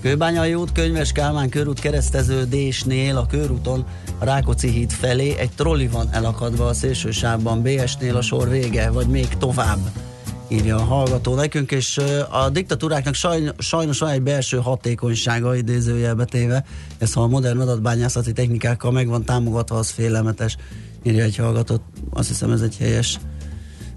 Kőbányai 0.00 0.54
út, 0.54 0.72
könyves 0.72 1.12
Kálmán 1.12 1.48
körút 1.48 1.80
kereszteződésnél 1.80 3.16
a 3.16 3.26
körúton 3.26 3.84
a 4.18 4.24
Rákóczi 4.24 4.68
híd 4.68 4.90
felé 4.90 5.36
egy 5.38 5.50
trolli 5.56 5.88
van 5.88 6.08
elakadva 6.12 6.66
a 6.66 6.74
szélső 6.74 7.10
sávban, 7.10 7.62
BS-nél 7.62 8.16
a 8.16 8.22
sor 8.22 8.48
vége, 8.48 8.90
vagy 8.90 9.06
még 9.06 9.28
tovább 9.28 9.78
írja 10.48 10.76
a 10.76 10.84
hallgató 10.84 11.34
nekünk, 11.34 11.70
és 11.70 12.00
a 12.30 12.50
diktatúráknak 12.50 13.14
sajnos, 13.14 13.52
sajnos 13.58 13.98
van 13.98 14.10
egy 14.10 14.22
belső 14.22 14.56
hatékonysága 14.56 15.56
idézőjelbe 15.56 16.24
téve, 16.24 16.64
ez 16.98 17.12
ha 17.12 17.22
a 17.22 17.26
modern 17.26 17.60
adatbányászati 17.60 18.32
technikákkal 18.32 18.90
meg 18.90 19.06
van 19.08 19.24
támogatva, 19.24 19.76
az 19.76 19.90
félelmetes, 19.90 20.56
írja 21.02 21.24
egy 21.24 21.36
hallgató, 21.36 21.80
azt 22.10 22.28
hiszem 22.28 22.50
ez 22.50 22.60
egy 22.60 22.76
helyes 22.76 23.18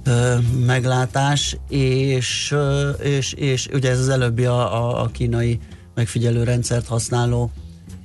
ö, 0.03 0.35
meglátás, 0.65 1.57
és, 1.69 2.51
ö, 2.51 2.89
és, 2.89 3.33
és 3.33 3.67
ugye 3.73 3.89
ez 3.89 3.99
az 3.99 4.09
előbbi 4.09 4.45
a, 4.45 4.85
a, 4.85 5.01
a 5.01 5.07
kínai 5.07 5.59
megfigyelő 5.95 6.43
rendszert 6.43 6.87
használó 6.87 7.51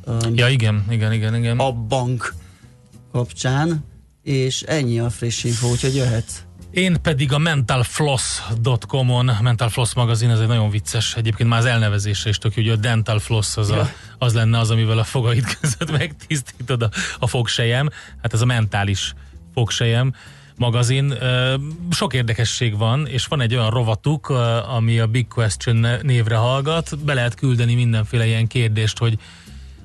ö, 0.04 0.16
Ja, 0.34 0.48
igen, 0.48 0.84
igen, 0.90 1.12
igen, 1.12 1.34
igen. 1.34 1.58
a 1.58 1.72
bank 1.72 2.34
kapcsán, 3.12 3.84
és 4.22 4.62
ennyi 4.62 4.98
a 4.98 5.10
friss 5.10 5.44
info, 5.44 5.68
úgyhogy 5.68 5.94
jöhet. 5.94 6.45
Én 6.76 6.96
pedig 7.02 7.32
a 7.32 7.38
mentalfloss.com-on, 7.38 9.30
Mental 9.42 9.68
Floss 9.68 9.94
magazin, 9.94 10.30
ez 10.30 10.40
egy 10.40 10.46
nagyon 10.46 10.70
vicces, 10.70 11.14
egyébként 11.14 11.48
már 11.48 11.58
az 11.58 11.64
elnevezése 11.64 12.28
is 12.28 12.38
tök 12.38 12.54
hogy 12.54 12.68
a 12.68 12.76
Dental 12.76 13.18
Floss 13.18 13.56
az, 13.56 13.70
a, 13.70 13.90
az 14.18 14.34
lenne 14.34 14.58
az, 14.58 14.70
amivel 14.70 14.98
a 14.98 15.04
fogaid 15.04 15.44
között 15.60 15.90
megtisztítod 15.90 16.82
a, 16.82 16.90
a 17.18 17.26
fogsejem. 17.26 17.88
Hát 18.22 18.32
ez 18.32 18.40
a 18.40 18.44
mentális 18.44 19.14
fogsejem 19.54 20.14
magazin. 20.56 21.14
Sok 21.90 22.14
érdekesség 22.14 22.76
van, 22.76 23.06
és 23.06 23.26
van 23.26 23.40
egy 23.40 23.54
olyan 23.54 23.70
rovatuk, 23.70 24.28
ami 24.68 24.98
a 24.98 25.06
Big 25.06 25.28
Question 25.28 25.86
névre 26.02 26.36
hallgat. 26.36 26.98
Be 27.04 27.14
lehet 27.14 27.34
küldeni 27.34 27.74
mindenféle 27.74 28.26
ilyen 28.26 28.46
kérdést, 28.46 28.98
hogy 28.98 29.18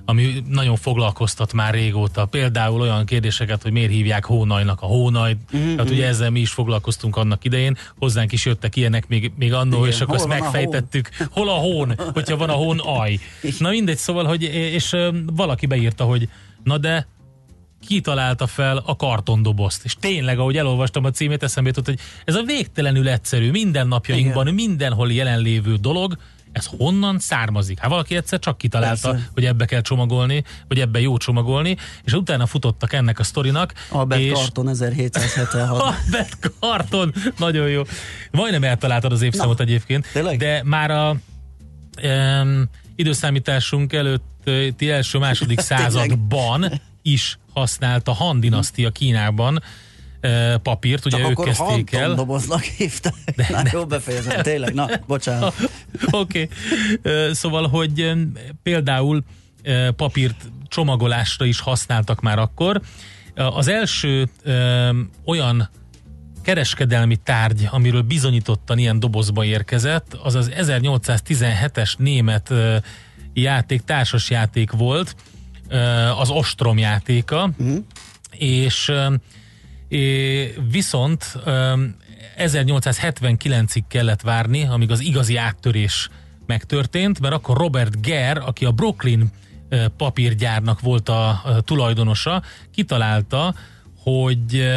ami 0.06 0.43
nagyon 0.47 0.76
foglalkoztat 0.76 1.54
már 1.54 1.74
régóta. 1.74 2.26
Például 2.26 2.82
olyan 2.82 3.06
kérdéseket, 3.06 3.62
hogy 3.62 3.72
miért 3.72 3.91
hívják 3.91 4.26
hónajnak 4.26 4.82
a 4.82 4.86
hónajt. 4.86 5.38
Mm-hmm. 5.56 5.76
Tehát 5.76 5.91
ugye 5.91 6.08
ezzel 6.08 6.30
mi 6.30 6.39
is 6.39 6.52
foglalkoztunk 6.52 7.16
annak 7.16 7.43
idején. 7.45 7.78
Hozzánk 7.99 8.32
is 8.32 8.45
jöttek 8.45 8.76
ilyenek 8.76 9.08
még, 9.08 9.32
még 9.36 9.54
annó, 9.54 9.78
Igen, 9.78 9.89
és 9.89 10.02
akkor 10.02 10.16
ezt 10.16 10.28
megfejtettük. 10.28 11.10
Hol 11.32 11.49
a 11.49 11.54
hón, 11.54 11.95
hogyha 12.14 12.38
van 12.38 12.49
a 12.49 12.54
hón 12.54 12.80
aj. 12.80 13.20
Na 13.60 13.70
mindegy, 13.70 13.97
szóval, 13.97 14.26
hogy 14.26 14.43
és 14.54 14.95
valaki 15.36 15.66
beírta, 15.66 16.04
hogy 16.04 16.30
na 16.64 16.78
de 16.78 17.08
ki 17.88 18.02
találta 18.02 18.47
fel 18.47 18.84
a 18.86 18.95
kartondobozt. 18.95 19.84
És 19.84 19.95
tényleg, 19.99 20.39
ahogy 20.39 20.58
elolvastam 20.58 21.04
a 21.04 21.12
címét, 21.12 21.43
eszembe 21.43 21.70
jutott, 21.70 21.86
hogy 21.86 21.99
ez 22.26 22.36
a 22.36 22.43
végtelenül 22.43 23.10
egyszerű, 23.10 23.52
mindennapjainkban, 23.52 24.54
mindenhol 24.54 25.12
jelenlévő 25.12 25.76
dolog, 25.76 26.18
ez 26.52 26.66
honnan 26.78 27.20
származik? 27.20 27.80
Hát 27.80 27.90
valaki 27.90 28.16
egyszer 28.16 28.40
csak 28.40 28.58
kitalálta, 28.58 29.12
Persze. 29.12 29.30
hogy 29.34 29.46
ebbe 29.46 29.66
kell 29.66 29.82
csomagolni, 29.82 30.44
vagy 30.68 30.80
ebbe 30.80 31.00
jó 31.00 31.18
csomagolni, 31.18 31.78
és 32.04 32.14
utána 32.14 32.46
futottak 32.46 32.94
ennek 32.94 33.20
a 33.20 33.24
sztorinak. 33.24 33.74
Albert 33.90 34.22
és 34.22 34.32
Carton 34.32 34.68
1776. 34.68 35.82
Albert 36.06 36.52
Carton, 36.60 37.14
nagyon 37.38 37.70
jó. 37.70 37.82
Majdnem 38.32 38.64
eltaláltad 38.64 39.12
az 39.12 39.22
évszámot 39.22 39.58
Na, 39.58 39.64
egyébként, 39.64 40.08
tényleg? 40.14 40.38
de 40.38 40.62
már 40.66 40.92
a 40.92 41.16
um, 42.04 42.70
időszámításunk 42.96 43.94
előtti 43.94 44.90
első-második 44.90 45.60
században 45.72 46.82
is 47.02 47.40
használta 47.54 48.14
Han 48.14 48.40
dinasztia 48.40 48.90
Kínában 48.90 49.64
papírt, 50.62 51.06
ugye 51.06 51.18
Csak 51.18 51.30
ők 51.30 51.32
akkor 51.32 51.46
kezdték 51.46 51.92
el. 51.92 52.14
doboznak 52.14 52.62
hívták. 52.62 53.14
Na, 53.50 53.62
jó 53.72 53.86
befejezem, 53.86 54.42
tényleg, 54.42 54.74
na, 54.74 54.88
bocsánat. 55.08 55.56
Oké. 56.12 56.50
Okay. 57.02 57.34
Szóval, 57.34 57.68
hogy 57.68 58.12
például 58.64 59.24
papírt 59.96 60.52
csomagolásra 60.68 61.46
is 61.46 61.60
használtak 61.60 62.22
már 62.22 62.39
akkor. 62.39 62.82
Az 63.36 63.68
első 63.68 64.30
olyan 65.26 65.70
kereskedelmi 66.42 67.16
tárgy, 67.16 67.68
amiről 67.72 68.02
bizonyítottan 68.02 68.78
ilyen 68.78 69.00
dobozba 69.00 69.43
érkezett, 69.43 70.14
az 70.24 70.36
az 70.36 70.52
1817-es 70.58 71.98
német 71.98 72.54
játék, 73.34 73.82
társas 73.82 74.30
játék 74.30 74.72
volt, 74.72 75.16
az 76.18 76.30
Ostrom 76.30 76.78
játéka, 76.78 77.50
és 78.38 78.88
ö, 78.88 79.14
é, 79.92 80.54
viszont 80.72 81.38
ö, 81.46 81.74
1879-ig 82.38 83.84
kellett 83.88 84.22
várni, 84.22 84.63
amíg 84.63 84.92
az 84.92 85.00
igazi 85.00 85.36
áttörés 85.36 86.09
megtörtént, 86.46 87.20
mert 87.20 87.34
akkor 87.34 87.58
Robert 87.58 88.01
Gere, 88.01 88.39
aki 88.39 88.66
a 88.66 88.72
Brooklyn 88.72 89.32
papírgyárnak 89.97 90.80
volt 90.80 91.09
a, 91.09 91.42
tulajdonosa, 91.66 92.42
kitalálta, 92.74 93.55
hogy 94.04 94.70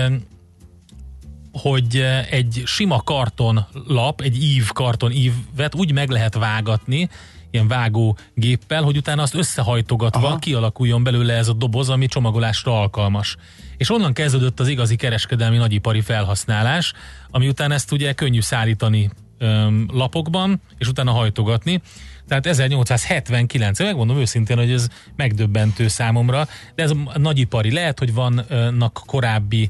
hogy 1.52 2.04
egy 2.30 2.62
sima 2.64 3.02
kartonlap, 3.02 4.20
egy 4.20 4.42
ív 4.42 4.72
karton 4.72 5.10
ívet 5.10 5.74
úgy 5.74 5.92
meg 5.92 6.08
lehet 6.08 6.34
vágatni, 6.34 7.08
ilyen 7.50 7.68
vágó 7.68 8.16
géppel, 8.34 8.82
hogy 8.82 8.96
utána 8.96 9.22
azt 9.22 9.34
összehajtogatva 9.34 10.26
Aha. 10.26 10.38
kialakuljon 10.38 11.02
belőle 11.02 11.34
ez 11.34 11.48
a 11.48 11.52
doboz, 11.52 11.88
ami 11.90 12.06
csomagolásra 12.06 12.80
alkalmas. 12.80 13.36
És 13.76 13.90
onnan 13.90 14.12
kezdődött 14.12 14.60
az 14.60 14.68
igazi 14.68 14.96
kereskedelmi 14.96 15.56
nagyipari 15.56 16.00
felhasználás, 16.00 16.92
ami 17.30 17.48
után 17.48 17.72
ezt 17.72 17.92
ugye 17.92 18.12
könnyű 18.12 18.40
szállítani 18.40 19.10
öm, 19.38 19.88
lapokban, 19.92 20.60
és 20.78 20.88
utána 20.88 21.10
hajtogatni. 21.10 21.80
Tehát 22.28 22.46
1879, 22.46 23.78
megmondom 23.78 24.16
őszintén, 24.16 24.56
hogy 24.56 24.70
ez 24.70 24.88
megdöbbentő 25.16 25.88
számomra, 25.88 26.48
de 26.74 26.82
ez 26.82 26.90
a 26.90 27.18
nagyipari. 27.18 27.72
Lehet, 27.72 27.98
hogy 27.98 28.14
vannak 28.14 29.02
korábbi 29.06 29.68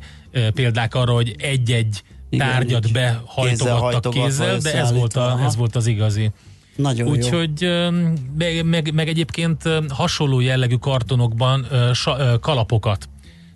példák 0.55 0.95
arra, 0.95 1.13
hogy 1.13 1.35
egy-egy 1.39 2.03
tárgyat 2.39 2.93
behajtogattak 2.93 3.79
hajtogatva, 3.79 4.11
kézzel, 4.11 4.59
de 4.59 4.75
ez 4.75 4.93
volt, 4.93 5.17
a, 5.17 5.41
ez 5.45 5.57
volt 5.57 5.77
az 5.77 5.87
igazi. 5.87 6.31
Nagyon. 6.77 7.09
Úgyhogy 7.09 7.71
meg, 8.39 8.65
meg, 8.65 8.95
meg 8.95 9.09
egyébként 9.09 9.63
hasonló 9.89 10.41
jellegű 10.41 10.75
kartonokban 10.75 11.67
sa, 11.93 12.39
kalapokat 12.41 13.09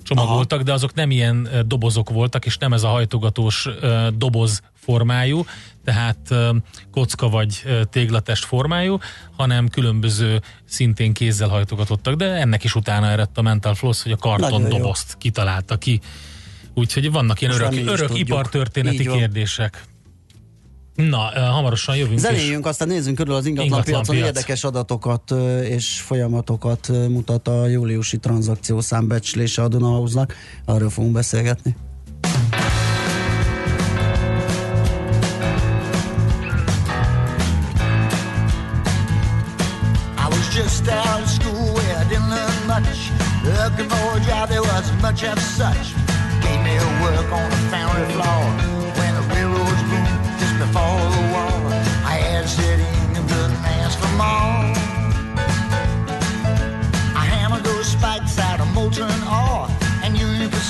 csomagoltak, 0.03 0.63
de 0.63 0.73
azok 0.73 0.95
nem 0.95 1.11
ilyen 1.11 1.49
dobozok 1.67 2.11
voltak, 2.11 2.47
és 2.47 2.57
nem 2.57 2.73
ez 2.73 2.83
a 2.83 2.89
hajtogatós 2.89 3.69
doboz 4.17 4.61
formájú, 4.75 5.45
tehát 5.85 6.35
kocka 6.91 7.29
vagy 7.29 7.63
téglatest 7.91 8.45
formájú, 8.45 8.99
hanem 9.37 9.69
különböző 9.69 10.41
szintén 10.65 11.13
kézzel 11.13 11.49
hajtogatottak, 11.49 12.15
de 12.15 12.25
ennek 12.25 12.65
is 12.65 12.75
utána 12.75 13.07
eredt 13.07 13.39
a 13.39 13.43
Mental 13.43 13.75
Floss, 13.75 14.03
hogy 14.03 14.13
a 14.13 14.17
karton 14.17 14.69
dobozt 14.69 15.17
kitalálta 15.19 15.77
ki. 15.77 16.01
Úgyhogy 16.75 17.11
vannak 17.11 17.41
ilyen 17.41 17.53
Most 17.53 17.73
örök, 17.73 17.89
örök 17.89 18.19
ipartörténeti 18.19 19.07
kérdések. 19.07 19.83
Na, 20.99 21.19
hamarosan 21.51 21.97
jövünk. 21.97 22.15
és- 22.15 22.21
Zenéljünk, 22.21 22.67
aztán 22.67 22.89
nézzünk 22.89 23.17
körül 23.17 23.35
az 23.35 23.47
ingatlan, 23.47 23.67
Ingatlan 23.73 23.95
piacon. 24.03 24.15
piac. 24.17 24.27
Érdekes 24.29 24.65
adatokat 24.65 25.31
és 25.69 26.01
folyamatokat 26.01 26.89
mutat 27.09 27.49
a 27.49 27.67
júliusi 27.67 28.19
tranzakció 28.19 28.81
számbecslése 28.81 29.63
a 29.63 29.69
Dunahausnak. 29.69 30.35
Arról 30.65 30.91
fogunk 30.91 31.13
beszélgetni. 31.13 31.77
I 40.17 40.27
was 40.31 40.55
just 40.55 40.89
out 40.89 41.23
of 41.23 41.29
school 41.31 41.75
where 41.75 41.97
I 41.97 42.05
didn't 42.09 42.31
learn 42.31 42.67
much. 42.67 43.11
Looking 43.45 43.89
for 43.89 44.17
a 44.19 44.21
job, 44.21 44.49
there 44.49 44.63
wasn't 44.63 45.01
much 45.01 45.23
of 45.23 45.39
such. 45.41 45.95
Gave 46.43 46.61
me 46.63 46.75
a 46.77 46.89
work 47.03 47.31
on 47.33 47.49
the 47.51 47.57
foundry 47.71 48.07
floor 48.15 48.45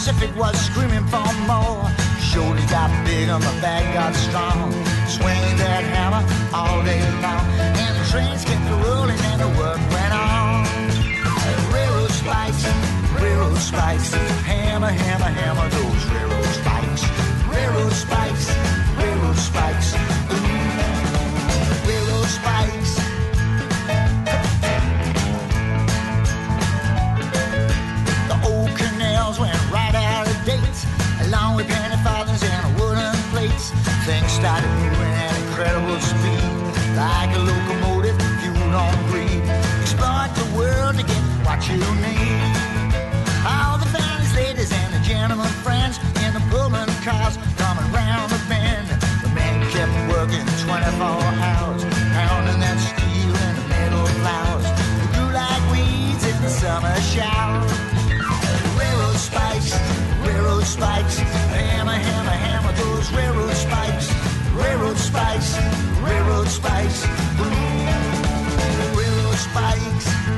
Pacific 0.09 0.35
was 0.39 0.59
screaming 0.59 1.05
for 1.09 1.29
more. 1.45 1.85
Shoulders 2.19 2.65
got 2.71 2.89
big 3.05 3.29
and 3.29 3.45
my 3.45 3.61
back 3.61 3.85
got 3.93 4.15
strong. 4.15 4.73
Swinging 5.07 5.57
that 5.61 5.85
hammer 5.85 6.25
all 6.51 6.83
day 6.83 7.05
long, 7.21 7.45
and 7.77 7.93
the 7.93 8.05
trains 8.09 8.43
kept 8.43 8.65
rolling 8.89 9.21
and 9.21 9.39
the 9.45 9.49
work 9.61 9.77
went 9.93 10.15
on. 10.17 10.65
Railroad 11.69 12.11
spikes, 12.11 12.65
railroad 13.21 13.59
spikes, 13.59 14.15
hammer, 14.49 14.89
hammer, 14.89 15.29
hammer 15.29 15.69
those 15.77 16.05
railroad 16.09 16.53
spikes. 16.57 17.05
Railroad 17.53 17.93
spikes, 17.93 18.49
railroad 18.97 19.37
spikes, 19.37 19.93
Things 34.09 34.33
started 34.33 34.71
moving 34.81 35.13
at 35.21 35.37
incredible 35.37 36.01
speed, 36.01 36.41
like 36.97 37.29
a 37.37 37.41
locomotive 37.45 38.17
fueled 38.41 38.73
on 38.73 38.97
greed. 39.13 39.45
Exploit 39.85 40.33
the 40.33 40.49
world 40.57 40.97
to 40.97 41.05
get 41.05 41.21
what 41.45 41.61
you 41.69 41.77
need. 42.01 42.41
All 43.45 43.77
the 43.77 43.85
fancy 43.93 44.33
ladies 44.33 44.73
and 44.73 44.95
the 44.97 45.03
gentlemen 45.05 45.53
friends 45.61 46.01
in 46.25 46.33
the 46.33 46.41
Pullman 46.49 46.89
cars 47.05 47.37
coming 47.61 47.85
round 47.93 48.33
the 48.33 48.41
bend. 48.49 48.89
The 49.21 49.29
men 49.37 49.61
kept 49.77 49.93
working 50.09 50.41
24 50.65 51.05
hours, 51.05 51.85
pounding 52.17 52.61
that 52.65 52.81
steel 52.81 53.29
in 53.29 53.53
the 53.61 53.67
metal 53.69 54.07
flowers. 54.25 54.65
They 55.05 55.09
grew 55.21 55.31
like 55.37 55.63
weeds 55.69 56.25
in 56.25 56.39
the 56.41 56.49
summer 56.49 56.97
shower. 57.13 57.61
Railroad 58.73 59.21
spikes, 59.21 59.77
railroad 60.25 60.65
spikes, 60.65 61.21
spikes, 65.09 65.57
railroad 66.03 66.49
spikes, 66.49 67.07
railroad 68.95 69.39
spikes. 69.39 70.38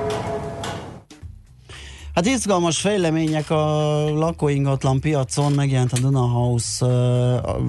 Hát 2.13 2.25
izgalmas 2.25 2.79
fejlemények 2.79 3.49
a 3.49 3.55
lakóingatlan 4.09 4.99
piacon, 4.99 5.51
megjelent 5.51 5.91
a 5.91 5.99
Duna 5.99 6.19
House 6.19 6.85
uh, 6.85 6.91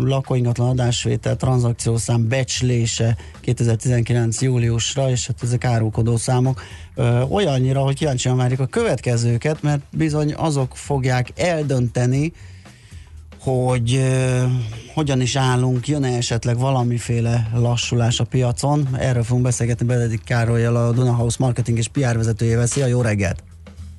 lakóingatlan 0.00 0.68
adásvétel 0.68 1.36
tranzakciószám 1.36 2.28
becslése 2.28 3.16
2019. 3.40 4.40
júliusra, 4.40 5.10
és 5.10 5.26
hát 5.26 5.42
ezek 5.42 5.64
árulkodó 5.64 6.16
számok 6.16 6.62
uh, 6.96 7.32
olyannyira, 7.32 7.80
hogy 7.80 7.94
kíváncsian 7.94 8.36
várjuk 8.36 8.60
a 8.60 8.66
következőket, 8.66 9.62
mert 9.62 9.82
bizony 9.90 10.34
azok 10.34 10.76
fogják 10.76 11.32
eldönteni, 11.36 12.32
hogy 13.40 13.94
uh, 13.94 14.42
hogyan 14.94 15.20
is 15.20 15.36
állunk, 15.36 15.88
jön-e 15.88 16.16
esetleg 16.16 16.58
valamiféle 16.58 17.50
lassulás 17.54 18.20
a 18.20 18.24
piacon. 18.24 18.88
Erről 18.98 19.22
fogunk 19.22 19.44
beszélgetni 19.44 19.86
Benedik 19.86 20.24
Károlyjal, 20.24 20.76
a 20.76 20.92
Duna 20.92 21.14
House 21.14 21.36
marketing 21.38 21.78
és 21.78 21.88
PR 21.88 22.16
vezetőjével. 22.16 22.66
Szia, 22.66 22.86
jó 22.86 23.00
reggelt! 23.00 23.51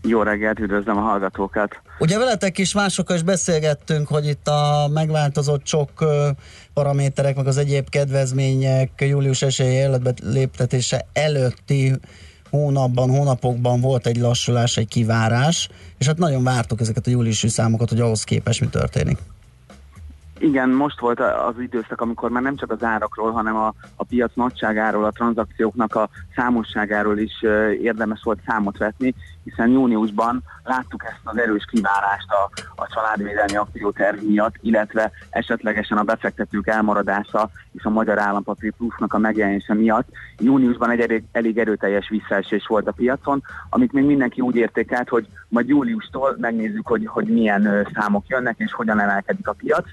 Jó 0.08 0.22
reggelt, 0.22 0.60
üdvözlöm 0.60 0.98
a 0.98 1.02
hallgatókat! 1.02 1.82
Ugye 2.00 2.18
veletek 2.18 2.58
is 2.58 2.74
másokkal 2.74 3.16
is 3.16 3.22
beszélgettünk, 3.22 4.08
hogy 4.08 4.26
itt 4.28 4.48
a 4.48 4.90
megváltozott 4.94 5.66
sok 5.66 5.90
paraméterek, 6.74 7.36
meg 7.36 7.48
az 7.48 7.58
egyéb 7.58 7.90
kedvezmények 7.90 8.90
július 8.98 9.42
esélye 9.42 9.72
életbe 9.72 10.14
léptetése 10.24 11.06
előtti 11.14 11.94
hónapban, 12.50 13.10
hónapokban 13.10 13.82
volt 13.82 14.08
egy 14.08 14.18
lassulás, 14.18 14.78
egy 14.78 14.88
kivárás, 14.88 15.70
és 15.98 16.06
hát 16.06 16.18
nagyon 16.18 16.44
vártuk 16.44 16.82
ezeket 16.82 17.08
a 17.08 17.10
júliusi 17.10 17.48
számokat, 17.48 17.90
hogy 17.90 18.00
ahhoz 18.00 18.24
képest 18.24 18.62
mi 18.62 18.68
történik. 18.68 19.18
Igen, 20.40 20.70
most 20.70 21.00
volt 21.00 21.20
az 21.20 21.60
időszak, 21.60 22.02
amikor 22.02 22.30
már 22.30 22.42
nem 22.42 22.56
csak 22.56 22.72
az 22.72 22.84
árakról, 22.84 23.32
hanem 23.32 23.56
a, 23.56 23.74
a 23.96 24.04
piac 24.04 24.32
nagyságáról, 24.36 25.06
a 25.06 25.12
tranzakcióknak 25.12 25.96
a 25.96 26.10
számosságáról 26.36 27.18
is 27.18 27.42
érdemes 27.82 28.22
volt 28.24 28.40
számot 28.46 28.78
vetni, 28.78 29.14
hiszen 29.44 29.70
júniusban 29.70 30.44
láttuk 30.64 31.04
ezt 31.06 31.20
az 31.24 31.38
erős 31.38 31.66
kivárást 31.72 32.28
a, 32.32 32.50
a 32.76 32.88
családvédelmi 32.94 33.56
akcióterv 33.56 34.22
miatt, 34.22 34.56
illetve 34.62 35.12
esetlegesen 35.30 35.98
a 35.98 36.04
befektetők 36.04 36.68
elmaradása 36.68 37.50
és 37.72 37.84
a 37.84 37.90
Magyar 37.90 38.20
Állampapír 38.20 38.74
Plusznak 38.78 39.14
a 39.14 39.18
megjelenése 39.18 39.74
miatt. 39.74 40.08
Júniusban 40.38 40.90
egy 40.90 41.00
elég, 41.00 41.24
elég 41.32 41.58
erőteljes 41.58 42.10
visszaesés 42.10 42.66
volt 42.68 42.88
a 42.88 42.92
piacon, 42.92 43.44
amit 43.70 43.92
még 43.94 44.04
mindenki 44.04 44.42
úgy 44.42 44.56
értékelt, 44.56 45.10
hogy 45.10 45.28
majd 45.48 45.68
júliustól 45.68 46.36
megnézzük, 46.40 46.88
hogy, 46.88 47.06
hogy 47.06 47.28
milyen 47.28 47.88
számok 47.94 48.28
jönnek 48.28 48.56
és 48.58 48.74
hogyan 48.74 49.00
emelkedik 49.00 49.48
a 49.48 49.54
piac. 49.54 49.86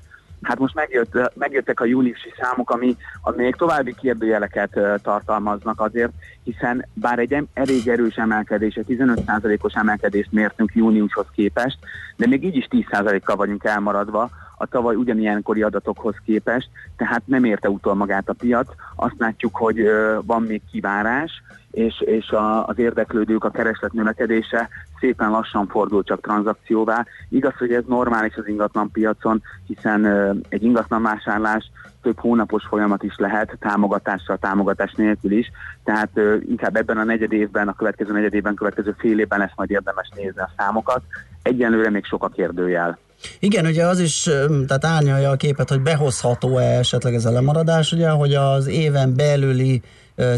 Hát 0.42 0.58
most 0.58 0.74
megjött, 0.74 1.34
megjöttek 1.34 1.80
a 1.80 1.84
júliusi 1.84 2.32
számok, 2.40 2.70
ami, 2.70 2.96
ami 3.22 3.42
még 3.42 3.56
további 3.56 3.94
kérdőjeleket 3.94 4.80
tartalmaznak 5.02 5.80
azért, 5.80 6.12
hiszen 6.44 6.86
bár 6.94 7.18
egy 7.18 7.46
elég 7.54 7.88
erős 7.88 8.16
emelkedés, 8.16 8.74
egy 8.74 8.84
15%-os 8.88 9.74
emelkedést 9.74 10.32
mértünk 10.32 10.74
júniushoz 10.74 11.26
képest, 11.34 11.78
de 12.16 12.26
még 12.26 12.44
így 12.44 12.56
is 12.56 12.68
10%-kal 12.70 13.36
vagyunk 13.36 13.64
elmaradva 13.64 14.30
a 14.56 14.66
tavaly 14.66 14.94
ugyanilyenkori 14.94 15.62
adatokhoz 15.62 16.14
képest, 16.24 16.68
tehát 16.96 17.22
nem 17.24 17.44
érte 17.44 17.70
utol 17.70 17.94
magát 17.94 18.28
a 18.28 18.32
piac. 18.32 18.68
Azt 18.96 19.14
látjuk, 19.18 19.56
hogy 19.56 19.90
van 20.24 20.42
még 20.42 20.62
kivárás, 20.70 21.42
és, 21.70 22.00
és 22.00 22.28
a, 22.30 22.66
az 22.66 22.78
érdeklődők, 22.78 23.44
a 23.44 23.50
kereslet 23.50 23.92
növekedése 23.92 24.68
szépen 25.00 25.30
lassan 25.30 25.66
fordul 25.66 26.02
csak 26.02 26.20
tranzakcióvá. 26.20 27.06
Igaz, 27.28 27.54
hogy 27.58 27.72
ez 27.72 27.82
normális 27.88 28.34
az 28.34 28.48
ingatlan 28.48 28.90
piacon, 28.90 29.42
hiszen 29.66 30.06
egy 30.48 30.62
ingatlan 30.62 31.02
vásárlás 31.02 31.70
több 32.02 32.18
hónapos 32.18 32.64
folyamat 32.68 33.02
is 33.02 33.14
lehet, 33.16 33.56
támogatással, 33.60 34.36
támogatás 34.36 34.92
nélkül 34.92 35.32
is, 35.32 35.50
tehát 35.84 36.10
inkább 36.48 36.76
ebben 36.76 36.98
a 36.98 37.04
negyed 37.04 37.32
évben, 37.32 37.68
a 37.68 37.74
következő 37.74 38.12
negyed 38.12 38.34
évben, 38.34 38.54
következő 38.54 38.94
fél 38.98 39.18
évben 39.18 39.38
lesz 39.38 39.52
majd 39.56 39.70
érdemes 39.70 40.10
nézni 40.14 40.40
a 40.40 40.50
számokat. 40.56 41.02
Egyenlőre 41.42 41.90
még 41.90 42.04
sok 42.04 42.24
a 42.24 42.28
kérdőjel. 42.28 42.98
Igen, 43.38 43.66
ugye 43.66 43.86
az 43.86 43.98
is, 43.98 44.22
tehát 44.66 44.84
árnyalja 44.84 45.30
a 45.30 45.36
képet, 45.36 45.68
hogy 45.68 45.80
behozható-e 45.80 46.78
esetleg 46.78 47.14
ez 47.14 47.24
a 47.24 47.30
lemaradás, 47.30 47.92
ugye, 47.92 48.08
hogy 48.08 48.34
az 48.34 48.66
éven 48.66 49.14
belüli 49.16 49.82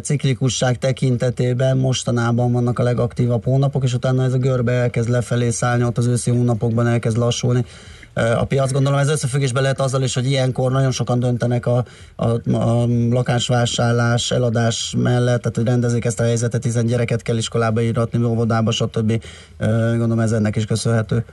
ciklikusság 0.03 0.79
tekintetében 0.79 1.77
mostanában 1.77 2.53
vannak 2.53 2.79
a 2.79 2.83
legaktívabb 2.83 3.45
hónapok, 3.45 3.85
és 3.85 3.95
utána 3.95 4.25
ez 4.25 4.33
a 4.33 4.39
görbe 4.39 4.73
elkezd 4.73 5.09
lefelé 5.09 5.51
szállni, 5.51 5.85
ott 5.85 5.99
az 5.99 6.07
őszi 6.07 6.31
hónapokban 6.31 6.87
elkezd 6.87 7.17
lassulni 7.17 7.65
a 8.15 8.45
piac. 8.45 8.73
Gondolom 8.73 8.99
ez 8.99 9.09
összefüggésben 9.09 9.63
lehet 9.63 9.81
azzal 9.81 10.03
is, 10.03 10.15
hogy 10.15 10.27
ilyenkor 10.27 10.73
nagyon 10.73 10.91
sokan 10.91 11.19
döntenek 11.19 11.67
a, 11.67 11.85
a, 12.17 12.53
a 12.53 12.87
lakásvásárlás, 13.11 14.31
eladás 14.31 14.95
mellett, 14.99 15.41
tehát 15.41 15.57
hogy 15.57 15.67
rendezik 15.67 16.05
ezt 16.05 16.21
a 16.21 16.23
helyzetet, 16.23 16.65
hiszen 16.65 16.87
gyereket 16.87 17.23
kell 17.23 17.37
iskolába 17.37 17.83
íratni, 17.83 18.25
óvodába, 18.25 18.71
stb. 18.71 19.23
Gondolom 19.91 20.21
ez 20.21 20.33
ennek 20.33 20.57
is 20.57 20.65
köszönhető. 20.65 21.25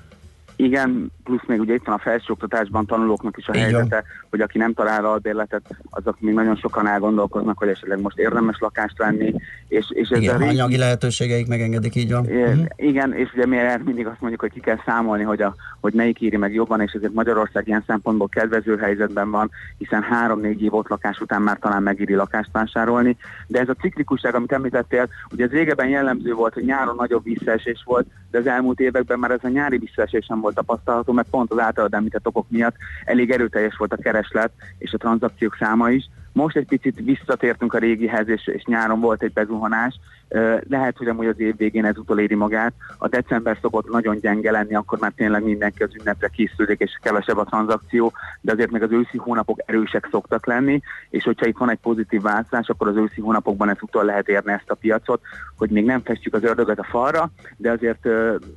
Igen, 0.61 1.11
plusz 1.23 1.45
még 1.47 1.59
ugye 1.59 1.73
itt 1.73 1.85
van 1.85 1.95
a 1.95 1.99
felsőoktatásban 1.99 2.85
tanulóknak 2.85 3.37
is 3.37 3.47
a 3.47 3.51
van. 3.51 3.61
helyzete, 3.61 4.03
hogy 4.29 4.41
aki 4.41 4.57
nem 4.57 4.73
talál 4.73 5.05
albérletet, 5.05 5.61
azok 5.89 6.19
még 6.19 6.33
nagyon 6.33 6.55
sokan 6.55 6.87
elgondolkoznak, 6.87 7.57
hogy 7.57 7.67
esetleg 7.67 8.01
most 8.01 8.17
érdemes 8.17 8.57
lakást 8.59 8.97
venni, 8.97 9.33
és, 9.67 9.85
és 9.89 10.09
ez 10.09 10.17
Igen, 10.21 10.35
a 10.35 10.37
ha 10.37 10.43
régi- 10.43 10.57
anyagi 10.59 10.77
lehetőségeik 10.77 11.47
megengedik, 11.47 11.95
így 11.95 12.11
van. 12.11 12.25
É, 12.25 12.43
Mhm. 12.43 12.61
Igen, 12.75 13.13
és 13.13 13.29
ugye 13.33 13.45
mi 13.45 13.57
mindig 13.83 14.05
azt 14.07 14.19
mondjuk, 14.19 14.41
hogy 14.41 14.51
ki 14.51 14.59
kell 14.59 14.79
számolni, 14.85 15.23
hogy, 15.23 15.41
a, 15.41 15.55
hogy 15.81 15.93
melyik 15.93 16.21
éri 16.21 16.37
meg 16.37 16.53
jobban, 16.53 16.81
és 16.81 16.91
ezért 16.91 17.13
Magyarország 17.13 17.67
ilyen 17.67 17.83
szempontból 17.87 18.27
kedvező 18.29 18.77
helyzetben 18.77 19.31
van, 19.31 19.49
hiszen 19.77 20.01
három-négy 20.01 20.61
év 20.63 20.73
ott 20.73 20.87
lakás 20.87 21.19
után 21.19 21.41
már 21.41 21.57
talán 21.59 21.83
megéri 21.83 22.15
lakást 22.15 22.49
vásárolni. 22.51 23.17
De 23.47 23.59
ez 23.59 23.69
a 23.69 23.73
ciklikusság, 23.81 24.35
amit 24.35 24.51
említettél, 24.51 25.07
ugye 25.31 25.43
ez 25.45 25.51
régebben 25.51 25.87
jellemző 25.89 26.33
volt, 26.33 26.53
hogy 26.53 26.63
nyáron 26.65 26.95
nagyobb 26.95 27.23
visszaesés 27.23 27.81
volt, 27.85 28.07
de 28.31 28.37
az 28.37 28.47
elmúlt 28.47 28.79
években 28.79 29.19
már 29.19 29.31
ez 29.31 29.43
a 29.43 29.47
nyári 29.47 29.77
visszaesés 29.77 30.25
sem 30.25 30.39
volt 30.39 30.55
tapasztalható, 30.55 31.13
mert 31.13 31.29
pont 31.29 31.51
az 31.51 31.59
általad 31.59 31.93
említett 31.93 32.27
okok 32.27 32.49
miatt 32.49 32.75
elég 33.05 33.31
erőteljes 33.31 33.75
volt 33.77 33.93
a 33.93 33.97
kereslet 33.97 34.51
és 34.77 34.93
a 34.93 34.97
tranzakciók 34.97 35.55
száma 35.59 35.89
is. 35.89 36.09
Most 36.39 36.55
egy 36.55 36.67
picit 36.67 36.99
visszatértünk 37.03 37.73
a 37.73 37.77
régihez, 37.77 38.27
és, 38.27 38.47
és 38.47 38.63
nyáron 38.63 38.99
volt 38.99 39.23
egy 39.23 39.33
bezuhanás. 39.33 39.99
Lehet, 40.69 40.97
hogy 40.97 41.07
amúgy 41.07 41.25
az 41.25 41.39
év 41.39 41.57
végén 41.57 41.85
ez 41.85 41.97
utoléri 41.97 42.35
magát. 42.35 42.73
A 42.97 43.07
december 43.07 43.57
szokott 43.61 43.89
nagyon 43.89 44.19
gyenge 44.19 44.51
lenni, 44.51 44.75
akkor 44.75 44.99
már 44.99 45.11
tényleg 45.15 45.43
mindenki 45.43 45.83
az 45.83 45.95
ünnepre 45.99 46.27
készülődik, 46.27 46.79
és 46.79 46.99
kevesebb 47.01 47.37
a 47.37 47.43
tranzakció, 47.43 48.11
de 48.41 48.51
azért 48.51 48.71
meg 48.71 48.83
az 48.83 48.91
őszi 48.91 49.17
hónapok 49.17 49.59
erősek 49.65 50.07
szoktak 50.11 50.45
lenni, 50.45 50.81
és 51.09 51.23
hogyha 51.23 51.45
itt 51.45 51.57
van 51.57 51.69
egy 51.69 51.79
pozitív 51.79 52.21
változás, 52.21 52.67
akkor 52.67 52.87
az 52.87 52.95
őszi 52.95 53.21
hónapokban 53.21 53.69
ez 53.69 53.77
utol 53.81 54.03
lehet 54.03 54.27
érni 54.27 54.51
ezt 54.51 54.69
a 54.69 54.75
piacot, 54.75 55.21
hogy 55.57 55.69
még 55.69 55.85
nem 55.85 56.01
festjük 56.01 56.33
az 56.33 56.43
ördögöt 56.43 56.79
a 56.79 56.87
falra, 56.89 57.31
de 57.57 57.71
azért 57.71 58.07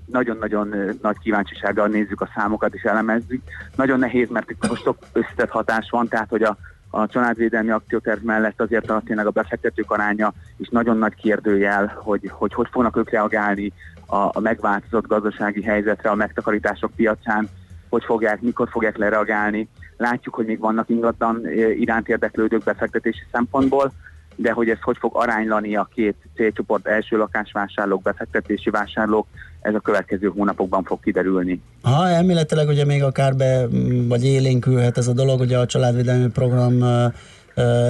nagyon-nagyon 0.06 0.74
nagy 1.02 1.18
kíváncsisággal 1.18 1.88
nézzük 1.88 2.20
a 2.20 2.30
számokat 2.34 2.74
és 2.74 2.82
elemezzük. 2.82 3.42
Nagyon 3.76 3.98
nehéz, 3.98 4.28
mert 4.28 4.50
itt 4.50 4.68
most 4.68 4.82
sok 4.82 4.98
összetett 5.12 5.50
hatás 5.50 5.90
van, 5.90 6.08
tehát 6.08 6.28
hogy 6.28 6.42
a 6.42 6.56
a 6.94 7.06
családvédelmi 7.06 7.70
akcióterv 7.70 8.22
mellett 8.22 8.60
azért 8.60 8.90
a, 8.90 9.02
tényleg 9.04 9.26
a 9.26 9.30
befektetők 9.30 9.90
aránya 9.90 10.32
is 10.56 10.68
nagyon 10.68 10.98
nagy 10.98 11.14
kérdőjel, 11.14 11.92
hogy 11.96 12.30
hogy, 12.32 12.52
hogy 12.52 12.68
fognak 12.70 12.96
ők 12.96 13.10
reagálni 13.10 13.72
a, 14.06 14.16
a 14.16 14.40
megváltozott 14.40 15.06
gazdasági 15.06 15.62
helyzetre, 15.62 16.10
a 16.10 16.14
megtakarítások 16.14 16.90
piacán, 16.96 17.48
hogy 17.88 18.04
fogják, 18.04 18.40
mikor 18.40 18.68
fogják 18.70 18.96
lereagálni. 18.96 19.68
Látjuk, 19.96 20.34
hogy 20.34 20.46
még 20.46 20.58
vannak 20.58 20.88
ingatlan 20.88 21.40
eh, 21.44 21.80
iránt 21.80 22.08
érdeklődők 22.08 22.62
befektetési 22.62 23.24
szempontból, 23.32 23.92
de 24.36 24.50
hogy 24.52 24.68
ez 24.68 24.78
hogy 24.80 24.96
fog 24.98 25.10
aránylani 25.14 25.76
a 25.76 25.88
két 25.94 26.16
célcsoport 26.36 26.86
első 26.86 27.16
lakásvásárlók, 27.16 28.02
befektetési 28.02 28.70
vásárlók, 28.70 29.26
ez 29.60 29.74
a 29.74 29.80
következő 29.80 30.32
hónapokban 30.36 30.84
fog 30.84 31.00
kiderülni. 31.00 31.60
Ha 31.82 32.08
elméletileg 32.08 32.68
ugye 32.68 32.84
még 32.84 33.02
akár 33.02 33.36
be, 33.36 33.66
m, 33.70 34.08
vagy 34.08 34.24
élénkülhet 34.24 34.98
ez 34.98 35.08
a 35.08 35.12
dolog, 35.12 35.40
ugye 35.40 35.58
a 35.58 35.66
családvédelmi 35.66 36.28
program 36.28 36.84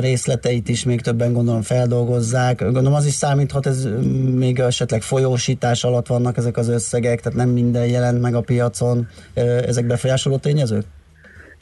részleteit 0.01 0.69
is 0.69 0.85
még 0.85 1.01
többen 1.01 1.33
gondolom 1.33 1.63
feldolgozzák. 1.63 2.63
Gondolom 2.63 2.95
az 2.95 3.07
is 3.07 3.13
számíthat, 3.13 3.67
ez 3.67 3.85
m, 3.85 3.89
még 4.39 4.59
esetleg 4.59 5.03
folyósítás 5.03 5.85
alatt 5.85 6.07
vannak 6.07 6.37
ezek 6.37 6.57
az 6.57 6.69
összegek, 6.69 7.21
tehát 7.21 7.39
nem 7.39 7.49
minden 7.49 7.87
jelent 7.87 8.21
meg 8.21 8.35
a 8.35 8.41
piacon. 8.41 9.09
Ezek 9.67 9.87
befolyásoló 9.87 10.37
tényezők? 10.37 10.85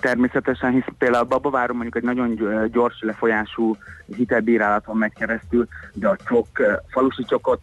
Természetesen, 0.01 0.73
hisz 0.73 0.85
például 0.99 1.25
a 1.25 1.29
babaváron 1.29 1.77
mondjuk 1.77 1.97
egy 1.97 2.03
nagyon 2.03 2.35
gy- 2.35 2.73
gyors 2.73 3.01
lefolyású 3.01 3.77
hitelbírálaton 4.17 4.97
megy 4.97 5.13
keresztül, 5.13 5.67
de 5.93 6.09
a 6.09 6.17
csok, 6.29 6.47
falusi 6.89 7.25
csokot 7.25 7.61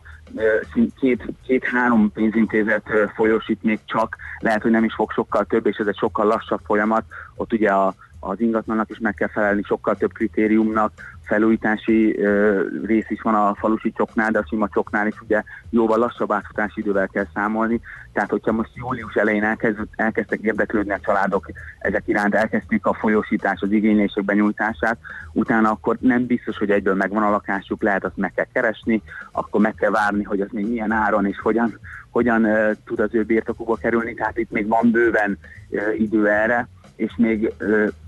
szint 0.73 0.93
két, 0.99 1.23
két-három 1.45 2.11
pénzintézet 2.11 2.83
folyósít 3.15 3.63
még 3.63 3.79
csak, 3.85 4.15
lehet, 4.39 4.61
hogy 4.61 4.71
nem 4.71 4.83
is 4.83 4.93
fog 4.93 5.11
sokkal 5.11 5.45
több, 5.45 5.67
és 5.67 5.77
ez 5.77 5.87
egy 5.87 5.97
sokkal 5.97 6.25
lassabb 6.25 6.61
folyamat. 6.65 7.03
Ott 7.35 7.53
ugye 7.53 7.69
a 7.69 7.95
az 8.19 8.39
ingatlannak 8.39 8.89
is 8.89 8.99
meg 8.99 9.13
kell 9.13 9.27
felelni 9.27 9.61
sokkal 9.61 9.95
több 9.95 10.11
kritériumnak, 10.11 10.91
felújítási 11.27 12.19
ö, 12.19 12.61
rész 12.85 13.09
is 13.09 13.21
van 13.21 13.35
a 13.35 13.55
falusi 13.55 13.91
csoknál, 13.91 14.31
de 14.31 14.39
a 14.39 14.45
sima 14.47 14.69
csoknál 14.69 15.07
is 15.07 15.21
ugye 15.21 15.43
jóval 15.69 15.97
lassabb 15.97 16.31
átfutási 16.31 16.79
idővel 16.79 17.07
kell 17.07 17.25
számolni. 17.33 17.81
Tehát, 18.13 18.29
hogyha 18.29 18.51
most 18.51 18.69
július 18.73 19.13
elején 19.13 19.43
elkezd, 19.43 19.77
elkezdtek 19.95 20.39
érdeklődni 20.39 20.91
a 20.91 20.99
családok 20.99 21.51
ezek 21.79 22.03
iránt, 22.05 22.35
elkezdték 22.35 22.85
a 22.85 22.93
folyósítás, 22.93 23.61
az 23.61 23.71
igénylések 23.71 24.23
benyújtását, 24.23 24.97
utána 25.33 25.69
akkor 25.69 25.97
nem 25.99 26.25
biztos, 26.25 26.57
hogy 26.57 26.71
egyből 26.71 26.95
megvan 26.95 27.23
a 27.23 27.29
lakásuk, 27.29 27.81
lehet 27.81 28.05
azt 28.05 28.17
meg 28.17 28.33
kell 28.35 28.47
keresni, 28.53 29.01
akkor 29.31 29.61
meg 29.61 29.75
kell 29.75 29.91
várni, 29.91 30.23
hogy 30.23 30.41
az 30.41 30.49
még 30.51 30.67
milyen 30.67 30.91
áron 30.91 31.25
és 31.25 31.39
hogyan, 31.39 31.79
hogyan 32.09 32.45
uh, 32.45 32.71
tud 32.85 32.99
az 32.99 33.09
ő 33.11 33.23
birtokukba 33.23 33.75
kerülni, 33.75 34.13
tehát 34.13 34.37
itt 34.37 34.51
még 34.51 34.67
van 34.67 34.91
bőven 34.91 35.37
uh, 35.69 35.99
idő 35.99 36.27
erre 36.27 36.67
és 36.97 37.13
még 37.17 37.53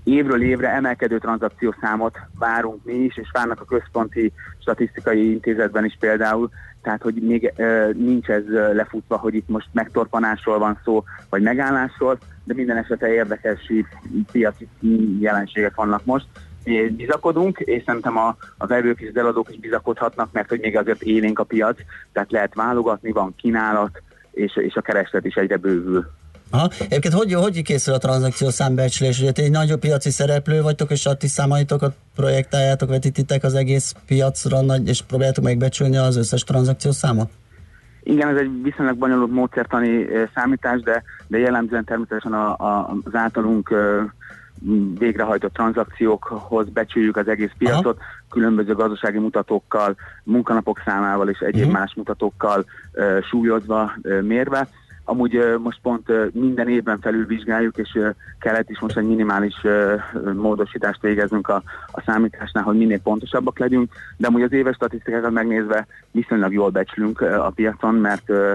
évről 0.04 0.42
évre 0.42 0.68
emelkedő 0.68 1.18
tranzakciószámot 1.18 2.18
várunk 2.38 2.84
mi 2.84 2.92
is, 2.92 3.16
és 3.16 3.28
várnak 3.32 3.60
a 3.60 3.64
központi 3.64 4.32
statisztikai 4.58 5.30
intézetben 5.30 5.84
is 5.84 5.96
például, 6.00 6.50
tehát 6.82 7.02
hogy 7.02 7.14
még 7.14 7.52
nincs 7.92 8.28
ez 8.28 8.42
lefutva, 8.72 9.16
hogy 9.16 9.34
itt 9.34 9.48
most 9.48 9.68
megtorpanásról 9.72 10.58
van 10.58 10.78
szó, 10.84 11.04
vagy 11.28 11.42
megállásról, 11.42 12.18
de 12.44 12.54
minden 12.54 12.76
esetre 12.76 13.12
érdekes 13.12 13.72
piaci 14.32 14.68
jelenségek 15.20 15.74
vannak 15.74 16.04
most. 16.04 16.26
És 16.64 16.90
bizakodunk, 16.90 17.58
és 17.58 17.82
szerintem 17.86 18.16
a, 18.16 18.36
a 18.58 18.66
vevők 18.66 19.00
és 19.00 19.08
az 19.08 19.16
eladók 19.16 19.50
is 19.50 19.58
bizakodhatnak, 19.58 20.32
mert 20.32 20.48
hogy 20.48 20.60
még 20.60 20.76
azért 20.76 21.02
élénk 21.02 21.38
a 21.38 21.44
piac, 21.44 21.78
tehát 22.12 22.32
lehet 22.32 22.54
válogatni, 22.54 23.12
van 23.12 23.34
kínálat, 23.36 24.02
és, 24.30 24.56
és 24.56 24.74
a 24.74 24.80
kereslet 24.80 25.24
is 25.24 25.34
egyre 25.34 25.56
bővül. 25.56 26.06
Aha. 26.50 26.70
Egyébként 26.78 27.14
hogy, 27.14 27.32
hogy 27.32 27.62
készül 27.62 27.94
a 27.94 27.98
tranzakció 27.98 28.50
számbecslés? 28.50 29.20
Ugye 29.20 29.32
ti 29.32 29.42
egy 29.42 29.50
nagyobb 29.50 29.80
piaci 29.80 30.10
szereplő 30.10 30.62
vagytok, 30.62 30.90
és 30.90 31.06
a 31.06 31.14
ti 31.14 31.26
számaitokat 31.26 31.94
projektáljátok, 32.14 32.88
vetítitek 32.88 33.44
az 33.44 33.54
egész 33.54 33.94
piacra, 34.06 34.60
nagy, 34.60 34.88
és 34.88 35.02
próbáljátok 35.02 35.44
megbecsülni 35.44 35.96
az 35.96 36.16
összes 36.16 36.42
tranzakció 36.42 36.90
számot? 36.90 37.30
Igen, 38.02 38.28
ez 38.28 38.36
egy 38.36 38.62
viszonylag 38.62 38.96
bonyolult 38.96 39.32
módszertani 39.32 40.06
számítás, 40.34 40.80
de, 40.80 41.02
de 41.26 41.38
jellemzően 41.38 41.84
természetesen 41.84 42.32
a, 42.32 42.56
a, 42.58 42.96
az 43.04 43.14
általunk 43.14 43.74
végrehajtott 44.98 45.52
tranzakciókhoz 45.52 46.68
becsüljük 46.68 47.16
az 47.16 47.28
egész 47.28 47.50
piacot, 47.58 47.96
Aha. 47.96 48.06
különböző 48.30 48.74
gazdasági 48.74 49.18
mutatókkal, 49.18 49.96
munkanapok 50.22 50.82
számával 50.84 51.28
és 51.28 51.38
egyéb 51.38 51.66
uh-huh. 51.66 51.78
más 51.78 51.94
mutatókkal 51.94 52.64
ö, 52.92 53.18
súlyozva, 53.22 53.92
mérve. 54.22 54.68
Amúgy 55.10 55.58
most 55.62 55.78
pont 55.82 56.34
minden 56.34 56.68
évben 56.68 57.00
felülvizsgáljuk, 57.00 57.76
és 57.76 57.98
kellett 58.38 58.70
is 58.70 58.80
most 58.80 58.96
egy 58.96 59.06
minimális 59.06 59.54
módosítást 60.34 61.00
végeznünk 61.00 61.48
a, 61.48 61.62
a 61.92 62.02
számításnál, 62.06 62.64
hogy 62.64 62.76
minél 62.76 63.00
pontosabbak 63.00 63.58
legyünk, 63.58 63.92
de 64.16 64.26
amúgy 64.26 64.42
az 64.42 64.52
éves 64.52 64.74
statisztikákat 64.74 65.30
megnézve 65.30 65.86
viszonylag 66.10 66.52
jól 66.52 66.70
becslünk 66.70 67.20
ö, 67.20 67.34
a 67.34 67.50
piacon, 67.50 67.94
mert 67.94 68.30
ö, 68.30 68.52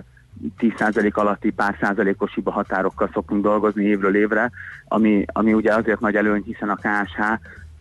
10% 0.59 1.13
alatti 1.13 1.51
pár 1.51 1.77
százalékos 1.81 2.33
hiba 2.33 2.51
határokkal 2.51 3.09
szoktunk 3.13 3.43
dolgozni 3.43 3.83
évről 3.83 4.15
évre, 4.15 4.51
ami, 4.87 5.25
ami 5.33 5.53
ugye 5.53 5.73
azért 5.73 5.99
nagy 5.99 6.15
előny, 6.15 6.43
hiszen 6.45 6.69
a 6.69 6.75
KSH 6.75 7.19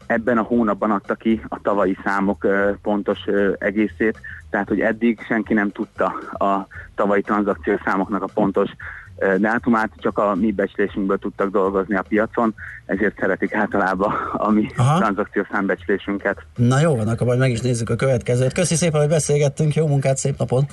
ebben 0.07 0.39
a 0.39 0.43
hónapban 0.43 0.91
adta 0.91 1.15
ki 1.15 1.41
a 1.49 1.61
tavalyi 1.63 1.97
számok 2.05 2.47
pontos 2.83 3.19
egészét, 3.59 4.21
tehát 4.51 4.69
hogy 4.69 4.81
eddig 4.81 5.21
senki 5.27 5.55
nem 5.55 5.71
tudta 5.71 6.05
a 6.33 6.67
tavalyi 6.95 7.23
tranzakciós 7.23 7.81
számoknak 7.85 8.23
a 8.23 8.29
pontos 8.35 8.71
dátumát, 9.39 9.91
csak 9.97 10.19
a 10.19 10.35
mi 10.35 10.53
becslésünkből 10.53 11.19
tudtak 11.19 11.51
dolgozni 11.51 11.97
a 11.97 12.05
piacon, 12.09 12.55
ezért 12.87 13.19
szeretik 13.19 13.55
általában 13.55 14.13
a 14.33 14.51
mi 14.51 14.67
tranzakciós 14.75 15.47
számbecslésünket. 15.53 16.37
Na 16.57 16.81
jó 16.81 16.97
van, 16.97 17.09
akkor 17.09 17.27
majd 17.27 17.39
meg 17.39 17.51
is 17.51 17.61
nézzük 17.61 17.91
a 17.91 17.97
következőt. 17.97 18.53
Köszi 18.53 18.75
szépen, 18.75 19.01
hogy 19.01 19.09
beszélgettünk, 19.09 19.75
jó 19.75 19.87
munkát, 19.87 20.17
szép 20.17 20.39
napot! 20.39 20.65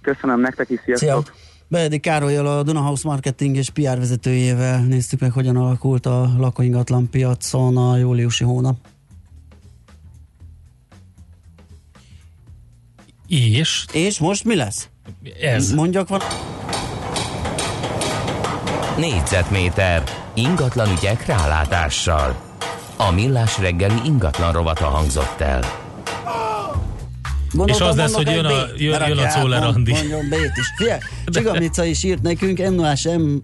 Köszönöm 0.00 0.40
nektek 0.40 0.70
is, 0.70 0.80
sziasztok! 0.84 1.24
Szia. 1.24 1.46
Beedi 1.70 1.98
Károlyal 1.98 2.46
a 2.46 2.62
Dunahouse 2.62 3.08
Marketing 3.08 3.56
és 3.56 3.70
PR 3.70 3.98
vezetőjével 3.98 4.84
néztük 4.84 5.20
meg, 5.20 5.32
hogyan 5.32 5.56
alakult 5.56 6.06
a 6.06 6.32
lakóingatlan 6.38 7.10
piacon 7.10 7.76
a 7.76 7.96
júliusi 7.96 8.44
hónap. 8.44 8.76
És? 13.26 13.86
És 13.92 14.18
most 14.18 14.44
mi 14.44 14.54
lesz? 14.54 14.88
Ez. 15.40 15.72
Mondjak 15.72 16.08
van. 16.08 16.20
Négyzetméter 18.98 20.02
ingatlan 20.34 20.88
ügyek 20.96 21.26
rálátással. 21.26 22.36
A 22.96 23.10
millás 23.10 23.58
reggeli 23.58 24.00
ingatlan 24.04 24.52
rovata 24.52 24.84
hangzott 24.84 25.40
el. 25.40 25.77
És 27.64 27.80
az 27.80 27.96
lesz, 27.96 28.12
hogy 28.12 28.26
jön 28.26 28.44
a, 28.44 28.66
jön, 28.76 29.08
jön 29.08 29.18
a 29.18 29.26
Czoller 29.26 29.62
Andi. 29.62 29.92
Mondjon 29.92 30.28
B-t 30.28 30.56
is. 30.56 30.72
Fie, 30.76 30.98
Csigamica 31.26 31.84
is 31.84 32.02
írt 32.02 32.22
nekünk, 32.22 32.58
m 32.58 32.74
0 32.74 32.94
M, 33.18 33.42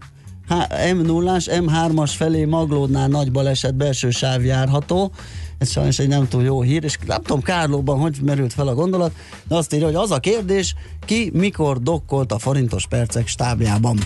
m 0.97 1.01
0 1.01 1.37
M3-as 1.39 2.13
felé 2.17 2.45
Maglódnál 2.45 3.09
nagy 3.09 3.33
baleset, 3.33 3.75
belső 3.75 4.11
sáv 4.11 4.45
járható. 4.45 5.13
Ez 5.59 5.71
sajnos 5.71 5.99
egy 5.99 6.09
nem 6.09 6.29
túl 6.29 6.43
jó 6.43 6.63
hír, 6.63 6.85
és 6.85 6.99
nem 7.07 7.23
tudom 7.23 7.43
Kárlóban, 7.43 7.99
hogy 7.99 8.17
merült 8.23 8.53
fel 8.53 8.67
a 8.67 8.75
gondolat, 8.75 9.13
de 9.49 9.55
azt 9.55 9.75
írja, 9.75 9.87
hogy 9.87 9.95
az 9.95 10.11
a 10.11 10.19
kérdés, 10.19 10.75
ki 11.05 11.31
mikor 11.35 11.81
dokkolt 11.81 12.33
a 12.33 12.39
forintos 12.39 12.87
percek 12.87 13.27
stábjában. 13.27 13.99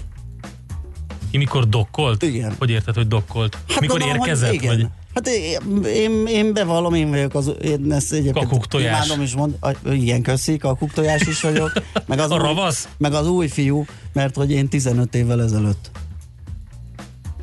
Ki 1.31 1.39
mikor 1.39 1.69
dokkolt? 1.69 2.23
Igen. 2.23 2.55
Hogy 2.59 2.71
érted, 2.71 2.95
hogy 2.95 3.09
dokkolt? 3.09 3.59
Hát 3.69 3.81
mikor 3.81 3.99
gondolom, 3.99 4.19
hogy 4.19 4.29
érkezett? 4.29 4.53
igen. 4.53 4.77
Vagy? 4.77 4.87
Hát 5.19 5.29
én, 5.29 5.85
én, 5.85 6.27
én 6.27 6.53
bevallom, 6.53 6.95
én 6.95 7.11
vagyok 7.11 7.35
az, 7.35 7.53
én 7.63 7.93
ezt 7.93 8.13
egyébként 8.13 8.49
Kakuktojás. 8.49 9.07
imádom 9.07 9.25
is 9.25 9.35
mond, 9.35 9.55
a- 9.61 9.91
igen, 9.93 10.23
köszi, 10.23 10.57
kakuktojás 10.57 11.21
is 11.21 11.41
vagyok. 11.41 11.73
Meg 12.07 12.19
az 12.19 12.31
A 12.31 12.35
új, 12.35 12.41
ravasz? 12.41 12.89
Meg 12.99 13.13
az 13.13 13.29
új 13.29 13.49
fiú, 13.49 13.85
mert 14.13 14.35
hogy 14.35 14.51
én 14.51 14.69
15 14.69 15.15
évvel 15.15 15.43
ezelőtt. 15.43 15.91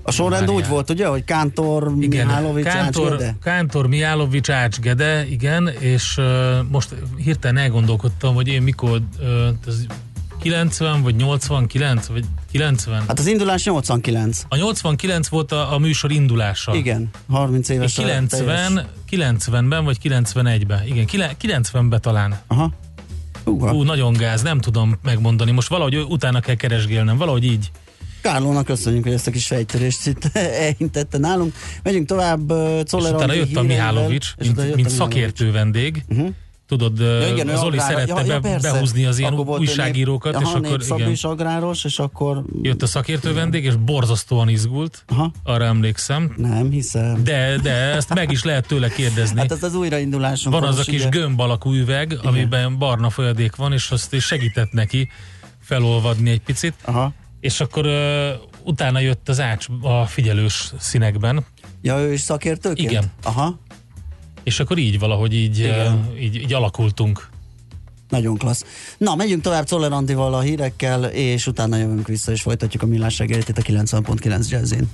A 0.04 0.12
sorrend 0.12 0.50
úgy 0.52 0.68
volt, 0.68 0.90
ugye, 0.90 1.08
hogy 1.08 1.24
Kántor, 1.24 1.96
Mihálovics, 1.96 2.66
Kántor, 2.66 3.24
Ács 3.24 3.34
Kántor, 3.44 3.88
Mihálovics, 3.88 4.50
Ács 4.50 4.80
Gede, 4.80 5.28
igen, 5.30 5.68
és 5.80 6.18
uh, 6.18 6.26
most 6.72 6.96
hirtelen 7.24 7.58
elgondolkodtam, 7.58 8.36
hogy 8.36 8.48
én 8.48 8.62
mikor, 8.62 9.02
uh, 9.20 9.28
ez 9.68 9.86
90 10.46 11.02
vagy 11.02 11.16
89, 11.16 12.08
vagy 12.08 12.26
90? 12.52 13.04
Hát 13.08 13.20
az 13.20 13.28
indulás 13.28 13.64
89. 13.64 14.42
A 14.50 14.56
89 14.56 15.28
volt 15.28 15.52
a, 15.52 15.74
a 15.74 15.78
műsor 15.78 16.12
indulása. 16.12 16.76
Igen, 16.76 17.10
30 17.30 17.70
Én 17.70 17.76
éves. 17.76 17.94
90, 17.94 18.88
90-ben 19.12 19.84
vagy 19.84 19.98
91-ben. 20.04 20.88
Igen, 20.88 21.06
kile- 21.06 21.36
90-ben 21.42 22.02
talán. 22.02 22.40
Aha. 22.48 22.74
Uh, 23.44 23.74
Ú, 23.74 23.84
nagyon 23.84 24.14
gáz, 24.14 24.42
nem 24.42 24.60
tudom 24.60 25.00
megmondani. 25.04 25.52
Most 25.52 25.68
valahogy 25.68 25.96
utána 25.96 26.40
kell 26.40 26.56
keresgélnem, 26.56 27.18
valahogy 27.18 27.44
így. 27.44 27.72
Kárlónak 28.22 28.66
köszönjük, 28.66 29.04
hogy 29.04 29.14
ezt 29.14 29.28
a 29.28 29.32
kis 29.32 29.48
fejtörést 29.48 30.08
itt 30.08 30.26
elhintette 30.66 31.18
nálunk. 31.18 31.54
Megyünk 31.84 32.08
tovább 32.08 32.52
uh, 32.52 32.78
És 32.78 32.84
Czoller 32.84 33.14
utána 33.14 33.34
jött 33.34 33.56
a 33.56 33.62
Mihálovics, 33.62 34.34
mint, 34.38 34.76
mint 34.76 34.90
szakértő 34.90 35.52
vendég. 35.52 36.04
Uh-huh. 36.10 36.30
Tudod, 36.68 37.00
Ja, 37.00 37.28
igen, 37.28 37.48
ő 37.48 37.56
Zoli 37.56 37.78
agrár- 37.78 37.90
szerette 37.90 38.26
ja, 38.26 38.34
ja, 38.34 38.40
persze. 38.40 38.72
behúzni 38.72 39.06
az 39.06 39.18
ilyen 39.18 39.34
Akkor 39.34 39.60
újságírókat, 39.60 40.34
nép, 40.34 40.42
és 40.42 40.48
aha, 40.48 40.58
akkor 40.58 40.82
igen. 41.00 41.12
is 41.12 41.24
agráros, 41.24 41.84
és 41.84 42.00
akkor... 42.00 42.44
Jött 42.62 42.82
a 42.82 42.88
szakértő 42.88 43.34
vendég, 43.34 43.64
és 43.64 43.76
borzasztóan 43.76 44.50
izgult, 44.50 45.04
Aha. 45.08 45.32
arra 45.44 45.64
emlékszem. 45.66 46.34
Nem 46.38 46.70
hiszem. 46.70 47.24
De, 47.24 47.58
de 47.62 47.72
ezt 47.72 48.14
meg 48.14 48.32
is 48.32 48.44
lehet 48.44 48.68
tőle 48.68 48.90
kérdezni. 48.90 49.40
Hát 49.40 49.52
ez 49.52 49.64
az 49.64 49.76
újrainduláson. 49.76 50.52
van 50.52 50.64
az 50.64 50.80
a 50.80 50.84
kis 50.84 51.02
ide. 51.02 51.10
gömb 51.10 51.40
alakú 51.40 51.74
üveg, 51.74 52.20
amiben 52.24 52.78
barna 52.78 53.10
folyadék 53.10 53.56
van, 53.56 53.74
és 53.74 53.90
azt 53.92 54.14
is 54.14 54.26
segített 54.26 54.72
neki 54.72 55.10
felolvadni 55.62 56.30
egy 56.30 56.42
picit. 56.42 56.74
Aha. 56.86 57.14
És 57.40 57.60
akkor 57.60 57.86
uh, 57.86 57.94
utána 58.64 59.00
jött 59.00 59.30
az 59.30 59.40
ács 59.40 59.66
a 59.82 60.06
figyelős 60.06 60.72
színekben. 60.80 61.46
Ja, 61.82 62.00
ő 62.00 62.14
is 62.14 62.22
szakértőként? 62.22 62.92
Igen. 62.92 63.12
Aha. 63.24 63.60
És 64.46 64.60
akkor 64.60 64.78
így 64.78 65.00
valahogy 65.00 65.34
így, 65.34 65.60
Igen. 65.60 65.94
uh, 65.94 66.24
így, 66.24 66.36
így 66.36 66.54
alakultunk. 66.54 67.30
Nagyon 68.10 68.38
klassz. 68.38 68.66
Na, 68.98 69.16
megyünk 69.16 69.42
tovább 69.42 69.66
Czoller 69.66 69.92
Andival 69.92 70.34
a 70.34 70.40
hírekkel, 70.40 71.04
és 71.04 71.48
utána 71.48 71.78
jövünk 71.78 72.08
vissza, 72.08 72.32
és 72.32 72.42
folytatjuk 72.42 72.84
a 72.84 72.86
millás 72.86 73.18
reggelit 73.18 73.50
itt 73.50 73.58
a 73.58 73.62
90.9 73.62 74.50
jazzin. 74.50 74.90